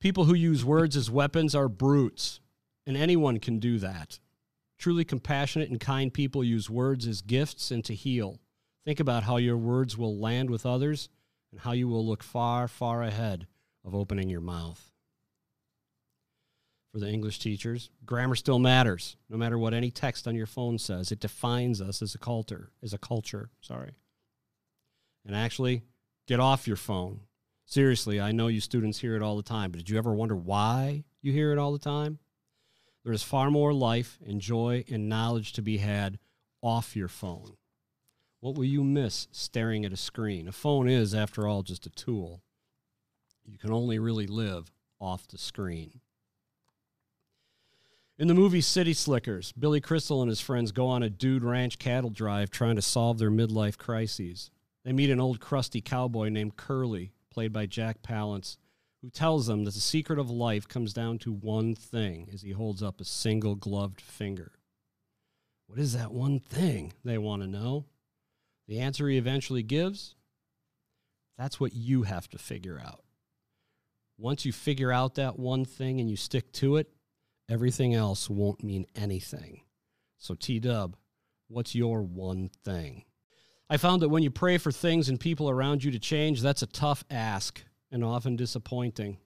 People 0.00 0.24
who 0.24 0.34
use 0.34 0.64
words 0.64 0.96
as 0.96 1.10
weapons 1.10 1.54
are 1.54 1.68
brutes, 1.68 2.40
and 2.86 2.96
anyone 2.96 3.38
can 3.38 3.58
do 3.58 3.78
that. 3.78 4.18
Truly 4.82 5.04
compassionate 5.04 5.70
and 5.70 5.78
kind 5.78 6.12
people 6.12 6.42
use 6.42 6.68
words 6.68 7.06
as 7.06 7.22
gifts 7.22 7.70
and 7.70 7.84
to 7.84 7.94
heal. 7.94 8.40
Think 8.84 8.98
about 8.98 9.22
how 9.22 9.36
your 9.36 9.56
words 9.56 9.96
will 9.96 10.18
land 10.18 10.50
with 10.50 10.66
others 10.66 11.08
and 11.52 11.60
how 11.60 11.70
you 11.70 11.86
will 11.86 12.04
look 12.04 12.24
far, 12.24 12.66
far 12.66 13.04
ahead 13.04 13.46
of 13.84 13.94
opening 13.94 14.28
your 14.28 14.40
mouth. 14.40 14.90
For 16.92 16.98
the 16.98 17.08
English 17.08 17.38
teachers, 17.38 17.90
grammar 18.04 18.34
still 18.34 18.58
matters, 18.58 19.16
no 19.30 19.36
matter 19.36 19.56
what 19.56 19.72
any 19.72 19.92
text 19.92 20.26
on 20.26 20.34
your 20.34 20.46
phone 20.46 20.78
says. 20.78 21.12
It 21.12 21.20
defines 21.20 21.80
us 21.80 22.02
as 22.02 22.16
a 22.16 22.18
culture, 22.18 22.72
as 22.82 22.92
a 22.92 22.98
culture, 22.98 23.50
sorry. 23.60 23.92
And 25.24 25.36
actually, 25.36 25.84
get 26.26 26.40
off 26.40 26.66
your 26.66 26.76
phone. 26.76 27.20
Seriously, 27.66 28.20
I 28.20 28.32
know 28.32 28.48
you 28.48 28.60
students 28.60 28.98
hear 28.98 29.14
it 29.14 29.22
all 29.22 29.36
the 29.36 29.44
time, 29.44 29.70
but 29.70 29.78
did 29.78 29.90
you 29.90 29.96
ever 29.96 30.12
wonder 30.12 30.34
why 30.34 31.04
you 31.20 31.30
hear 31.30 31.52
it 31.52 31.58
all 31.58 31.70
the 31.70 31.78
time? 31.78 32.18
There 33.04 33.12
is 33.12 33.22
far 33.22 33.50
more 33.50 33.72
life 33.72 34.18
and 34.24 34.40
joy 34.40 34.84
and 34.88 35.08
knowledge 35.08 35.52
to 35.54 35.62
be 35.62 35.78
had 35.78 36.18
off 36.62 36.94
your 36.94 37.08
phone. 37.08 37.56
What 38.40 38.54
will 38.54 38.64
you 38.64 38.84
miss 38.84 39.28
staring 39.32 39.84
at 39.84 39.92
a 39.92 39.96
screen? 39.96 40.48
A 40.48 40.52
phone 40.52 40.88
is, 40.88 41.14
after 41.14 41.46
all, 41.46 41.62
just 41.62 41.86
a 41.86 41.90
tool. 41.90 42.42
You 43.44 43.58
can 43.58 43.72
only 43.72 43.98
really 43.98 44.26
live 44.26 44.72
off 45.00 45.26
the 45.26 45.38
screen. 45.38 46.00
In 48.18 48.28
the 48.28 48.34
movie 48.34 48.60
City 48.60 48.92
Slickers, 48.92 49.52
Billy 49.52 49.80
Crystal 49.80 50.22
and 50.22 50.28
his 50.28 50.40
friends 50.40 50.70
go 50.70 50.86
on 50.86 51.02
a 51.02 51.10
dude 51.10 51.42
ranch 51.42 51.78
cattle 51.78 52.10
drive 52.10 52.50
trying 52.50 52.76
to 52.76 52.82
solve 52.82 53.18
their 53.18 53.30
midlife 53.30 53.76
crises. 53.76 54.50
They 54.84 54.92
meet 54.92 55.10
an 55.10 55.20
old 55.20 55.40
crusty 55.40 55.80
cowboy 55.80 56.28
named 56.28 56.56
Curly, 56.56 57.12
played 57.30 57.52
by 57.52 57.66
Jack 57.66 58.02
Palance, 58.02 58.58
who 59.02 59.10
tells 59.10 59.46
them 59.46 59.64
that 59.64 59.74
the 59.74 59.80
secret 59.80 60.18
of 60.18 60.30
life 60.30 60.68
comes 60.68 60.92
down 60.92 61.18
to 61.18 61.32
one 61.32 61.74
thing 61.74 62.28
as 62.32 62.42
he 62.42 62.52
holds 62.52 62.82
up 62.82 63.00
a 63.00 63.04
single 63.04 63.56
gloved 63.56 64.00
finger. 64.00 64.52
What 65.66 65.78
is 65.78 65.94
that 65.94 66.12
one 66.12 66.38
thing? 66.38 66.92
They 67.04 67.18
want 67.18 67.42
to 67.42 67.48
know. 67.48 67.86
The 68.68 68.78
answer 68.78 69.08
he 69.08 69.18
eventually 69.18 69.62
gives 69.62 70.14
that's 71.38 71.58
what 71.58 71.74
you 71.74 72.02
have 72.04 72.28
to 72.28 72.38
figure 72.38 72.80
out. 72.84 73.02
Once 74.18 74.44
you 74.44 74.52
figure 74.52 74.92
out 74.92 75.16
that 75.16 75.38
one 75.38 75.64
thing 75.64 75.98
and 75.98 76.08
you 76.08 76.16
stick 76.16 76.52
to 76.52 76.76
it, 76.76 76.88
everything 77.48 77.94
else 77.94 78.30
won't 78.30 78.62
mean 78.62 78.86
anything. 78.94 79.62
So, 80.18 80.34
T 80.34 80.60
Dub, 80.60 80.96
what's 81.48 81.74
your 81.74 82.02
one 82.02 82.50
thing? 82.64 83.04
I 83.68 83.76
found 83.78 84.02
that 84.02 84.10
when 84.10 84.22
you 84.22 84.30
pray 84.30 84.58
for 84.58 84.70
things 84.70 85.08
and 85.08 85.18
people 85.18 85.50
around 85.50 85.82
you 85.82 85.90
to 85.90 85.98
change, 85.98 86.42
that's 86.42 86.62
a 86.62 86.66
tough 86.66 87.02
ask 87.10 87.64
and 87.92 88.02
often 88.02 88.34
disappointing. 88.34 89.18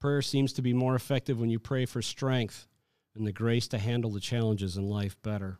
Prayer 0.00 0.20
seems 0.20 0.52
to 0.54 0.62
be 0.62 0.72
more 0.72 0.96
effective 0.96 1.40
when 1.40 1.48
you 1.48 1.60
pray 1.60 1.86
for 1.86 2.02
strength 2.02 2.66
and 3.14 3.26
the 3.26 3.32
grace 3.32 3.68
to 3.68 3.78
handle 3.78 4.10
the 4.10 4.20
challenges 4.20 4.76
in 4.76 4.88
life 4.88 5.16
better. 5.22 5.58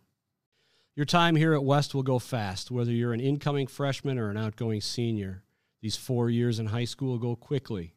Your 0.95 1.07
time 1.07 1.37
here 1.37 1.55
at 1.55 1.65
West 1.65 1.95
will 1.95 2.03
go 2.03 2.19
fast, 2.19 2.71
whether 2.71 2.91
you're 2.91 3.15
an 3.15 3.21
incoming 3.21 3.67
freshman 3.67 4.19
or 4.19 4.31
an 4.31 4.37
outgoing 4.37 4.81
senior. 4.81 5.45
These 5.81 5.97
four 5.97 6.29
years 6.29 6.59
in 6.59 6.67
high 6.67 6.85
school 6.85 7.19
go 7.19 7.35
quickly. 7.37 7.95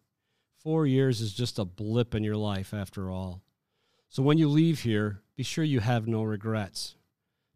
Four 0.56 0.88
years 0.88 1.20
is 1.20 1.34
just 1.34 1.60
a 1.60 1.66
blip 1.66 2.16
in 2.16 2.24
your 2.24 2.38
life, 2.38 2.74
after 2.74 3.12
all. 3.12 3.42
So 4.10 4.24
when 4.24 4.38
you 4.38 4.48
leave 4.48 4.82
here, 4.82 5.22
be 5.36 5.44
sure 5.44 5.64
you 5.64 5.82
have 5.82 6.08
no 6.08 6.24
regrets. 6.24 6.96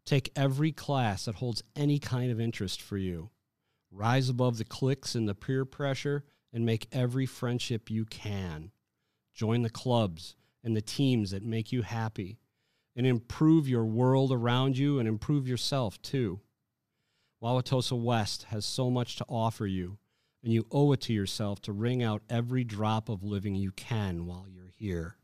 Take 0.04 0.30
every 0.36 0.72
class 0.72 1.24
that 1.24 1.36
holds 1.36 1.62
any 1.74 1.98
kind 1.98 2.30
of 2.30 2.40
interest 2.40 2.82
for 2.82 2.98
you. 2.98 3.30
Rise 3.90 4.28
above 4.28 4.58
the 4.58 4.64
cliques 4.64 5.14
and 5.14 5.28
the 5.28 5.34
peer 5.34 5.64
pressure 5.64 6.24
and 6.52 6.66
make 6.66 6.88
every 6.92 7.26
friendship 7.26 7.90
you 7.90 8.04
can. 8.04 8.72
Join 9.34 9.62
the 9.62 9.70
clubs 9.70 10.36
and 10.62 10.76
the 10.76 10.82
teams 10.82 11.30
that 11.30 11.42
make 11.42 11.72
you 11.72 11.82
happy 11.82 12.38
and 12.96 13.06
improve 13.06 13.68
your 13.68 13.84
world 13.84 14.32
around 14.32 14.76
you 14.76 14.98
and 14.98 15.08
improve 15.08 15.48
yourself 15.48 16.00
too. 16.02 16.40
Wauwatosa 17.42 17.98
West 17.98 18.44
has 18.44 18.66
so 18.66 18.90
much 18.90 19.16
to 19.16 19.24
offer 19.28 19.66
you, 19.66 19.98
and 20.42 20.52
you 20.52 20.66
owe 20.70 20.92
it 20.92 21.00
to 21.02 21.12
yourself 21.12 21.60
to 21.62 21.72
wring 21.72 22.02
out 22.02 22.22
every 22.28 22.64
drop 22.64 23.08
of 23.08 23.22
living 23.22 23.54
you 23.54 23.72
can 23.72 24.26
while 24.26 24.46
you're 24.48 24.72
here. 24.76 25.16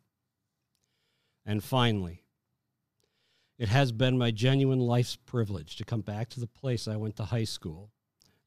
And 1.45 1.63
finally, 1.63 2.25
it 3.59 3.69
has 3.69 3.93
been 3.93 4.17
my 4.17 4.31
genuine 4.31 4.81
life's 4.81 5.17
privilege 5.17 5.77
to 5.77 5.85
come 5.85 6.01
back 6.01 6.29
to 6.31 6.41
the 6.41 6.47
place 6.47 6.89
I 6.89 6.97
went 6.97 7.17
to 7.17 7.25
high 7.25 7.45
school 7.45 7.91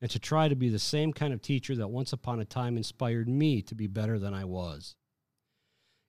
and 0.01 0.09
to 0.11 0.19
try 0.19 0.47
to 0.47 0.55
be 0.55 0.69
the 0.69 0.79
same 0.79 1.11
kind 1.11 1.33
of 1.33 1.41
teacher 1.41 1.75
that 1.75 1.89
once 1.89 2.13
upon 2.13 2.39
a 2.39 2.45
time 2.45 2.77
inspired 2.77 3.27
me 3.27 3.61
to 3.63 3.75
be 3.75 3.87
better 3.87 4.17
than 4.17 4.33
I 4.33 4.45
was. 4.45 4.95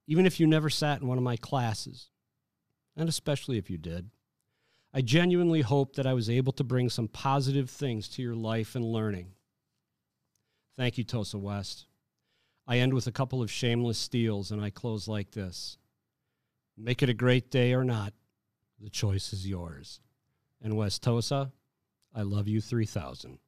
Even 0.06 0.26
if 0.26 0.40
you 0.40 0.46
never 0.46 0.70
sat 0.70 1.00
in 1.00 1.08
one 1.08 1.18
of 1.18 1.24
my 1.24 1.36
classes, 1.36 2.10
and 2.96 3.08
especially 3.08 3.58
if 3.58 3.70
you 3.70 3.78
did, 3.78 4.10
I 4.92 5.02
genuinely 5.02 5.60
hope 5.60 5.94
that 5.96 6.06
I 6.06 6.14
was 6.14 6.28
able 6.28 6.52
to 6.54 6.64
bring 6.64 6.88
some 6.88 7.08
positive 7.08 7.70
things 7.70 8.08
to 8.10 8.22
your 8.22 8.34
life 8.34 8.74
and 8.74 8.84
learning. 8.84 9.32
Thank 10.76 10.98
you, 10.98 11.04
Tosa 11.04 11.38
West. 11.38 11.86
I 12.66 12.78
end 12.78 12.94
with 12.94 13.06
a 13.06 13.12
couple 13.12 13.42
of 13.42 13.50
shameless 13.50 13.98
steals, 13.98 14.50
and 14.50 14.60
I 14.60 14.70
close 14.70 15.08
like 15.08 15.32
this 15.32 15.76
Make 16.76 17.02
it 17.02 17.08
a 17.08 17.14
great 17.14 17.50
day 17.50 17.74
or 17.74 17.84
not. 17.84 18.14
The 18.80 18.90
choice 18.90 19.32
is 19.32 19.46
yours. 19.46 20.00
And 20.62 20.76
West 20.76 21.02
Tosa, 21.02 21.52
I 22.14 22.22
love 22.22 22.48
you 22.48 22.60
3000. 22.60 23.38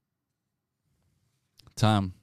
Tom, 1.76 2.14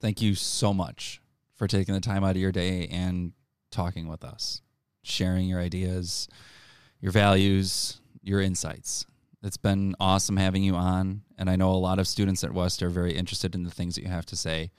thank 0.00 0.20
you 0.20 0.34
so 0.34 0.74
much 0.74 1.20
for 1.54 1.66
taking 1.66 1.94
the 1.94 2.00
time 2.00 2.24
out 2.24 2.32
of 2.32 2.36
your 2.36 2.52
day 2.52 2.88
and 2.88 3.32
talking 3.70 4.08
with 4.08 4.24
us, 4.24 4.62
sharing 5.02 5.48
your 5.48 5.60
ideas, 5.60 6.28
your 7.00 7.12
values, 7.12 8.00
your 8.22 8.40
insights. 8.40 9.06
It's 9.42 9.56
been 9.56 9.94
awesome 10.00 10.36
having 10.36 10.62
you 10.62 10.74
on. 10.74 11.22
And 11.36 11.48
I 11.48 11.56
know 11.56 11.70
a 11.70 11.74
lot 11.74 11.98
of 11.98 12.08
students 12.08 12.42
at 12.42 12.52
West 12.52 12.82
are 12.82 12.90
very 12.90 13.12
interested 13.12 13.54
in 13.54 13.62
the 13.62 13.70
things 13.70 13.94
that 13.94 14.02
you 14.02 14.08
have 14.08 14.26
to 14.26 14.36
say. 14.36 14.70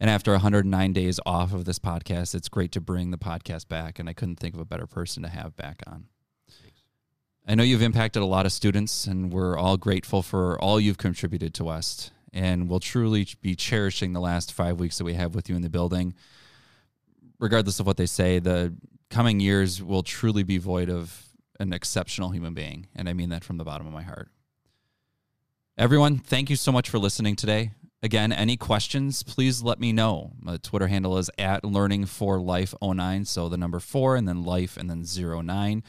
And 0.00 0.10
after 0.10 0.32
109 0.32 0.92
days 0.92 1.20
off 1.24 1.52
of 1.52 1.66
this 1.66 1.78
podcast, 1.78 2.34
it's 2.34 2.48
great 2.48 2.72
to 2.72 2.80
bring 2.80 3.10
the 3.10 3.18
podcast 3.18 3.68
back. 3.68 3.98
And 3.98 4.08
I 4.08 4.14
couldn't 4.14 4.36
think 4.36 4.54
of 4.54 4.60
a 4.60 4.64
better 4.64 4.86
person 4.86 5.22
to 5.22 5.28
have 5.28 5.54
back 5.56 5.82
on. 5.86 6.06
I 7.46 7.54
know 7.54 7.62
you've 7.62 7.82
impacted 7.82 8.22
a 8.22 8.26
lot 8.26 8.46
of 8.46 8.52
students, 8.52 9.06
and 9.06 9.30
we're 9.30 9.58
all 9.58 9.76
grateful 9.76 10.22
for 10.22 10.58
all 10.60 10.80
you've 10.80 10.96
contributed 10.96 11.52
to 11.54 11.64
West. 11.64 12.10
And 12.34 12.68
we'll 12.68 12.80
truly 12.80 13.26
be 13.40 13.54
cherishing 13.54 14.12
the 14.12 14.20
last 14.20 14.52
five 14.52 14.80
weeks 14.80 14.98
that 14.98 15.04
we 15.04 15.14
have 15.14 15.34
with 15.34 15.48
you 15.48 15.54
in 15.54 15.62
the 15.62 15.70
building. 15.70 16.14
Regardless 17.38 17.80
of 17.80 17.86
what 17.86 17.96
they 17.96 18.06
say, 18.06 18.40
the 18.40 18.74
coming 19.08 19.38
years 19.38 19.80
will 19.80 20.02
truly 20.02 20.42
be 20.42 20.58
void 20.58 20.90
of 20.90 21.28
an 21.60 21.72
exceptional 21.72 22.30
human 22.30 22.52
being. 22.52 22.88
And 22.94 23.08
I 23.08 23.12
mean 23.12 23.28
that 23.30 23.44
from 23.44 23.56
the 23.56 23.64
bottom 23.64 23.86
of 23.86 23.92
my 23.92 24.02
heart. 24.02 24.28
Everyone, 25.78 26.18
thank 26.18 26.50
you 26.50 26.56
so 26.56 26.72
much 26.72 26.90
for 26.90 26.98
listening 26.98 27.36
today. 27.36 27.70
Again, 28.02 28.32
any 28.32 28.56
questions, 28.56 29.22
please 29.22 29.62
let 29.62 29.80
me 29.80 29.92
know. 29.92 30.32
My 30.38 30.56
Twitter 30.58 30.88
handle 30.88 31.16
is 31.16 31.30
at 31.38 31.64
learning 31.64 32.06
for 32.06 32.38
life 32.38 32.74
09. 32.82 33.24
So 33.24 33.48
the 33.48 33.56
number 33.56 33.80
four 33.80 34.14
and 34.14 34.28
then 34.28 34.44
life 34.44 34.76
and 34.76 34.90
then 34.90 35.04
zero 35.04 35.40
nine. 35.40 35.82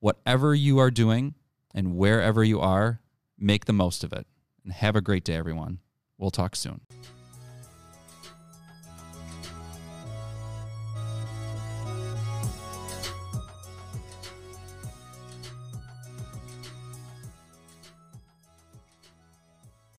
Whatever 0.00 0.54
you 0.54 0.78
are 0.78 0.90
doing 0.90 1.34
and 1.74 1.96
wherever 1.96 2.42
you 2.42 2.60
are, 2.60 3.00
make 3.38 3.66
the 3.66 3.72
most 3.72 4.04
of 4.04 4.12
it. 4.12 4.26
And 4.64 4.72
have 4.72 4.96
a 4.96 5.00
great 5.00 5.24
day, 5.24 5.34
everyone. 5.34 5.80
We'll 6.18 6.30
talk 6.30 6.54
soon. 6.54 6.82